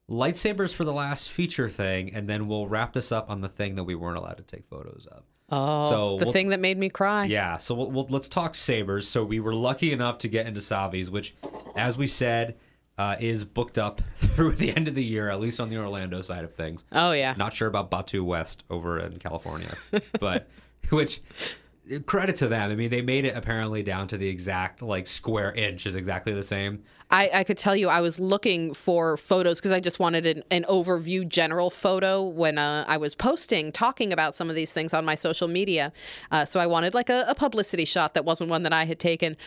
lightsabers 0.09 0.73
for 0.73 0.83
the 0.83 0.93
last 0.93 1.31
feature 1.31 1.69
thing, 1.69 2.13
and 2.13 2.29
then 2.29 2.47
we'll 2.47 2.67
wrap 2.67 2.93
this 2.93 3.11
up 3.11 3.29
on 3.29 3.41
the 3.41 3.49
thing 3.49 3.75
that 3.75 3.83
we 3.83 3.95
weren't 3.95 4.17
allowed 4.17 4.37
to 4.37 4.43
take 4.43 4.67
photos 4.67 5.07
of. 5.11 5.23
oh, 5.49 5.89
so 5.89 6.17
the 6.19 6.25
we'll- 6.25 6.33
thing 6.33 6.49
that 6.49 6.59
made 6.59 6.77
me 6.77 6.89
cry. 6.89 7.25
Yeah, 7.25 7.57
so 7.57 7.75
we'll, 7.75 7.91
we'll, 7.91 8.07
let's 8.09 8.29
talk 8.29 8.55
sabers. 8.55 9.07
So 9.07 9.23
we 9.23 9.39
were 9.39 9.53
lucky 9.53 9.91
enough 9.91 10.19
to 10.19 10.27
get 10.27 10.45
into 10.45 10.61
Savi's, 10.61 11.09
which, 11.09 11.35
as 11.75 11.97
we 11.97 12.07
said, 12.07 12.55
uh, 12.99 13.15
is 13.19 13.45
booked 13.45 13.79
up 13.79 14.01
through 14.15 14.51
the 14.51 14.75
end 14.75 14.89
of 14.89 14.93
the 14.93 15.03
year, 15.03 15.29
at 15.29 15.39
least 15.39 15.59
on 15.59 15.69
the 15.69 15.77
Orlando 15.77 16.21
side 16.21 16.43
of 16.43 16.53
things. 16.53 16.83
Oh 16.91 17.13
yeah. 17.13 17.33
Not 17.37 17.53
sure 17.53 17.69
about 17.69 17.89
Batuu 17.89 18.23
West 18.23 18.65
over 18.69 18.99
in 18.99 19.17
California, 19.17 19.75
but 20.19 20.49
which 20.89 21.21
credit 22.05 22.35
to 22.35 22.47
them. 22.47 22.69
I 22.69 22.75
mean, 22.75 22.89
they 22.89 23.01
made 23.01 23.25
it 23.25 23.35
apparently 23.35 23.83
down 23.83 24.07
to 24.09 24.17
the 24.17 24.27
exact 24.27 24.81
like 24.81 25.07
square 25.07 25.53
inch 25.53 25.87
is 25.87 25.95
exactly 25.95 26.33
the 26.33 26.43
same. 26.43 26.83
I, 27.09 27.29
I 27.33 27.43
could 27.43 27.57
tell 27.57 27.75
you 27.75 27.89
I 27.89 28.01
was 28.01 28.19
looking 28.19 28.73
for 28.75 29.17
photos 29.17 29.59
because 29.59 29.71
I 29.71 29.79
just 29.79 29.97
wanted 29.97 30.27
an, 30.27 30.43
an 30.51 30.65
overview 30.69 31.27
general 31.27 31.71
photo 31.71 32.21
when 32.21 32.59
uh, 32.59 32.85
I 32.87 32.97
was 32.97 33.15
posting, 33.15 33.71
talking 33.71 34.13
about 34.13 34.35
some 34.35 34.49
of 34.49 34.55
these 34.55 34.73
things 34.73 34.93
on 34.93 35.05
my 35.05 35.15
social 35.15 35.47
media. 35.47 35.91
Uh, 36.31 36.45
so 36.45 36.59
I 36.59 36.67
wanted 36.67 36.93
like 36.93 37.09
a, 37.09 37.25
a 37.27 37.33
publicity 37.33 37.85
shot 37.85 38.13
that 38.13 38.25
wasn't 38.25 38.49
one 38.49 38.61
that 38.63 38.73
I 38.73 38.85
had 38.85 38.99
taken. 38.99 39.37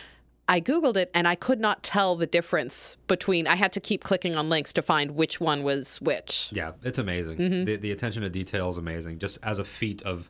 I 0.47 0.59
Googled 0.59 0.97
it 0.97 1.09
and 1.13 1.27
I 1.27 1.35
could 1.35 1.59
not 1.59 1.83
tell 1.83 2.15
the 2.15 2.27
difference 2.27 2.97
between, 3.07 3.47
I 3.47 3.55
had 3.55 3.71
to 3.73 3.79
keep 3.79 4.03
clicking 4.03 4.35
on 4.35 4.49
links 4.49 4.73
to 4.73 4.81
find 4.81 5.11
which 5.11 5.39
one 5.39 5.63
was 5.63 6.01
which. 6.01 6.49
Yeah, 6.51 6.73
it's 6.83 6.99
amazing. 6.99 7.37
Mm-hmm. 7.37 7.63
The, 7.63 7.75
the 7.77 7.91
attention 7.91 8.23
to 8.23 8.29
detail 8.29 8.69
is 8.69 8.77
amazing, 8.77 9.19
just 9.19 9.37
as 9.41 9.59
a 9.59 9.65
feat 9.65 10.01
of 10.03 10.29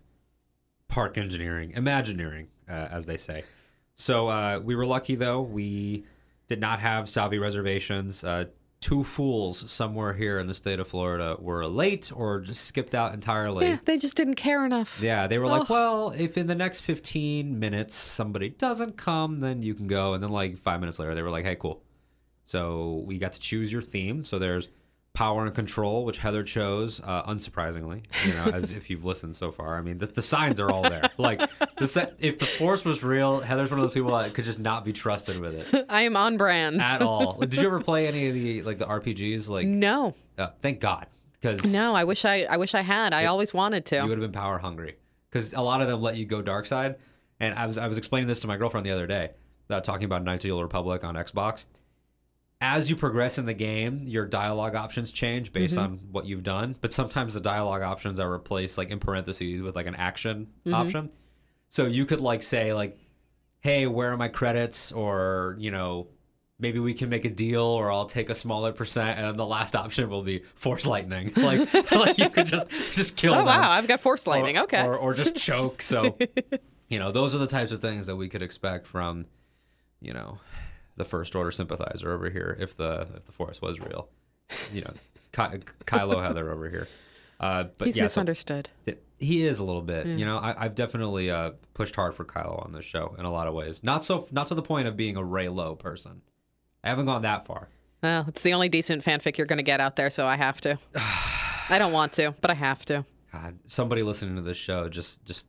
park 0.87 1.17
engineering, 1.17 1.71
imagineering, 1.71 2.49
uh, 2.69 2.89
as 2.91 3.05
they 3.05 3.17
say. 3.17 3.43
So 3.95 4.27
uh, 4.27 4.59
we 4.63 4.75
were 4.75 4.85
lucky 4.85 5.15
though. 5.15 5.41
We 5.41 6.03
did 6.47 6.59
not 6.59 6.79
have 6.79 7.05
Savi 7.05 7.39
reservations. 7.39 8.23
Uh, 8.23 8.45
two 8.83 9.01
fools 9.01 9.71
somewhere 9.71 10.13
here 10.13 10.37
in 10.37 10.47
the 10.47 10.53
state 10.53 10.77
of 10.77 10.85
Florida 10.89 11.37
were 11.39 11.65
late 11.67 12.11
or 12.13 12.41
just 12.41 12.65
skipped 12.65 12.93
out 12.93 13.13
entirely. 13.13 13.65
Yeah, 13.65 13.77
they 13.85 13.97
just 13.97 14.17
didn't 14.17 14.35
care 14.35 14.65
enough. 14.65 14.99
Yeah, 15.01 15.25
they 15.25 15.37
were 15.39 15.47
like, 15.47 15.69
well, 15.69 16.09
if 16.17 16.37
in 16.37 16.47
the 16.47 16.55
next 16.55 16.81
15 16.81 17.57
minutes 17.57 17.95
somebody 17.95 18.49
doesn't 18.49 18.97
come, 18.97 19.39
then 19.39 19.61
you 19.61 19.73
can 19.73 19.87
go. 19.87 20.13
And 20.13 20.21
then, 20.21 20.31
like, 20.31 20.57
five 20.57 20.81
minutes 20.81 20.99
later, 20.99 21.15
they 21.15 21.21
were 21.21 21.29
like, 21.29 21.45
hey, 21.45 21.55
cool. 21.55 21.81
So 22.45 23.05
we 23.07 23.19
got 23.19 23.31
to 23.33 23.39
choose 23.39 23.71
your 23.71 23.81
theme. 23.81 24.25
So 24.25 24.37
there's 24.37 24.67
Power 25.13 25.45
and 25.45 25.53
Control, 25.53 26.05
which 26.05 26.17
Heather 26.17 26.41
chose, 26.43 26.99
uh, 27.03 27.23
unsurprisingly, 27.25 28.03
you 28.25 28.33
know, 28.33 28.45
as 28.45 28.71
if 28.71 28.89
you've 28.89 29.05
listened 29.05 29.35
so 29.35 29.51
far. 29.51 29.77
I 29.77 29.81
mean, 29.83 29.99
the, 29.99 30.07
the 30.07 30.23
signs 30.23 30.59
are 30.59 30.71
all 30.71 30.81
there. 30.81 31.07
Like, 31.19 31.39
the 31.77 31.87
set, 31.87 32.15
if 32.17 32.39
the 32.39 32.47
Force 32.47 32.83
was 32.83 33.03
real, 33.03 33.39
Heather's 33.41 33.69
one 33.69 33.79
of 33.79 33.85
those 33.85 33.93
people 33.93 34.17
that 34.17 34.33
could 34.33 34.45
just 34.45 34.57
not 34.57 34.83
be 34.83 34.91
trusted 34.91 35.39
with 35.39 35.53
it 35.73 35.85
I 35.89 36.01
am 36.01 36.17
on 36.17 36.37
brand. 36.37 36.81
at 36.81 37.03
all. 37.03 37.33
Did 37.39 37.53
you 37.55 37.67
ever 37.67 37.79
play 37.79 38.07
any 38.07 38.27
of 38.29 38.33
the 38.33 38.63
like 38.63 38.79
the 38.79 38.87
RPGs? 38.87 39.49
Like, 39.49 39.67
no, 39.67 40.15
uh, 40.39 40.47
thank 40.61 40.79
God, 40.79 41.05
because 41.39 41.71
no. 41.71 41.93
I 41.93 42.05
wish 42.05 42.25
I. 42.25 42.43
I 42.49 42.57
wish 42.57 42.73
I 42.73 42.81
had. 42.81 43.13
I 43.13 43.25
always 43.25 43.53
wanted 43.53 43.85
to. 43.87 43.97
you 43.97 44.01
would 44.03 44.17
have 44.17 44.31
been 44.31 44.31
power 44.31 44.57
hungry. 44.57 44.95
Because 45.29 45.53
a 45.53 45.61
lot 45.61 45.81
of 45.81 45.87
them 45.87 46.01
let 46.01 46.17
you 46.17 46.25
go 46.25 46.41
dark 46.41 46.65
side. 46.65 46.95
And 47.39 47.53
I 47.53 47.67
was 47.67 47.77
I 47.77 47.85
was 47.87 47.99
explaining 47.99 48.27
this 48.27 48.39
to 48.39 48.47
my 48.47 48.57
girlfriend 48.57 48.85
the 48.85 48.91
other 48.91 49.05
day, 49.07 49.31
uh, 49.69 49.79
talking 49.81 50.05
about 50.05 50.23
Knights 50.23 50.43
of 50.43 50.49
the 50.49 50.51
Old 50.53 50.63
Republic 50.63 51.03
on 51.03 51.13
Xbox. 51.15 51.65
As 52.65 52.89
you 52.89 52.95
progress 52.95 53.37
in 53.37 53.45
the 53.45 53.53
game, 53.53 54.03
your 54.05 54.25
dialogue 54.25 54.73
options 54.73 55.11
change 55.11 55.51
based 55.51 55.75
mm-hmm. 55.75 55.83
on 55.83 55.99
what 56.11 56.25
you've 56.25 56.43
done. 56.43 56.77
But 56.79 56.93
sometimes 56.93 57.33
the 57.33 57.41
dialogue 57.41 57.81
options 57.81 58.21
are 58.21 58.31
replaced, 58.31 58.77
like 58.77 58.89
in 58.89 58.99
parentheses, 58.99 59.61
with 59.61 59.75
like 59.75 59.85
an 59.85 59.95
action 59.95 60.47
mm-hmm. 60.65 60.73
option. 60.73 61.09
So 61.67 61.87
you 61.87 62.05
could 62.05 62.21
like 62.21 62.41
say 62.41 62.73
like, 62.73 62.97
"Hey, 63.59 63.85
where 63.85 64.13
are 64.13 64.17
my 64.17 64.29
credits?" 64.29 64.93
Or 64.93 65.57
you 65.59 65.71
know, 65.71 66.07
maybe 66.57 66.79
we 66.79 66.93
can 66.93 67.09
make 67.09 67.25
a 67.25 67.29
deal, 67.29 67.63
or 67.63 67.91
I'll 67.91 68.05
take 68.05 68.29
a 68.29 68.35
smaller 68.35 68.71
percent, 68.71 69.19
and 69.19 69.37
the 69.37 69.45
last 69.45 69.75
option 69.75 70.09
will 70.09 70.23
be 70.23 70.43
force 70.55 70.85
lightning. 70.85 71.33
Like, 71.43 71.91
like 71.91 72.17
you 72.17 72.29
could 72.29 72.47
just 72.47 72.69
just 72.93 73.17
kill 73.17 73.33
oh 73.33 73.37
them 73.37 73.47
wow, 73.47 73.71
I've 73.71 73.89
got 73.89 73.99
force 73.99 74.25
lightning. 74.25 74.57
or, 74.57 74.63
okay. 74.63 74.83
or, 74.83 74.95
or 74.95 75.13
just 75.13 75.35
choke. 75.35 75.81
So, 75.81 76.17
you 76.87 76.97
know, 76.97 77.11
those 77.11 77.35
are 77.35 77.39
the 77.39 77.47
types 77.47 77.73
of 77.73 77.81
things 77.81 78.07
that 78.07 78.15
we 78.15 78.29
could 78.29 78.41
expect 78.41 78.87
from, 78.87 79.25
you 79.99 80.13
know, 80.13 80.39
the 80.95 81.05
first 81.05 81.35
order 81.35 81.51
sympathizer 81.51 82.11
over 82.13 82.29
here. 82.29 82.55
If 82.59 82.77
the 82.77 83.07
if 83.15 83.25
the 83.25 83.31
force 83.31 83.61
was 83.61 83.79
real, 83.79 84.09
you 84.71 84.81
know, 84.81 84.93
Ky- 85.31 85.63
Kylo 85.85 86.21
Heather 86.21 86.51
over 86.51 86.69
here. 86.69 86.87
Uh, 87.39 87.65
but 87.77 87.87
He's 87.87 87.97
yeah, 87.97 88.03
so 88.03 88.05
misunderstood. 88.05 88.69
th- 88.85 88.99
he 89.19 89.45
is 89.45 89.59
a 89.59 89.63
little 89.63 89.81
bit. 89.81 90.05
You 90.05 90.25
know, 90.25 90.37
I, 90.37 90.65
I've 90.65 90.75
definitely 90.75 91.29
uh, 91.31 91.51
pushed 91.73 91.95
hard 91.95 92.13
for 92.15 92.23
Kylo 92.23 92.63
on 92.65 92.71
this 92.73 92.85
show 92.85 93.15
in 93.17 93.25
a 93.25 93.31
lot 93.31 93.47
of 93.47 93.53
ways. 93.53 93.81
Not 93.83 94.03
so 94.03 94.27
not 94.31 94.47
to 94.47 94.55
the 94.55 94.61
point 94.61 94.87
of 94.87 94.95
being 94.95 95.17
a 95.17 95.21
Reylo 95.21 95.77
person. 95.77 96.21
I 96.83 96.89
haven't 96.89 97.05
gone 97.05 97.21
that 97.23 97.45
far. 97.45 97.69
Well, 98.01 98.25
it's 98.27 98.41
the 98.41 98.53
only 98.53 98.69
decent 98.69 99.03
fanfic 99.03 99.37
you're 99.37 99.47
going 99.47 99.57
to 99.57 99.63
get 99.63 99.79
out 99.79 99.95
there, 99.95 100.09
so 100.09 100.27
I 100.27 100.35
have 100.35 100.59
to. 100.61 100.77
I 101.69 101.77
don't 101.79 101.93
want 101.93 102.13
to, 102.13 102.35
but 102.41 102.51
I 102.51 102.55
have 102.55 102.85
to. 102.85 103.05
God, 103.31 103.59
somebody 103.65 104.03
listening 104.03 104.35
to 104.35 104.41
this 104.41 104.57
show 104.57 104.89
just 104.89 105.23
just 105.25 105.47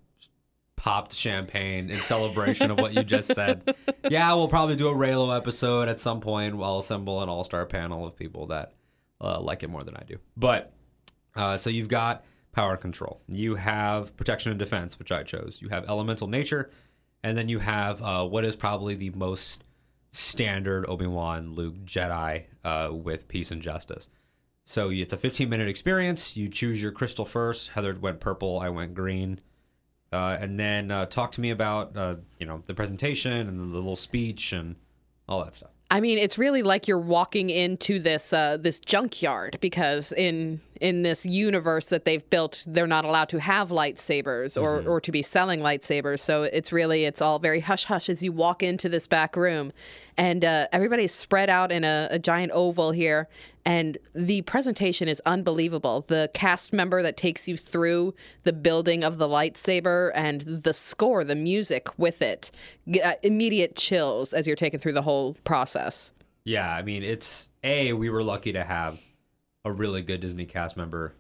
popped 0.85 1.15
champagne 1.15 1.89
in 1.89 1.99
celebration 2.03 2.71
of 2.71 2.79
what 2.79 2.93
you 2.93 3.03
just 3.03 3.35
said. 3.35 3.75
Yeah, 4.11 4.35
we'll 4.35 4.49
probably 4.49 4.77
do 4.77 4.89
a 4.89 4.95
Reylo 4.95 5.35
episode 5.35 5.89
at 5.89 5.99
some 5.99 6.21
point. 6.21 6.59
We'll 6.59 6.81
assemble 6.81 7.23
an 7.23 7.31
all-star 7.31 7.65
panel 7.65 8.07
of 8.07 8.15
people 8.15 8.49
that 8.49 8.75
uh, 9.19 9.41
like 9.41 9.63
it 9.63 9.71
more 9.71 9.83
than 9.83 9.97
I 9.97 10.03
do. 10.03 10.19
But 10.37 10.75
uh, 11.35 11.57
so 11.57 11.71
you've 11.71 11.89
got 11.89 12.23
power 12.53 12.77
control. 12.77 13.23
You 13.29 13.55
have 13.55 14.15
protection 14.19 14.51
and 14.51 14.59
defense, 14.59 14.99
which 14.99 15.11
I 15.11 15.23
chose. 15.23 15.59
You 15.63 15.71
have 15.71 15.89
elemental 15.89 16.27
nature, 16.29 16.71
and 17.23 17.35
then 17.39 17.49
you 17.49 17.61
have 17.61 18.03
uh, 18.03 18.27
what 18.27 18.45
is 18.45 18.55
probably 18.55 18.95
the 18.95 19.09
most 19.09 19.65
standard 20.11 20.85
Obi 20.87 21.07
Wan 21.07 21.55
Luke 21.55 21.77
Jedi 21.87 22.45
uh, 22.63 22.91
with 22.93 23.27
peace 23.27 23.51
and 23.51 23.63
justice. 23.63 24.07
So 24.67 24.91
it's 24.91 25.15
a 25.15 25.17
15 25.17 25.49
minute 25.49 25.67
experience. 25.69 26.37
You 26.37 26.51
choose 26.51 26.83
your 26.83 26.93
crystal 26.93 27.25
first. 27.25 27.71
Heather 27.71 27.95
went 27.95 28.21
purple. 28.21 28.61
I 28.61 28.69
went 28.69 28.93
green. 28.93 29.41
Uh, 30.15 30.39
and 30.41 30.59
then 30.59 30.91
uh, 30.91 31.07
talk 31.07 31.33
to 31.33 31.41
me 31.41 31.51
about 31.51 31.97
uh, 31.97 32.15
you 32.39 32.47
know 32.47 32.63
the 32.67 32.75
presentation 32.75 33.33
and 33.33 33.61
the 33.61 33.65
little 33.65 33.97
speech 33.97 34.53
and 34.53 34.77
all 35.29 35.45
that 35.45 35.55
stuff. 35.55 35.71
I 35.91 36.01
mean, 36.01 36.19
it's 36.19 36.39
really 36.39 36.63
like 36.63 36.89
you're 36.89 36.99
walking 36.99 37.51
into 37.51 38.01
this 38.01 38.33
uh, 38.33 38.57
this 38.57 38.81
junkyard 38.81 39.59
because 39.61 40.13
in 40.13 40.61
in 40.81 41.03
this 41.03 41.25
universe 41.25 41.89
that 41.91 42.05
they've 42.05 42.29
built, 42.31 42.65
they're 42.67 42.87
not 42.87 43.05
allowed 43.05 43.29
to 43.29 43.41
have 43.41 43.69
lightsabers 43.69 44.61
or 44.61 44.83
or 44.89 45.01
to 45.01 45.13
be 45.13 45.23
selling 45.23 45.61
lightsabers. 45.61 46.21
So 46.21 46.45
it's 46.45 46.73
really 46.73 47.05
it's 47.05 47.21
all 47.21 47.39
very 47.39 47.61
hush 47.61 47.85
hush 47.85 48.09
as 48.09 48.23
you 48.23 48.33
walk 48.33 48.63
into 48.63 48.89
this 48.89 49.07
back 49.07 49.37
room, 49.37 49.73
and 50.17 50.45
uh, 50.45 50.69
everybody's 50.73 51.13
spread 51.13 51.51
out 51.51 51.71
in 51.71 51.85
a, 51.85 52.09
a 52.11 52.19
giant 52.19 52.53
oval 52.53 52.91
here. 52.91 53.29
And 53.67 53.97
the 54.15 54.43
presentation 54.43 55.09
is 55.09 55.23
unbelievable. 55.25 56.05
The 56.07 56.31
cast 56.35 56.73
member 56.73 57.03
that 57.03 57.17
takes 57.17 57.49
you 57.49 57.57
through 57.57 58.15
the 58.43 58.53
building 58.53 59.03
of 59.03 59.17
the 59.19 59.27
lightsaber 59.27 60.11
and 60.15 60.43
the 60.43 60.75
score, 60.75 61.25
the 61.25 61.35
music 61.35 61.89
with 61.99 62.21
it, 62.21 62.51
uh, 63.03 63.13
immediate 63.23 63.75
chills 63.77 64.33
as 64.35 64.47
you're 64.47 64.57
taken 64.57 64.79
through 64.81 64.93
the 64.93 65.03
whole 65.03 65.35
process. 65.45 66.13
Yeah, 66.45 66.71
I 66.71 66.83
mean 66.83 67.03
it's 67.03 67.49
a 67.63 67.95
we 67.95 68.11
were 68.11 68.23
lucky 68.23 68.53
to 68.53 68.63
have 68.65 69.01
a 69.65 69.73
really 69.73 70.03
good 70.03 70.21
Disney 70.21 70.45
cast 70.45 70.77
member 70.77 71.15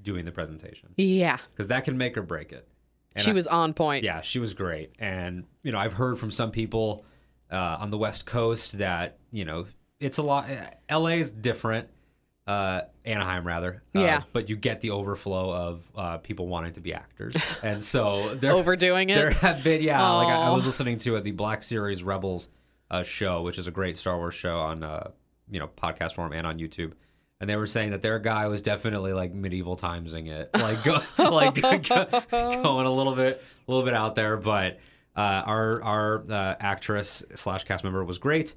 doing 0.00 0.24
the 0.24 0.32
presentation 0.32 0.94
Yeah, 0.96 1.36
because 1.52 1.68
that 1.68 1.84
can 1.84 1.98
make 1.98 2.16
or 2.16 2.22
break 2.22 2.52
it. 2.52 2.66
And 3.14 3.22
she 3.22 3.32
I- 3.32 3.34
was 3.34 3.46
on 3.46 3.74
point. 3.74 4.02
Yeah, 4.02 4.22
she 4.22 4.38
was 4.38 4.54
great. 4.54 4.92
And, 4.98 5.44
you 5.62 5.70
know, 5.72 5.78
I've 5.78 5.92
heard 5.92 6.18
from 6.18 6.30
some 6.30 6.50
people 6.50 7.04
uh, 7.50 7.76
on 7.80 7.90
the 7.90 7.98
West 7.98 8.24
Coast 8.24 8.78
that, 8.78 9.18
you 9.30 9.44
know, 9.44 9.66
it's 10.02 10.18
a 10.18 10.22
lot. 10.22 10.48
LA 10.90 11.08
is 11.10 11.30
different, 11.30 11.88
uh, 12.46 12.82
Anaheim 13.04 13.46
rather. 13.46 13.82
Uh, 13.94 14.00
Yeah. 14.00 14.22
But 14.32 14.48
you 14.48 14.56
get 14.56 14.80
the 14.80 14.90
overflow 14.90 15.52
of 15.52 15.82
uh, 15.96 16.18
people 16.18 16.46
wanting 16.48 16.72
to 16.74 16.80
be 16.80 16.92
actors. 16.94 17.34
And 17.62 17.84
so 17.84 18.34
they're 18.40 18.52
Overdoing 18.52 19.10
it? 19.10 19.14
There 19.14 19.30
have 19.30 19.62
been, 19.64 19.82
yeah. 19.82 20.06
Like 20.10 20.28
I, 20.28 20.42
I 20.46 20.50
was 20.50 20.66
listening 20.66 20.98
to 20.98 21.16
uh, 21.16 21.20
the 21.20 21.30
Black 21.32 21.62
Series 21.62 22.02
Rebels 22.02 22.48
uh, 22.90 23.02
show, 23.02 23.42
which 23.42 23.58
is 23.58 23.66
a 23.66 23.70
great 23.70 23.96
Star 23.96 24.16
Wars 24.18 24.34
show 24.34 24.58
on, 24.58 24.82
uh, 24.82 25.10
you 25.50 25.58
know, 25.60 25.68
podcast 25.68 26.12
form 26.14 26.32
and 26.32 26.46
on 26.46 26.58
YouTube. 26.58 26.92
And 27.40 27.50
they 27.50 27.56
were 27.56 27.66
saying 27.66 27.90
that 27.90 28.02
their 28.02 28.20
guy 28.20 28.46
was 28.46 28.62
definitely 28.62 29.12
like 29.12 29.34
medieval 29.34 29.76
timesing 29.76 30.28
it, 30.28 30.50
like 30.54 30.84
go, 30.84 31.00
like 31.18 31.60
go- 31.60 32.06
going 32.62 32.86
a 32.86 32.92
little 32.92 33.16
bit, 33.16 33.42
a 33.66 33.70
little 33.70 33.84
bit 33.84 33.94
out 33.94 34.14
there. 34.14 34.36
But 34.36 34.78
uh, 35.16 35.42
our 35.44 35.82
our 35.82 36.24
uh, 36.30 36.54
actress 36.60 37.24
slash 37.34 37.64
cast 37.64 37.82
member 37.82 38.04
was 38.04 38.18
great, 38.18 38.54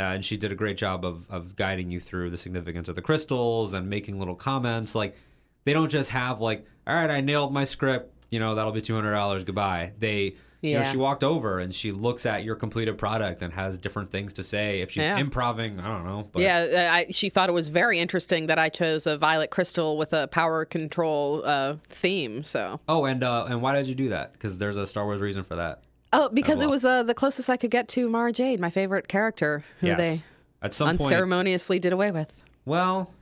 uh, 0.00 0.12
and 0.14 0.24
she 0.24 0.36
did 0.36 0.50
a 0.50 0.54
great 0.54 0.76
job 0.78 1.04
of 1.04 1.30
of 1.30 1.54
guiding 1.56 1.90
you 1.90 2.00
through 2.00 2.30
the 2.30 2.38
significance 2.38 2.88
of 2.88 2.94
the 2.96 3.02
crystals 3.02 3.72
and 3.74 3.88
making 3.90 4.18
little 4.18 4.34
comments. 4.34 4.94
Like 4.94 5.16
they 5.64 5.72
don't 5.72 5.90
just 5.90 6.10
have 6.10 6.40
like, 6.40 6.64
all 6.86 6.94
right, 6.94 7.10
I 7.10 7.20
nailed 7.20 7.52
my 7.52 7.64
script. 7.64 8.12
You 8.30 8.38
know, 8.40 8.54
that'll 8.54 8.72
be 8.72 8.80
two 8.80 8.94
hundred 8.94 9.12
dollars. 9.12 9.44
Goodbye. 9.44 9.92
They. 9.98 10.36
You 10.62 10.74
know, 10.74 10.80
Yeah. 10.80 10.90
she 10.90 10.98
walked 10.98 11.24
over 11.24 11.58
and 11.58 11.74
she 11.74 11.90
looks 11.90 12.26
at 12.26 12.44
your 12.44 12.54
completed 12.54 12.98
product 12.98 13.40
and 13.40 13.50
has 13.54 13.78
different 13.78 14.10
things 14.10 14.34
to 14.34 14.42
say. 14.42 14.82
If 14.82 14.90
she's 14.90 15.04
Yeah. 15.04 15.16
improving, 15.16 15.80
I 15.80 15.86
don't 15.86 16.04
know. 16.04 16.28
But 16.30 16.42
Yeah, 16.42 16.90
I, 16.92 17.06
she 17.10 17.30
thought 17.30 17.48
it 17.48 17.52
was 17.52 17.68
very 17.68 17.98
interesting 17.98 18.46
that 18.48 18.58
I 18.58 18.68
chose 18.68 19.06
a 19.06 19.16
violet 19.16 19.48
crystal 19.50 19.96
with 19.96 20.12
a 20.12 20.26
power 20.26 20.66
control 20.66 21.40
uh, 21.46 21.76
theme. 21.88 22.42
So, 22.42 22.78
Oh, 22.90 23.06
and 23.06 23.24
uh, 23.24 23.46
and 23.48 23.62
why 23.62 23.72
did 23.72 23.86
you 23.86 23.94
do 23.94 24.10
that? 24.10 24.34
Because 24.34 24.58
there's 24.58 24.76
a 24.76 24.86
Star 24.86 25.06
Wars 25.06 25.22
reason 25.22 25.44
for 25.44 25.56
that. 25.56 25.82
Oh, 26.12 26.28
because 26.30 26.60
it 26.60 26.68
was 26.68 26.84
uh, 26.84 27.02
the 27.02 27.14
closest 27.14 27.48
I 27.50 27.56
could 27.56 27.70
get 27.70 27.88
to 27.88 28.08
Mara 28.08 28.32
Jade, 28.32 28.60
my 28.60 28.70
favorite 28.70 29.08
character, 29.08 29.64
who 29.80 29.88
yes. 29.88 29.98
they 29.98 30.24
At 30.62 30.74
some 30.74 30.88
point, 30.96 31.00
unceremoniously 31.12 31.78
did 31.78 31.92
away 31.92 32.10
with. 32.10 32.32
well, 32.64 33.12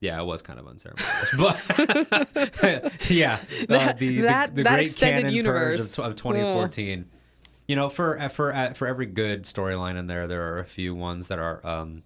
yeah, 0.00 0.20
it 0.20 0.24
was 0.24 0.42
kind 0.42 0.58
of 0.60 0.66
unceremonious, 0.68 1.30
but 1.38 2.92
yeah, 3.10 3.38
uh, 3.62 3.66
That- 3.68 3.98
the, 3.98 4.20
that- 4.22 4.50
the, 4.50 4.56
the 4.56 4.62
that 4.64 4.74
great 4.74 4.82
extended 4.86 5.20
canon 5.22 5.34
universe. 5.34 5.96
purge 5.96 5.98
of, 6.06 6.10
of 6.12 6.16
2014. 6.16 7.06
You 7.68 7.74
know, 7.76 7.88
for 7.88 8.28
for 8.28 8.72
for 8.76 8.86
every 8.86 9.06
good 9.06 9.42
storyline 9.44 9.96
in 9.98 10.06
there, 10.06 10.28
there 10.28 10.52
are 10.54 10.58
a 10.60 10.64
few 10.64 10.94
ones 10.94 11.26
that 11.28 11.40
are 11.40 11.66
um, 11.66 12.04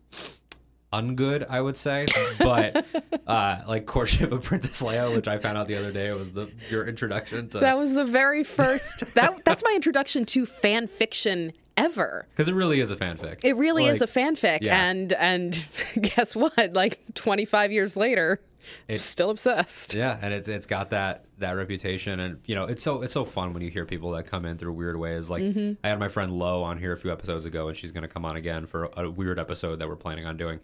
ungood, 0.92 1.46
I 1.48 1.60
would 1.60 1.76
say. 1.76 2.06
But 2.38 2.84
uh, 3.26 3.60
like 3.66 3.86
courtship 3.86 4.32
of 4.32 4.42
Princess 4.42 4.82
Leia, 4.82 5.14
which 5.14 5.28
I 5.28 5.38
found 5.38 5.56
out 5.58 5.66
the 5.68 5.76
other 5.76 5.92
day, 5.92 6.12
was 6.12 6.32
the 6.32 6.50
your 6.70 6.86
introduction 6.86 7.48
to 7.50 7.58
That 7.60 7.78
was 7.78 7.92
the 7.94 8.04
very 8.04 8.44
first. 8.44 9.04
that 9.14 9.44
that's 9.44 9.62
my 9.64 9.72
introduction 9.74 10.24
to 10.26 10.46
fan 10.46 10.86
fiction 10.86 11.52
ever. 11.76 12.26
because 12.30 12.48
it 12.48 12.54
really 12.54 12.80
is 12.80 12.90
a 12.90 12.96
fanfic. 12.96 13.38
It 13.44 13.56
really 13.56 13.86
is 13.86 14.02
a 14.02 14.06
fanfic, 14.06 14.58
yeah. 14.62 14.82
and 14.90 15.12
and 15.14 15.64
guess 16.00 16.34
what? 16.36 16.72
Like 16.74 17.00
25 17.14 17.72
years 17.72 17.96
later, 17.96 18.40
It- 18.88 19.00
still 19.00 19.30
obsessed. 19.30 19.94
Yeah, 19.94 20.18
and 20.20 20.34
it's 20.34 20.48
it's 20.48 20.66
got 20.66 20.90
that 20.90 21.24
that 21.38 21.52
reputation, 21.52 22.20
and 22.20 22.38
you 22.44 22.54
know 22.54 22.64
it's 22.64 22.82
so 22.82 23.02
it's 23.02 23.12
so 23.14 23.24
fun 23.24 23.54
when 23.54 23.62
you 23.62 23.70
hear 23.70 23.86
people 23.86 24.10
that 24.12 24.24
come 24.26 24.44
in 24.44 24.58
through 24.58 24.72
weird 24.72 24.96
ways. 24.98 25.30
Like 25.30 25.42
Mm-hmm. 25.42 25.72
I 25.84 25.88
had 25.88 25.98
my 25.98 26.08
friend 26.08 26.32
Lo 26.32 26.62
on 26.62 26.78
here 26.78 26.92
a 26.92 26.96
few 26.98 27.10
episodes 27.12 27.46
ago, 27.46 27.68
and 27.68 27.76
she's 27.76 27.92
going 27.92 28.02
to 28.02 28.08
come 28.08 28.24
on 28.26 28.36
again 28.36 28.66
for 28.66 28.90
a 28.96 29.08
weird 29.10 29.38
episode 29.38 29.76
that 29.78 29.88
we're 29.88 29.96
planning 29.96 30.26
on 30.26 30.36
doing. 30.36 30.60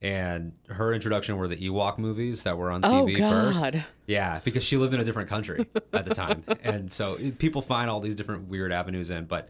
And 0.00 0.52
her 0.68 0.94
introduction 0.94 1.36
were 1.38 1.48
the 1.48 1.56
Ewok 1.56 1.98
movies 1.98 2.44
that 2.44 2.56
were 2.56 2.70
on 2.70 2.84
Oh 2.84 3.04
TV 3.06 3.18
first. 3.18 3.58
God. 3.60 3.84
Yeah, 4.06 4.40
because 4.44 4.62
she 4.62 4.76
lived 4.76 4.94
in 4.94 5.00
a 5.00 5.04
different 5.04 5.28
country 5.28 5.66
at 5.92 6.06
the 6.06 6.14
time, 6.14 6.44
and 6.62 6.90
so 6.92 7.14
eh, 7.16 7.32
people 7.36 7.62
find 7.62 7.90
all 7.90 7.98
these 8.00 8.14
different 8.14 8.46
weird 8.48 8.70
avenues 8.72 9.10
in. 9.10 9.24
But 9.24 9.48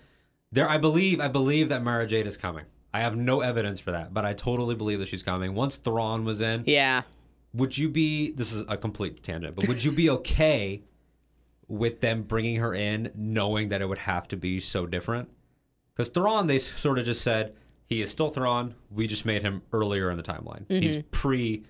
there, 0.51 0.67
I 0.69 0.79
believe, 0.79 1.21
I 1.21 1.29
believe 1.29 1.69
that 1.69 1.83
Mara 1.83 2.07
Jade 2.07 2.27
is 2.27 2.39
coming. 2.39 2.65
I 2.95 3.01
have 3.01 3.15
no 3.15 3.43
evidence 3.43 3.79
for 3.79 3.91
that, 3.93 4.15
but 4.15 4.25
I 4.25 4.33
totally 4.33 4.75
believe 4.75 4.99
that 5.01 5.09
she's 5.09 5.23
coming. 5.23 5.55
Once 5.55 5.77
Thrawn 5.77 6.25
was 6.25 6.41
in, 6.41 6.65
Yeah. 6.67 7.03
would 7.53 7.77
you 7.77 7.91
be 7.91 8.31
this 8.33 8.51
is 8.51 8.65
a 8.69 8.77
complete 8.79 9.23
tangent 9.23 9.55
but 9.57 9.69
would 9.69 9.85
you 9.85 9.93
be 9.93 10.09
okay 10.09 10.83
with 11.67 12.01
them 12.01 12.23
bringing 12.23 12.57
her 12.57 12.73
in 12.75 13.11
knowing 13.15 13.69
that 13.69 13.83
it 13.83 13.89
would 13.89 13.99
have 13.99 14.27
to 14.29 14.37
be 14.37 14.59
so 14.61 14.87
different 14.87 15.29
because 15.95 16.09
Thrawn 16.09 16.47
they 16.47 16.59
sort 16.59 16.99
of 16.99 17.05
just 17.05 17.21
said 17.23 17.55
he 17.89 18.03
is 18.03 18.11
still 18.11 18.31
Thrawn. 18.31 18.75
We 18.91 19.07
just 19.07 19.25
made 19.25 19.43
him 19.43 19.63
earlier 19.73 20.11
in 20.11 20.17
the 20.17 20.23
timeline. 20.23 20.65
He's 20.69 21.03
pre 21.11 21.65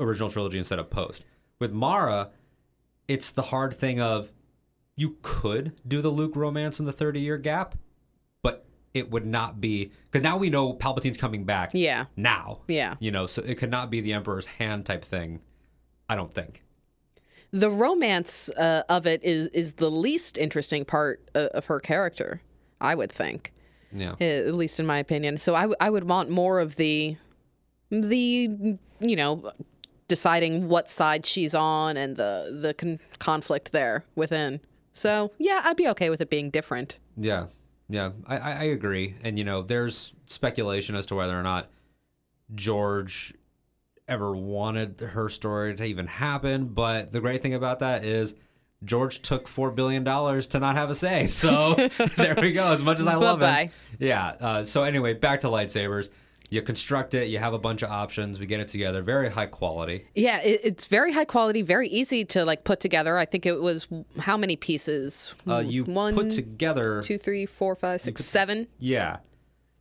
original 0.00 0.30
trilogy 0.30 0.58
instead 0.58 0.78
of 0.78 0.90
post. 0.90 1.24
With 1.58 1.72
Mara, 1.72 2.30
it's 3.08 3.32
the 3.32 3.42
hard 3.42 3.74
thing 3.74 4.00
of 4.00 4.32
you 4.96 5.16
could 5.22 5.72
do 5.86 6.02
the 6.02 6.08
Luke 6.08 6.36
romance 6.36 6.80
in 6.80 6.86
the 6.86 6.92
30 6.92 7.20
year 7.20 7.38
gap, 7.38 7.76
but 8.42 8.66
it 8.94 9.10
would 9.10 9.26
not 9.26 9.60
be 9.60 9.92
because 10.04 10.22
now 10.22 10.36
we 10.36 10.50
know 10.50 10.72
Palpatine's 10.72 11.18
coming 11.18 11.44
back. 11.44 11.70
Yeah. 11.74 12.06
Now. 12.16 12.60
Yeah. 12.68 12.96
You 13.00 13.10
know, 13.10 13.26
so 13.26 13.42
it 13.42 13.56
could 13.56 13.70
not 13.70 13.90
be 13.90 14.00
the 14.00 14.12
Emperor's 14.12 14.46
hand 14.46 14.86
type 14.86 15.04
thing. 15.04 15.40
I 16.08 16.16
don't 16.16 16.32
think. 16.32 16.62
The 17.52 17.70
romance 17.70 18.48
uh, 18.50 18.82
of 18.88 19.06
it 19.06 19.22
is 19.22 19.46
is 19.48 19.74
the 19.74 19.90
least 19.90 20.38
interesting 20.38 20.84
part 20.86 21.28
uh, 21.34 21.48
of 21.52 21.66
her 21.66 21.80
character, 21.80 22.40
I 22.80 22.94
would 22.94 23.12
think, 23.12 23.52
Yeah. 23.94 24.12
uh, 24.20 24.24
at 24.24 24.54
least 24.54 24.80
in 24.80 24.86
my 24.86 24.98
opinion. 24.98 25.36
So 25.38 25.54
I, 25.54 25.62
w- 25.62 25.76
I 25.80 25.90
would 25.90 26.04
want 26.08 26.30
more 26.30 26.60
of 26.60 26.76
the 26.76 27.16
the 27.90 28.78
you 29.00 29.16
know 29.16 29.52
deciding 30.08 30.68
what 30.68 30.90
side 30.90 31.24
she's 31.26 31.54
on 31.54 31.96
and 31.96 32.16
the 32.16 32.58
the 32.60 32.74
con- 32.74 33.00
conflict 33.18 33.72
there 33.72 34.04
within. 34.14 34.60
So 34.94 35.30
yeah, 35.38 35.62
I'd 35.64 35.76
be 35.76 35.88
okay 35.88 36.10
with 36.10 36.20
it 36.20 36.30
being 36.30 36.50
different. 36.50 36.98
Yeah, 37.16 37.46
yeah, 37.88 38.10
I, 38.26 38.36
I 38.38 38.62
agree. 38.64 39.16
And 39.22 39.38
you 39.38 39.44
know, 39.44 39.62
there's 39.62 40.14
speculation 40.26 40.94
as 40.94 41.06
to 41.06 41.14
whether 41.14 41.38
or 41.38 41.42
not 41.42 41.68
George 42.54 43.34
ever 44.08 44.34
wanted 44.34 45.00
her 45.00 45.28
story 45.28 45.74
to 45.76 45.84
even 45.84 46.06
happen. 46.06 46.66
But 46.66 47.12
the 47.12 47.20
great 47.20 47.42
thing 47.42 47.54
about 47.54 47.78
that 47.80 48.04
is 48.04 48.34
George 48.84 49.22
took 49.22 49.46
four 49.48 49.70
billion 49.70 50.04
dollars 50.04 50.46
to 50.48 50.58
not 50.58 50.76
have 50.76 50.90
a 50.90 50.94
say. 50.94 51.26
So 51.28 51.74
there 52.16 52.34
we 52.40 52.52
go. 52.52 52.72
As 52.72 52.82
much 52.82 53.00
as 53.00 53.06
I 53.06 53.14
love 53.14 53.40
Bye-bye. 53.40 53.62
him, 53.64 53.70
yeah. 53.98 54.26
Uh, 54.40 54.64
so 54.64 54.82
anyway, 54.84 55.14
back 55.14 55.40
to 55.40 55.46
lightsabers. 55.48 56.08
You 56.50 56.60
construct 56.60 57.14
it. 57.14 57.28
You 57.28 57.38
have 57.38 57.54
a 57.54 57.58
bunch 57.58 57.80
of 57.80 57.90
options. 57.90 58.38
We 58.38 58.44
get 58.44 58.60
it 58.60 58.68
together. 58.68 59.00
Very 59.00 59.30
high 59.30 59.46
quality. 59.46 60.04
Yeah, 60.14 60.38
it, 60.42 60.60
it's 60.64 60.84
very 60.84 61.10
high 61.10 61.24
quality, 61.24 61.62
very 61.62 61.88
easy 61.88 62.26
to 62.26 62.44
like 62.44 62.64
put 62.64 62.78
together. 62.78 63.16
I 63.16 63.24
think 63.24 63.46
it 63.46 63.58
was 63.62 63.86
how 64.18 64.36
many 64.36 64.56
pieces? 64.56 65.32
Uh, 65.48 65.58
you 65.60 65.84
One, 65.84 66.14
put 66.14 66.30
together 66.30 67.00
two, 67.02 67.16
three, 67.16 67.46
four, 67.46 67.74
five, 67.74 68.02
six, 68.02 68.22
seven. 68.26 68.66
Yeah, 68.78 69.18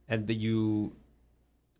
and 0.07 0.27
the 0.27 0.33
you. 0.33 0.95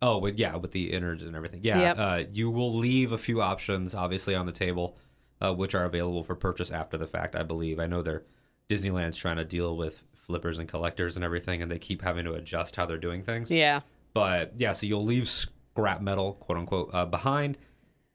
Oh, 0.02 0.18
with 0.18 0.38
yeah, 0.38 0.56
with 0.56 0.72
the 0.72 0.92
innards 0.92 1.22
and 1.22 1.34
everything. 1.36 1.60
Yeah, 1.62 1.78
Yep. 1.80 1.96
uh, 1.98 2.22
you 2.30 2.50
will 2.50 2.74
leave 2.76 3.12
a 3.12 3.18
few 3.18 3.40
options 3.40 3.94
obviously 3.94 4.34
on 4.34 4.44
the 4.44 4.52
table, 4.52 4.98
uh, 5.42 5.52
which 5.52 5.74
are 5.74 5.84
available 5.84 6.22
for 6.24 6.34
purchase 6.34 6.70
after 6.70 6.96
the 6.96 7.06
fact. 7.06 7.34
I 7.36 7.42
believe. 7.42 7.78
I 7.80 7.86
know 7.86 8.00
they're 8.02 8.22
Disneyland's 8.68 9.18
trying 9.18 9.36
to 9.36 9.44
deal 9.44 9.76
with 9.76 10.00
flippers 10.14 10.56
and 10.58 10.68
collectors 10.68 11.16
and 11.16 11.24
everything, 11.24 11.60
and 11.60 11.70
they 11.70 11.78
keep 11.78 12.00
having 12.00 12.24
to 12.24 12.32
adjust 12.34 12.76
how 12.76 12.86
they're 12.86 12.96
doing 12.96 13.22
things. 13.22 13.50
Yeah. 13.50 13.80
But 14.14 14.52
yeah, 14.56 14.72
so 14.72 14.86
you'll 14.86 15.04
leave 15.04 15.28
scrap 15.28 16.00
metal, 16.00 16.34
quote 16.34 16.58
unquote, 16.58 16.90
uh, 16.94 17.04
behind, 17.06 17.58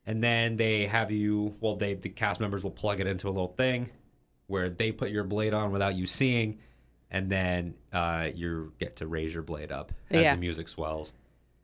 and 0.05 0.23
then 0.23 0.55
they 0.55 0.85
have 0.87 1.11
you. 1.11 1.53
Well, 1.59 1.75
they 1.75 1.93
the 1.95 2.09
cast 2.09 2.39
members 2.39 2.63
will 2.63 2.71
plug 2.71 2.99
it 3.01 3.07
into 3.07 3.27
a 3.27 3.31
little 3.31 3.53
thing 3.57 3.89
where 4.47 4.69
they 4.69 4.91
put 4.93 5.09
your 5.11 5.25
blade 5.25 5.53
on 5.53 5.71
without 5.71 5.95
you 5.95 6.05
seeing, 6.05 6.59
and 7.11 7.29
then 7.29 7.73
uh, 7.91 8.29
you 8.33 8.71
get 8.79 8.95
to 8.97 9.07
raise 9.07 9.33
your 9.33 9.43
blade 9.43 9.71
up 9.73 9.91
as 10.09 10.21
Yeah. 10.21 10.35
the 10.35 10.39
music 10.39 10.67
swells. 10.69 11.11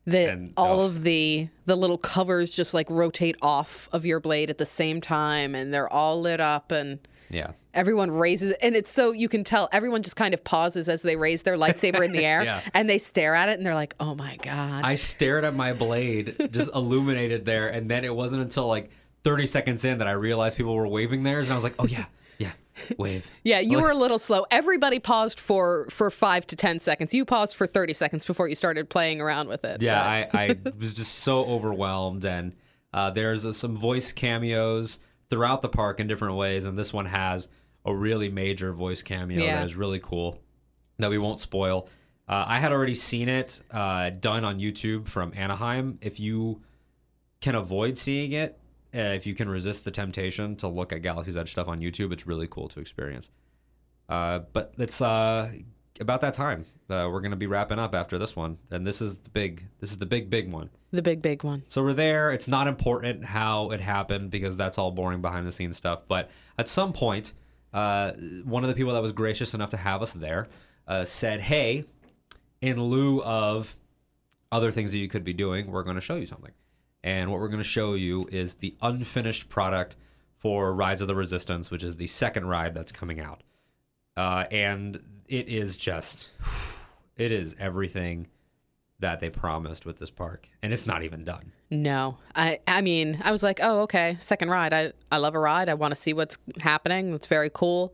The 0.06 0.32
And, 0.32 0.54
all 0.58 0.82
oh. 0.82 0.86
of 0.86 1.04
the 1.04 1.48
the 1.66 1.76
little 1.78 1.98
covers 1.98 2.52
just 2.54 2.74
like 2.74 2.90
rotate 2.90 3.38
off 3.42 3.88
of 3.94 4.06
your 4.06 4.20
blade 4.20 4.50
at 4.50 4.58
the 4.58 4.66
same 4.66 5.00
time, 5.02 5.56
and 5.56 5.74
they're 5.74 5.92
all 5.92 6.20
lit 6.20 6.42
up, 6.42 6.72
and 6.72 7.00
Yeah, 7.30 7.52
everyone 7.74 8.12
raises 8.12 8.52
it, 8.52 8.58
and 8.62 8.76
it's 8.76 8.92
so 8.92 9.12
you 9.12 9.30
can 9.30 9.44
tell 9.46 9.70
everyone 9.72 10.04
just 10.04 10.18
kind 10.18 10.34
of 10.34 10.44
pauses 10.44 10.90
as 10.90 11.04
they 11.04 11.16
raise 11.16 11.44
their 11.44 11.56
lightsaber 11.56 12.04
in 12.04 12.12
the 12.12 12.26
air, 12.26 12.44
Yeah. 12.46 12.60
and 12.74 12.90
they 12.90 12.98
stare 12.98 13.34
at 13.34 13.48
it, 13.48 13.58
and 13.58 13.66
they're 13.66 13.76
like, 13.76 13.96
"Oh 14.00 14.14
my 14.14 14.38
god!" 14.42 14.84
I 14.84 14.96
stared 14.96 15.46
at 15.46 15.56
my 15.56 15.72
blade 15.72 16.50
just 16.52 16.70
illuminated 16.76 17.46
there, 17.46 17.70
and 17.70 17.90
then 17.90 18.04
it 18.04 18.14
wasn't 18.14 18.42
until 18.42 18.68
like 18.68 18.90
30 19.24 19.46
seconds 19.46 19.86
in 19.86 20.00
that 20.00 20.08
I 20.08 20.12
realized 20.12 20.58
people 20.58 20.76
were 20.76 20.88
waving 20.88 21.24
theirs, 21.24 21.48
and 21.48 21.54
I 21.54 21.56
was 21.56 21.64
like, 21.64 21.76
oh 21.80 21.88
yeah, 21.88 22.06
wave. 22.98 23.30
yeah, 23.44 23.60
you 23.60 23.82
were 23.82 23.92
a 23.92 23.96
little 23.96 24.20
slow. 24.20 24.46
Everybody 24.52 25.00
paused 25.00 25.40
for 25.40 25.88
for 25.90 26.10
five 26.12 26.46
to 26.48 26.56
ten 26.56 26.80
seconds. 26.80 27.14
You 27.14 27.26
paused 27.26 27.56
for 27.56 27.68
thirty 27.68 27.94
seconds 27.94 28.26
before 28.26 28.48
you 28.48 28.56
started 28.56 28.90
playing 28.90 29.22
around 29.22 29.50
with 29.50 29.64
it. 29.66 29.82
Yeah, 29.82 30.02
I, 30.02 30.28
I 30.34 30.58
was 30.80 30.94
just 30.94 31.16
so 31.20 31.46
overwhelmed, 31.46 32.26
and 32.26 32.54
uh, 32.94 33.10
there's 33.12 33.46
uh, 33.46 33.54
some 33.54 33.76
voice 33.76 34.12
cameos 34.12 35.00
throughout 35.30 35.62
the 35.62 35.70
park 35.70 36.00
in 36.00 36.08
different 36.08 36.36
ways, 36.36 36.66
and 36.66 36.78
this 36.78 36.94
one 36.94 37.06
has 37.06 37.48
a 37.86 37.94
really 37.94 38.30
major 38.30 38.72
voice 38.72 39.04
cameo 39.04 39.44
Yeah. 39.44 39.56
that 39.58 39.66
is 39.66 39.76
really 39.76 40.00
cool 40.00 40.40
that 41.00 41.10
we 41.10 41.18
won't 41.18 41.40
spoil. 41.40 41.90
Uh, 42.28 42.46
I 42.48 42.60
had 42.60 42.72
already 42.72 42.94
seen 42.94 43.28
it 43.28 43.60
uh, 43.72 44.10
done 44.12 44.46
on 44.46 44.60
YouTube 44.60 45.08
from 45.08 45.34
Anaheim. 45.36 45.98
If 46.02 46.20
you 46.20 46.62
can 47.42 47.56
avoid 47.56 47.98
seeing 47.98 48.32
it, 48.32 48.58
uh, 48.96 49.00
if 49.00 49.26
you 49.26 49.34
can 49.34 49.50
resist 49.50 49.86
the 49.86 49.92
temptation 49.92 50.56
to 50.58 50.68
look 50.68 50.94
at 50.94 51.02
Galaxy's 51.02 51.38
Edge 51.38 51.52
stuff 51.52 51.68
on 51.68 51.80
YouTube, 51.80 52.12
it's 52.12 52.28
really 52.28 52.48
cool 52.48 52.68
to 52.70 52.80
experience. 52.80 53.30
Uh, 54.10 54.40
but 54.52 54.74
it's 54.78 55.02
uh, 55.02 55.52
about 56.00 56.22
that 56.22 56.34
time. 56.34 56.66
Uh, 56.90 57.10
we're 57.12 57.22
gonna 57.22 57.36
be 57.36 57.48
wrapping 57.48 57.80
up 57.80 57.96
after 57.96 58.18
this 58.18 58.36
one, 58.36 58.58
and 58.70 58.86
this 58.86 59.02
is 59.02 59.18
the 59.18 59.30
big. 59.30 59.66
This 59.80 59.92
is 59.92 59.98
the 59.98 60.06
big, 60.06 60.30
big 60.30 60.52
one. 60.52 60.70
the 60.92 61.02
big 61.02 61.22
big 61.22 61.44
one. 61.44 61.64
So 61.68 61.82
we're 61.82 61.94
there. 61.94 62.32
It's 62.32 62.48
not 62.48 62.68
important 62.68 63.26
how 63.26 63.72
it 63.72 63.82
happened 63.82 64.30
because 64.30 64.58
that's 64.58 64.78
all 64.78 64.92
boring 64.92 65.22
behind 65.22 65.48
the 65.48 65.52
scenes 65.52 65.78
stuff. 65.78 66.04
But 66.08 66.30
at 66.58 66.68
some 66.68 66.94
point, 66.94 67.34
uh, 67.74 68.12
one 68.44 68.64
of 68.64 68.68
the 68.70 68.76
people 68.76 68.94
that 68.94 69.02
was 69.02 69.12
gracious 69.12 69.54
enough 69.54 69.72
to 69.72 69.78
have 69.78 70.02
us 70.02 70.14
there 70.14 70.48
uh, 70.88 71.06
said, 71.06 71.42
"Hey, 71.42 71.86
in 72.62 72.82
lieu 72.82 73.24
of 73.24 73.76
other 74.52 74.72
things 74.72 74.92
that 74.92 75.00
you 75.00 75.08
could 75.08 75.24
be 75.24 75.34
doing, 75.34 75.72
we're 75.72 75.84
going 75.84 75.96
to 75.96 76.02
show 76.02 76.16
you 76.16 76.28
something. 76.28 76.52
And 77.04 77.32
what 77.32 77.40
we're 77.40 77.50
going 77.50 77.58
to 77.60 77.64
show 77.64 77.94
you 77.96 78.28
is 78.32 78.56
the 78.56 78.76
unfinished 78.82 79.50
product 79.50 79.98
for 80.38 80.74
Rise 80.74 81.02
of 81.02 81.08
the 81.08 81.16
Resistance, 81.16 81.70
which 81.70 81.84
is 81.84 81.98
the 81.98 82.08
second 82.08 82.48
ride 82.48 82.74
that's 82.74 82.92
coming 82.92 83.20
out. 83.20 83.42
Uh, 84.16 84.46
and 84.52 85.02
it 85.28 85.48
is 85.50 85.76
just, 85.78 86.30
it 87.18 87.32
is 87.32 87.56
everything 87.60 88.28
that 89.00 89.20
they 89.20 89.30
promised 89.30 89.86
with 89.86 90.00
this 90.00 90.10
park, 90.10 90.48
and 90.62 90.72
it's 90.72 90.86
not 90.86 91.04
even 91.04 91.26
done. 91.26 91.52
No, 91.70 92.18
I 92.36 92.60
I 92.68 92.80
mean 92.80 93.20
I 93.22 93.32
was 93.32 93.44
like, 93.44 93.60
oh 93.62 93.82
okay, 93.82 94.16
second 94.20 94.50
ride. 94.50 94.74
I 94.74 94.94
I 95.12 95.18
love 95.18 95.36
a 95.36 95.40
ride. 95.40 95.68
I 95.68 95.74
want 95.74 95.94
to 95.94 96.00
see 96.00 96.14
what's 96.14 96.38
happening. 96.62 97.14
It's 97.14 97.28
very 97.28 97.50
cool. 97.54 97.94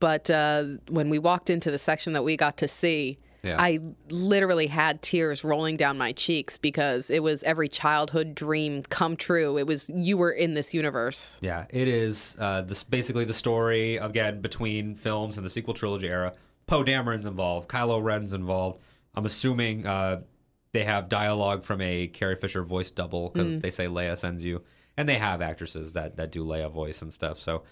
But 0.00 0.30
uh, 0.30 0.64
when 0.88 1.10
we 1.10 1.20
walked 1.20 1.48
into 1.48 1.70
the 1.70 1.78
section 1.78 2.12
that 2.14 2.24
we 2.24 2.36
got 2.36 2.56
to 2.56 2.66
see, 2.66 3.18
Yeah. 3.42 3.56
I 3.58 3.80
literally 4.08 4.68
had 4.68 5.02
tears 5.02 5.42
rolling 5.42 5.76
down 5.76 5.98
my 5.98 6.12
cheeks 6.12 6.58
because 6.58 7.10
it 7.10 7.22
was 7.24 7.42
every 7.42 7.68
childhood 7.68 8.36
dream 8.36 8.84
come 8.84 9.16
true. 9.16 9.58
It 9.58 9.66
was 9.66 9.90
you 9.92 10.16
were 10.16 10.30
in 10.30 10.54
this 10.54 10.72
universe. 10.72 11.38
Yeah, 11.42 11.66
it 11.70 11.88
is. 11.88 12.36
Uh, 12.38 12.62
this 12.62 12.84
basically 12.84 13.24
the 13.24 13.34
story 13.34 13.96
again 13.96 14.40
between 14.40 14.94
films 14.94 15.36
and 15.36 15.44
the 15.44 15.50
sequel 15.50 15.74
trilogy 15.74 16.08
era. 16.08 16.34
Poe 16.66 16.84
Dameron's 16.84 17.26
involved. 17.26 17.68
Kylo 17.68 18.02
Ren's 18.02 18.32
involved. 18.32 18.80
I'm 19.14 19.26
assuming 19.26 19.86
uh, 19.86 20.20
they 20.72 20.84
have 20.84 21.08
dialogue 21.08 21.64
from 21.64 21.80
a 21.80 22.06
Carrie 22.06 22.36
Fisher 22.36 22.62
voice 22.62 22.92
double 22.92 23.28
because 23.28 23.58
they 23.58 23.70
say 23.70 23.86
Leia 23.86 24.16
sends 24.16 24.44
you, 24.44 24.62
and 24.96 25.08
they 25.08 25.18
have 25.18 25.42
actresses 25.42 25.94
that 25.94 26.16
that 26.16 26.30
do 26.30 26.44
Leia 26.44 26.70
voice 26.70 27.02
and 27.02 27.12
stuff. 27.12 27.40
So 27.40 27.64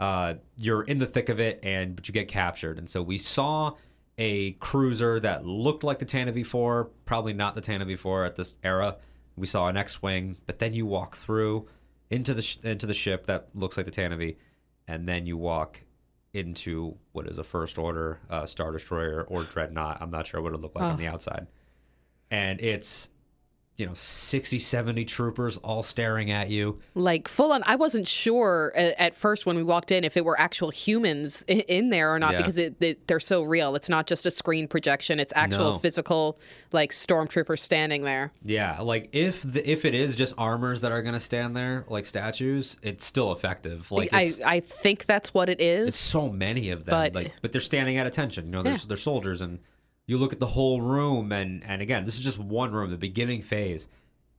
uh, 0.00 0.34
you're 0.56 0.82
in 0.82 0.98
the 0.98 1.06
thick 1.06 1.28
of 1.28 1.38
it, 1.38 1.60
and 1.62 1.94
but 1.94 2.08
you 2.08 2.14
get 2.14 2.28
captured. 2.28 2.78
And 2.78 2.88
so 2.88 3.02
we 3.02 3.18
saw 3.18 3.74
a 4.18 4.52
cruiser 4.52 5.20
that 5.20 5.46
looked 5.46 5.84
like 5.84 6.00
the 6.00 6.04
Tantive 6.06 6.36
IV, 6.36 6.90
probably 7.04 7.32
not 7.32 7.54
the 7.54 7.60
Tantive 7.62 7.90
IV 7.90 8.26
at 8.26 8.36
this 8.36 8.56
era. 8.64 8.96
We 9.36 9.46
saw 9.46 9.68
an 9.68 9.76
X-wing, 9.76 10.36
but 10.46 10.58
then 10.58 10.72
you 10.74 10.84
walk 10.84 11.16
through 11.16 11.68
into 12.10 12.34
the 12.34 12.42
sh- 12.42 12.58
into 12.64 12.86
the 12.86 12.94
ship 12.94 13.26
that 13.26 13.48
looks 13.54 13.76
like 13.76 13.86
the 13.86 13.92
Tantive, 13.92 14.36
and 14.88 15.06
then 15.08 15.24
you 15.26 15.36
walk 15.36 15.82
into 16.34 16.96
what 17.12 17.26
is 17.26 17.38
a 17.38 17.44
First 17.44 17.78
Order 17.78 18.18
uh, 18.28 18.44
Star 18.46 18.72
Destroyer 18.72 19.22
or 19.28 19.44
Dreadnought. 19.44 19.98
I'm 20.02 20.10
not 20.10 20.26
sure 20.26 20.42
what 20.42 20.52
it 20.52 20.60
looked 20.60 20.74
like 20.74 20.84
on 20.84 20.92
Oh. 20.94 20.96
the 20.96 21.06
outside, 21.06 21.46
and 22.30 22.60
it's 22.60 23.08
you 23.78 23.86
know 23.86 23.94
60 23.94 24.58
70 24.58 25.04
troopers 25.04 25.56
all 25.58 25.82
staring 25.84 26.30
at 26.32 26.50
you 26.50 26.80
Like 26.94 27.28
full 27.28 27.52
on. 27.52 27.62
I 27.64 27.76
wasn't 27.76 28.08
sure 28.08 28.72
at, 28.74 29.16
first 29.16 29.46
when 29.46 29.56
we 29.56 29.62
walked 29.62 29.92
in 29.92 30.02
if 30.04 30.16
it 30.16 30.24
were 30.24 30.38
actual 30.38 30.70
humans 30.70 31.44
in, 31.46 31.88
there 31.90 32.12
or 32.12 32.18
not 32.18 32.32
Yeah. 32.32 32.38
because 32.38 32.58
it, 32.58 32.74
it, 32.80 33.06
they're 33.06 33.20
so 33.20 33.42
real. 33.44 33.76
It's 33.76 33.88
not 33.88 34.06
just 34.08 34.26
a 34.26 34.30
screen 34.32 34.66
projection. 34.66 35.20
It's 35.20 35.32
actual 35.36 35.72
No. 35.72 35.78
physical 35.78 36.38
like 36.72 36.90
stormtroopers 36.90 37.60
standing 37.60 38.02
there. 38.02 38.32
Yeah, 38.44 38.80
like 38.80 39.08
if 39.12 39.42
the, 39.42 39.68
if 39.70 39.84
it 39.84 39.94
is 39.94 40.16
just 40.16 40.34
armors 40.36 40.80
that 40.80 40.90
are 40.90 41.00
gonna 41.00 41.20
stand 41.20 41.56
there 41.56 41.84
like 41.88 42.04
statues, 42.04 42.76
it's 42.82 43.04
still 43.06 43.30
effective. 43.32 43.90
Like 43.92 44.10
I, 44.12 44.32
I 44.44 44.60
think 44.60 45.06
that's 45.06 45.32
what 45.32 45.48
it 45.48 45.60
is. 45.60 45.88
it's 45.88 45.96
so 45.96 46.28
many 46.28 46.70
of 46.70 46.84
them. 46.84 46.90
But- 46.90 47.14
like, 47.14 47.32
but 47.42 47.52
they're 47.52 47.60
standing 47.60 47.96
at 47.96 48.06
attention. 48.08 48.46
You 48.46 48.50
know, 48.50 48.62
they're, 48.62 48.72
Yeah. 48.72 48.78
they're 48.88 48.96
soldiers, 48.96 49.40
and 49.40 49.60
you 50.08 50.16
look 50.16 50.32
at 50.32 50.40
the 50.40 50.46
whole 50.46 50.80
room, 50.80 51.30
and 51.30 51.62
and 51.64 51.80
again, 51.80 52.04
this 52.04 52.14
is 52.14 52.24
just 52.24 52.38
one 52.38 52.72
room, 52.72 52.90
the 52.90 52.96
beginning 52.96 53.42
phase, 53.42 53.86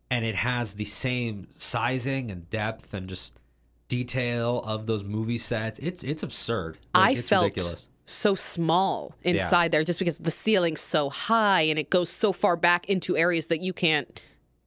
and 0.10 0.26
it 0.26 0.36
has 0.36 0.74
the 0.74 0.84
same 0.84 1.48
sizing 1.52 2.30
and 2.32 2.50
depth 2.50 2.94
and 2.94 3.08
just 3.08 3.40
detail 3.88 4.62
of 4.66 4.88
those 4.88 5.04
movie 5.04 5.38
sets. 5.38 5.80
It's 5.80 6.04
it's 6.04 6.24
absurd. 6.24 6.80
Like, 6.96 7.04
I 7.04 7.20
it's 7.20 7.30
felt 7.30 7.44
ridiculous. 7.44 7.88
so 8.06 8.34
small 8.34 9.16
inside 9.22 9.72
there 9.72 9.84
just 9.84 10.00
because 10.00 10.18
the 10.18 10.32
ceiling's 10.32 10.82
so 10.82 11.12
high 11.12 11.62
and 11.62 11.78
it 11.78 11.92
goes 11.92 12.10
so 12.10 12.34
far 12.34 12.58
back 12.58 12.90
into 12.90 13.16
areas 13.16 13.46
that 13.48 13.62
you 13.62 13.72
can't 13.72 14.20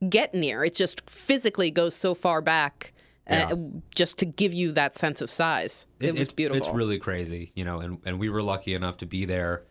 get 0.09 0.35
near. 0.35 0.65
It 0.65 0.75
just 0.75 1.11
physically 1.11 1.73
goes 1.73 1.97
so 1.97 2.15
far 2.15 2.41
back 2.41 2.93
uh, 3.27 3.57
just 3.93 4.19
to 4.19 4.25
give 4.25 4.53
you 4.53 4.71
that 4.73 4.95
sense 4.95 5.21
of 5.21 5.31
size. 5.31 5.89
It, 5.99 6.13
was 6.13 6.23
it's, 6.23 6.33
beautiful. 6.33 6.59
It's 6.59 6.73
really 6.73 6.99
crazy, 6.99 7.51
you 7.57 7.65
know, 7.65 7.81
and, 7.81 7.99
and 8.05 8.21
we 8.21 8.29
were 8.29 8.43
lucky 8.43 8.75
enough 8.75 8.99
to 8.99 9.07
be 9.07 9.25
there 9.25 9.65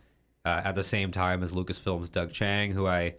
uh, 0.46 0.62
at 0.64 0.76
the 0.76 0.84
same 0.84 1.12
time 1.12 1.44
as 1.44 1.52
Lucasfilm's 1.52 2.10
Doug 2.10 2.32
Chiang, 2.32 2.72
who 2.72 2.88
I 2.88 3.16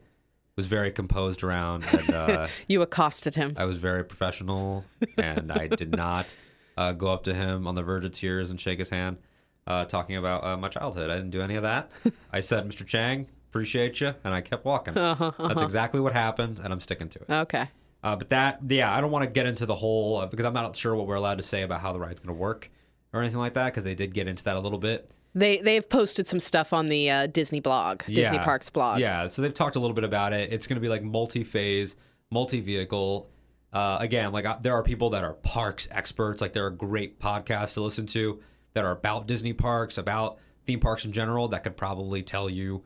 was 0.56 0.66
very 0.66 0.90
composed 0.90 1.42
around, 1.42 1.84
and 1.92 2.10
uh, 2.10 2.46
you 2.68 2.82
accosted 2.82 3.34
him. 3.34 3.54
I 3.56 3.64
was 3.64 3.78
very 3.78 4.04
professional, 4.04 4.84
and 5.16 5.50
I 5.50 5.68
did 5.68 5.92
not 5.96 6.34
uh, 6.76 6.92
go 6.92 7.08
up 7.08 7.24
to 7.24 7.34
him 7.34 7.66
on 7.66 7.74
the 7.74 7.82
verge 7.82 8.04
of 8.04 8.12
tears 8.12 8.50
and 8.50 8.60
shake 8.60 8.78
his 8.78 8.90
hand, 8.90 9.18
uh, 9.66 9.84
talking 9.84 10.16
about 10.16 10.44
uh, 10.44 10.56
my 10.56 10.68
childhood. 10.68 11.10
I 11.10 11.16
didn't 11.16 11.30
do 11.30 11.42
any 11.42 11.54
of 11.54 11.62
that. 11.62 11.90
I 12.32 12.40
said, 12.40 12.68
"Mr. 12.68 12.86
Chiang, 12.86 13.28
appreciate 13.50 14.00
you," 14.00 14.14
and 14.24 14.34
I 14.34 14.40
kept 14.40 14.64
walking. 14.64 14.94
That's 14.94 15.62
exactly 15.62 16.00
what 16.00 16.12
happened, 16.12 16.60
and 16.62 16.72
I'm 16.72 16.80
sticking 16.80 17.08
to 17.10 17.20
it. 17.20 17.30
Okay. 17.30 17.68
Uh, 18.04 18.16
but 18.16 18.30
that, 18.30 18.58
yeah, 18.68 18.92
I 18.92 19.00
don't 19.00 19.12
want 19.12 19.24
to 19.24 19.30
get 19.30 19.46
into 19.46 19.64
the 19.64 19.76
whole 19.76 20.18
uh, 20.18 20.26
because 20.26 20.44
I'm 20.44 20.52
not 20.52 20.74
sure 20.74 20.94
what 20.96 21.06
we're 21.06 21.14
allowed 21.14 21.36
to 21.36 21.44
say 21.44 21.62
about 21.62 21.80
how 21.80 21.92
the 21.92 22.00
ride's 22.00 22.18
going 22.18 22.34
to 22.34 22.40
work 22.40 22.68
or 23.12 23.20
anything 23.20 23.38
like 23.38 23.54
that 23.54 23.66
because 23.66 23.84
they 23.84 23.94
did 23.94 24.12
get 24.12 24.26
into 24.26 24.42
that 24.44 24.56
a 24.56 24.60
little 24.60 24.78
bit. 24.78 25.08
They 25.34 25.58
they've 25.58 25.88
posted 25.88 26.28
some 26.28 26.40
stuff 26.40 26.72
on 26.72 26.88
the 26.88 27.10
uh, 27.10 27.26
Disney 27.26 27.60
blog, 27.60 28.04
Disney 28.04 28.36
Yeah. 28.36 28.44
Parks 28.44 28.68
blog. 28.70 28.98
Yeah, 29.00 29.28
so 29.28 29.40
they've 29.42 29.54
talked 29.54 29.76
a 29.76 29.80
little 29.80 29.94
bit 29.94 30.04
about 30.04 30.32
it. 30.32 30.52
It's 30.52 30.66
going 30.66 30.76
to 30.76 30.80
be 30.80 30.88
like 30.88 31.02
multi-phase, 31.02 31.96
multi-vehicle. 32.30 33.30
Uh, 33.72 33.96
again, 34.00 34.32
like 34.32 34.44
uh, 34.44 34.58
there 34.60 34.74
are 34.74 34.82
people 34.82 35.10
that 35.10 35.24
are 35.24 35.32
parks 35.32 35.88
experts. 35.90 36.42
Like 36.42 36.52
there 36.52 36.66
are 36.66 36.70
great 36.70 37.18
podcasts 37.18 37.74
to 37.74 37.80
listen 37.80 38.06
to 38.08 38.40
that 38.74 38.84
are 38.84 38.90
about 38.90 39.26
Disney 39.26 39.54
parks, 39.54 39.96
about 39.96 40.38
theme 40.66 40.80
parks 40.80 41.04
in 41.04 41.12
general, 41.12 41.48
that 41.48 41.62
could 41.62 41.76
probably 41.76 42.22
tell 42.22 42.50
you, 42.50 42.84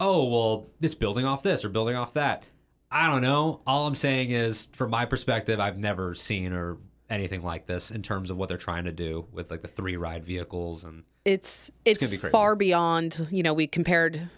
oh, 0.00 0.24
well, 0.24 0.70
it's 0.80 0.94
building 0.94 1.24
off 1.24 1.42
this 1.42 1.64
or 1.64 1.68
building 1.68 1.96
off 1.96 2.12
that. 2.14 2.42
I 2.90 3.06
don't 3.06 3.22
know. 3.22 3.60
All 3.66 3.86
I'm 3.86 3.94
saying 3.94 4.30
is, 4.30 4.66
from 4.72 4.90
my 4.90 5.04
perspective, 5.04 5.60
I've 5.60 5.78
never 5.78 6.14
seen 6.14 6.52
or 6.52 6.78
anything 7.10 7.42
like 7.42 7.66
this 7.66 7.90
in 7.90 8.02
terms 8.02 8.30
of 8.30 8.36
what 8.36 8.48
they're 8.48 8.56
trying 8.58 8.84
to 8.84 8.92
do 8.92 9.26
with 9.32 9.50
like 9.50 9.62
the 9.62 9.68
three 9.68 9.96
ride 9.96 10.24
vehicles 10.24 10.84
and 10.84 11.04
it's 11.28 11.70
it's, 11.84 11.98
gonna 11.98 12.10
be 12.10 12.16
far 12.16 12.56
beyond 12.56 13.26
you 13.30 13.42
know 13.42 13.52
we 13.52 13.66
compared 13.66 14.30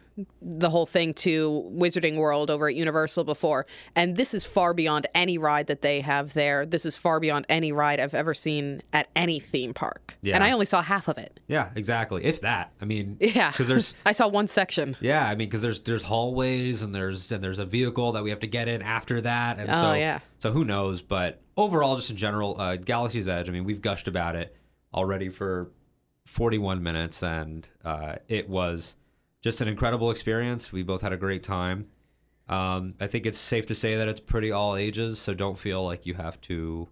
the 0.43 0.68
whole 0.68 0.84
thing 0.84 1.14
to 1.14 1.64
wizarding 1.74 2.16
world 2.16 2.51
over 2.51 2.68
at 2.68 2.74
universal 2.74 3.24
before 3.24 3.64
and 3.97 4.16
this 4.16 4.34
is 4.34 4.45
far 4.45 4.74
beyond 4.74 5.07
any 5.14 5.38
ride 5.38 5.66
that 5.68 5.80
they 5.80 6.01
have 6.03 6.34
there 6.34 6.66
this 6.66 6.84
is 6.84 6.95
far 6.97 7.20
beyond 7.20 7.47
any 7.49 7.72
ride 7.72 7.99
i've 8.01 8.12
ever 8.12 8.34
seen 8.34 8.82
at 8.93 9.09
any 9.16 9.38
theme 9.41 9.72
park 9.72 10.16
Yeah. 10.20 10.34
and 10.34 10.45
i 10.45 10.51
only 10.51 10.66
saw 10.66 10.82
half 10.82 11.09
of 11.09 11.16
it 11.16 11.38
yeah, 11.47 11.70
exactly. 11.74 12.24
If 12.24 12.43
that, 12.43 12.70
I 12.80 12.84
mean, 12.84 13.16
yeah 13.20 13.51
because 13.51 13.66
there's 13.68 13.95
i 14.07 14.12
saw 14.12 14.28
one 14.28 14.47
section 14.49 14.97
Yeah, 15.01 15.24
I 15.24 15.30
mean, 15.30 15.49
because 15.49 15.62
there's 15.62 15.80
there's 15.80 16.03
hallways 16.03 16.82
and 16.82 16.95
there's 16.95 17.32
and 17.32 17.43
there's 17.43 17.59
a 17.61 17.64
vehicle 17.64 18.12
that 18.12 18.22
we 18.22 18.30
have 18.30 18.41
to 18.41 18.47
get 18.47 18.68
in 18.68 18.82
after 18.82 19.20
that, 19.22 19.59
and 19.59 19.70
Oh, 19.70 19.80
so 19.80 19.93
yeah. 19.95 20.18
so 20.38 20.53
who 20.53 20.64
knows? 20.64 21.03
But 21.03 21.41
overall, 21.57 21.97
just 21.97 22.11
in 22.11 22.16
general, 22.16 22.61
uh, 22.61 22.76
Galaxy's 22.76 23.26
Edge. 23.26 23.49
I 23.49 23.53
mean, 23.53 23.64
we've 23.64 23.80
gushed 23.82 24.07
about 24.07 24.36
it 24.36 24.55
already 24.95 25.28
for 25.28 25.70
41 26.26 26.82
minutes, 26.82 27.22
and 27.22 27.68
uh, 27.84 28.16
it 28.28 28.48
was 28.48 28.96
just 29.42 29.60
an 29.60 29.68
incredible 29.68 30.10
experience. 30.10 30.72
We 30.72 30.82
both 30.82 31.02
had 31.02 31.12
a 31.12 31.16
great 31.16 31.42
time. 31.42 31.88
Um, 32.48 32.94
I 33.00 33.06
think 33.06 33.26
it's 33.26 33.38
safe 33.38 33.66
to 33.66 33.74
say 33.74 33.96
that 33.96 34.08
it's 34.08 34.20
pretty 34.20 34.50
all 34.50 34.76
ages, 34.76 35.18
so 35.18 35.34
don't 35.34 35.58
feel 35.58 35.84
like 35.84 36.06
you 36.06 36.14
have 36.14 36.40
to. 36.42 36.88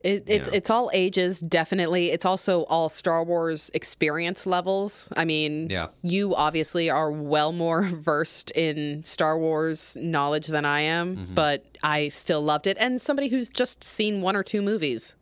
It, 0.00 0.24
it's 0.26 0.48
it's 0.48 0.68
all 0.68 0.90
ages, 0.92 1.40
definitely. 1.40 2.10
It's 2.10 2.26
also 2.26 2.64
all 2.64 2.90
Star 2.90 3.24
Wars 3.24 3.70
experience 3.72 4.44
levels. 4.44 5.08
I 5.16 5.24
mean, 5.24 5.70
Yeah. 5.70 5.86
you 6.02 6.34
obviously 6.34 6.90
are 6.90 7.10
well 7.10 7.52
more 7.52 7.80
versed 7.82 8.50
in 8.50 9.02
Star 9.04 9.38
Wars 9.38 9.96
knowledge 9.98 10.48
than 10.48 10.66
I 10.66 10.80
am, 10.80 11.16
Mm-hmm. 11.16 11.34
but 11.34 11.64
I 11.82 12.08
still 12.08 12.42
loved 12.42 12.66
it. 12.66 12.76
And 12.78 13.00
somebody 13.00 13.28
who's 13.28 13.48
just 13.48 13.82
seen 13.82 14.20
one 14.20 14.36
or 14.36 14.42
two 14.42 14.60
movies, 14.60 15.16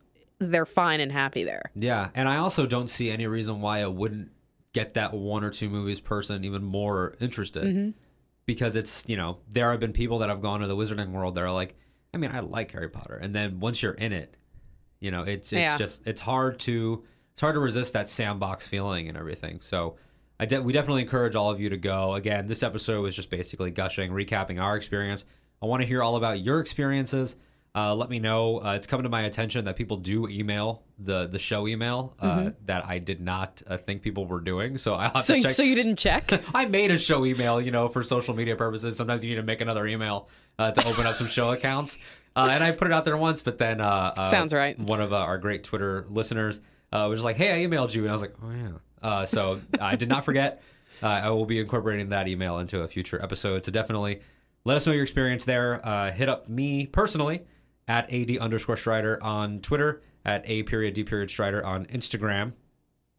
they're 0.50 0.66
fine 0.66 1.00
and 1.00 1.12
happy 1.12 1.44
there. 1.44 1.70
Yeah, 1.74 2.10
and 2.14 2.28
I 2.28 2.36
also 2.36 2.66
don't 2.66 2.88
see 2.88 3.10
any 3.10 3.26
reason 3.26 3.60
why 3.60 3.80
it 3.82 3.92
wouldn't 3.92 4.30
get 4.72 4.94
that 4.94 5.12
one 5.12 5.44
or 5.44 5.50
two 5.50 5.68
movies 5.68 6.00
person 6.00 6.44
even 6.44 6.62
more 6.64 7.14
interested. 7.20 7.64
Mm-hmm. 7.64 7.90
Because 8.44 8.74
it's, 8.74 9.04
you 9.06 9.16
know, 9.16 9.38
there 9.48 9.70
have 9.70 9.78
been 9.78 9.92
people 9.92 10.18
that 10.18 10.28
have 10.28 10.40
gone 10.40 10.60
to 10.60 10.66
the 10.66 10.74
wizarding 10.76 11.12
world 11.12 11.36
that 11.36 11.44
are 11.44 11.52
like, 11.52 11.76
I 12.12 12.16
mean, 12.16 12.32
I 12.32 12.40
like 12.40 12.72
Harry 12.72 12.88
Potter. 12.88 13.14
And 13.14 13.32
then 13.34 13.60
once 13.60 13.80
you're 13.82 13.92
in 13.92 14.12
it, 14.12 14.36
you 14.98 15.10
know, 15.12 15.22
it's 15.22 15.52
it's 15.52 15.60
Yeah. 15.60 15.76
just 15.76 16.06
it's 16.06 16.20
hard 16.20 16.58
to 16.60 17.04
it's 17.32 17.40
hard 17.40 17.54
to 17.54 17.60
resist 17.60 17.92
that 17.92 18.08
sandbox 18.08 18.66
feeling 18.66 19.08
and 19.08 19.16
everything. 19.16 19.60
So 19.62 19.96
I 20.40 20.46
de- 20.46 20.60
we 20.60 20.72
definitely 20.72 21.02
encourage 21.02 21.36
all 21.36 21.50
of 21.50 21.60
you 21.60 21.68
to 21.70 21.76
go. 21.76 22.14
Again, 22.14 22.48
this 22.48 22.64
episode 22.64 23.00
was 23.02 23.14
just 23.14 23.30
basically 23.30 23.70
gushing, 23.70 24.10
recapping 24.10 24.60
our 24.60 24.76
experience. 24.76 25.24
I 25.62 25.66
want 25.66 25.82
to 25.82 25.86
hear 25.86 26.02
all 26.02 26.16
about 26.16 26.40
your 26.40 26.58
experiences. 26.58 27.36
Uh, 27.74 27.94
let 27.94 28.10
me 28.10 28.18
know. 28.18 28.58
Uh, 28.62 28.74
it's 28.74 28.86
coming 28.86 29.04
to 29.04 29.08
my 29.08 29.22
attention 29.22 29.64
that 29.64 29.76
people 29.76 29.96
do 29.96 30.28
email 30.28 30.82
the 30.98 31.26
the 31.26 31.38
show 31.38 31.66
email 31.66 32.14
uh, 32.20 32.50
that 32.66 32.86
I 32.86 32.98
did 32.98 33.20
not 33.20 33.62
uh, 33.66 33.78
think 33.78 34.02
people 34.02 34.26
were 34.26 34.40
doing. 34.40 34.76
So 34.76 34.94
I 34.94 35.04
have 35.04 35.12
Mm-hmm. 35.14 35.20
So, 35.22 35.34
to 35.36 35.40
check. 35.42 35.52
so 35.52 35.62
you 35.62 35.74
didn't 35.74 35.96
check? 35.98 36.30
I 36.54 36.66
made 36.66 36.90
a 36.90 36.98
show 36.98 37.24
email, 37.24 37.60
you 37.62 37.70
know, 37.70 37.88
for 37.88 38.02
social 38.02 38.34
media 38.34 38.56
purposes. 38.56 38.96
Sometimes 38.96 39.24
you 39.24 39.30
need 39.30 39.36
to 39.36 39.42
make 39.42 39.62
another 39.62 39.86
email 39.86 40.28
uh, 40.58 40.70
to 40.72 40.86
open 40.86 41.06
up 41.06 41.16
some 41.16 41.26
show 41.28 41.50
accounts. 41.52 41.98
Uh, 42.34 42.48
and 42.50 42.64
I 42.64 42.70
put 42.72 42.88
it 42.88 42.94
out 42.94 43.04
there 43.04 43.18
once, 43.18 43.42
but 43.42 43.58
then 43.58 43.76
Sounds 43.80 44.54
right. 44.54 44.78
One 44.78 45.02
of 45.02 45.12
uh, 45.12 45.16
our 45.18 45.36
great 45.36 45.64
Twitter 45.64 46.06
listeners 46.08 46.62
uh, 46.90 47.04
was 47.06 47.18
just 47.18 47.24
like, 47.26 47.36
"Hey, 47.36 47.62
I 47.62 47.66
emailed 47.66 47.94
you," 47.94 48.00
and 48.04 48.08
I 48.08 48.14
was 48.14 48.22
like, 48.22 48.32
"Oh 48.42 48.50
yeah." 48.50 48.70
Uh, 49.06 49.26
so 49.26 49.60
I 49.78 49.96
did 49.96 50.08
not 50.08 50.24
forget. 50.24 50.62
Uh, 51.02 51.08
I 51.08 51.28
will 51.28 51.44
be 51.44 51.60
incorporating 51.60 52.08
that 52.08 52.28
email 52.28 52.58
into 52.58 52.80
a 52.80 52.88
future 52.88 53.22
episode. 53.22 53.66
So 53.66 53.70
definitely 53.70 54.20
let 54.64 54.78
us 54.78 54.86
know 54.86 54.94
your 54.94 55.02
experience 55.02 55.44
there. 55.44 55.86
Uh, 55.86 56.10
hit 56.10 56.30
up 56.30 56.48
me 56.48 56.86
personally 56.86 57.42
at 57.92 58.10
ad 58.10 58.34
underscore 58.38 58.78
Strider 58.78 59.22
on 59.22 59.60
Twitter, 59.60 60.00
at 60.24 60.42
a 60.48 60.62
period 60.62 60.94
d 60.94 61.04
period 61.04 61.30
Strider 61.30 61.62
on 61.64 61.84
Instagram 61.86 62.54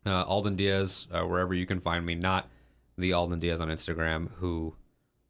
uh, 0.06 0.24
Alden 0.24 0.56
Diaz, 0.56 1.08
uh, 1.12 1.22
wherever 1.22 1.54
you 1.54 1.68
can 1.68 1.80
find 1.80 2.06
me, 2.06 2.16
not 2.16 2.50
the 2.98 3.14
Alden 3.14 3.40
Diaz 3.40 3.62
on 3.62 3.68
Instagram 3.68 4.32
who 4.38 4.76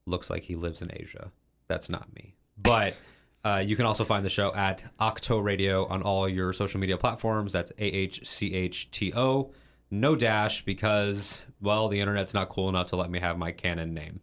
looks 0.05 0.29
like 0.29 0.43
he 0.43 0.55
lives 0.55 0.81
in 0.81 0.89
Asia. 0.93 1.31
That's 1.67 1.89
not 1.89 2.13
me. 2.15 2.35
But 2.57 2.95
uh, 3.43 3.61
you 3.65 3.75
can 3.75 3.85
also 3.85 4.05
find 4.05 4.25
the 4.25 4.29
show 4.29 4.53
at 4.53 4.83
Ahch-To 4.99 5.41
Radio 5.41 5.85
on 5.87 6.01
all 6.01 6.29
your 6.29 6.53
social 6.53 6.79
media 6.79 6.97
platforms. 6.97 7.51
That's 7.51 7.73
A 7.77 7.85
H 7.85 8.25
C 8.27 8.53
H 8.53 8.91
T 8.91 9.13
O, 9.13 9.51
no 9.91 10.15
dash, 10.15 10.63
because, 10.63 11.41
well, 11.61 11.89
the 11.89 11.99
internet's 11.99 12.33
not 12.33 12.47
cool 12.49 12.69
enough 12.69 12.87
to 12.87 12.95
let 12.95 13.09
me 13.09 13.19
have 13.19 13.37
my 13.37 13.51
canon 13.51 13.93
name. 13.93 14.21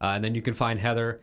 Uh, 0.00 0.12
and 0.14 0.24
then 0.24 0.34
you 0.34 0.40
can 0.42 0.54
find 0.54 0.80
Heather 0.80 1.20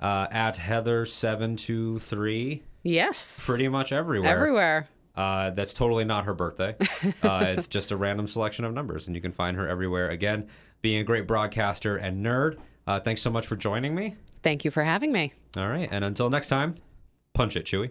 uh, 0.00 0.26
at 0.30 0.56
Heather723 0.56 2.62
yes. 2.82 3.44
pretty 3.44 3.68
much 3.68 3.92
everywhere. 3.92 4.34
everywhere. 4.34 4.88
Uh, 5.14 5.50
that's 5.50 5.74
totally 5.74 6.04
not 6.04 6.24
her 6.26 6.34
birthday. 6.34 6.76
Uh, 7.22 7.44
it's 7.48 7.66
just 7.66 7.90
a 7.90 7.96
random 7.96 8.28
selection 8.28 8.64
of 8.64 8.72
numbers, 8.72 9.06
and 9.08 9.16
you 9.16 9.22
can 9.22 9.32
find 9.32 9.56
her 9.56 9.66
everywhere. 9.66 10.08
Again, 10.08 10.46
being 10.80 11.00
a 11.00 11.04
great 11.04 11.26
broadcaster 11.26 11.96
and 11.96 12.24
nerd. 12.24 12.56
Uh, 12.86 13.00
thanks 13.00 13.20
so 13.20 13.30
much 13.30 13.46
for 13.46 13.56
joining 13.56 13.94
me. 13.94 14.14
Thank 14.42 14.64
you 14.64 14.70
for 14.70 14.84
having 14.84 15.10
me. 15.10 15.32
All 15.56 15.68
right, 15.68 15.88
and 15.90 16.04
until 16.04 16.30
next 16.30 16.46
time, 16.46 16.76
punch 17.34 17.56
it, 17.56 17.66
Chewie. 17.66 17.90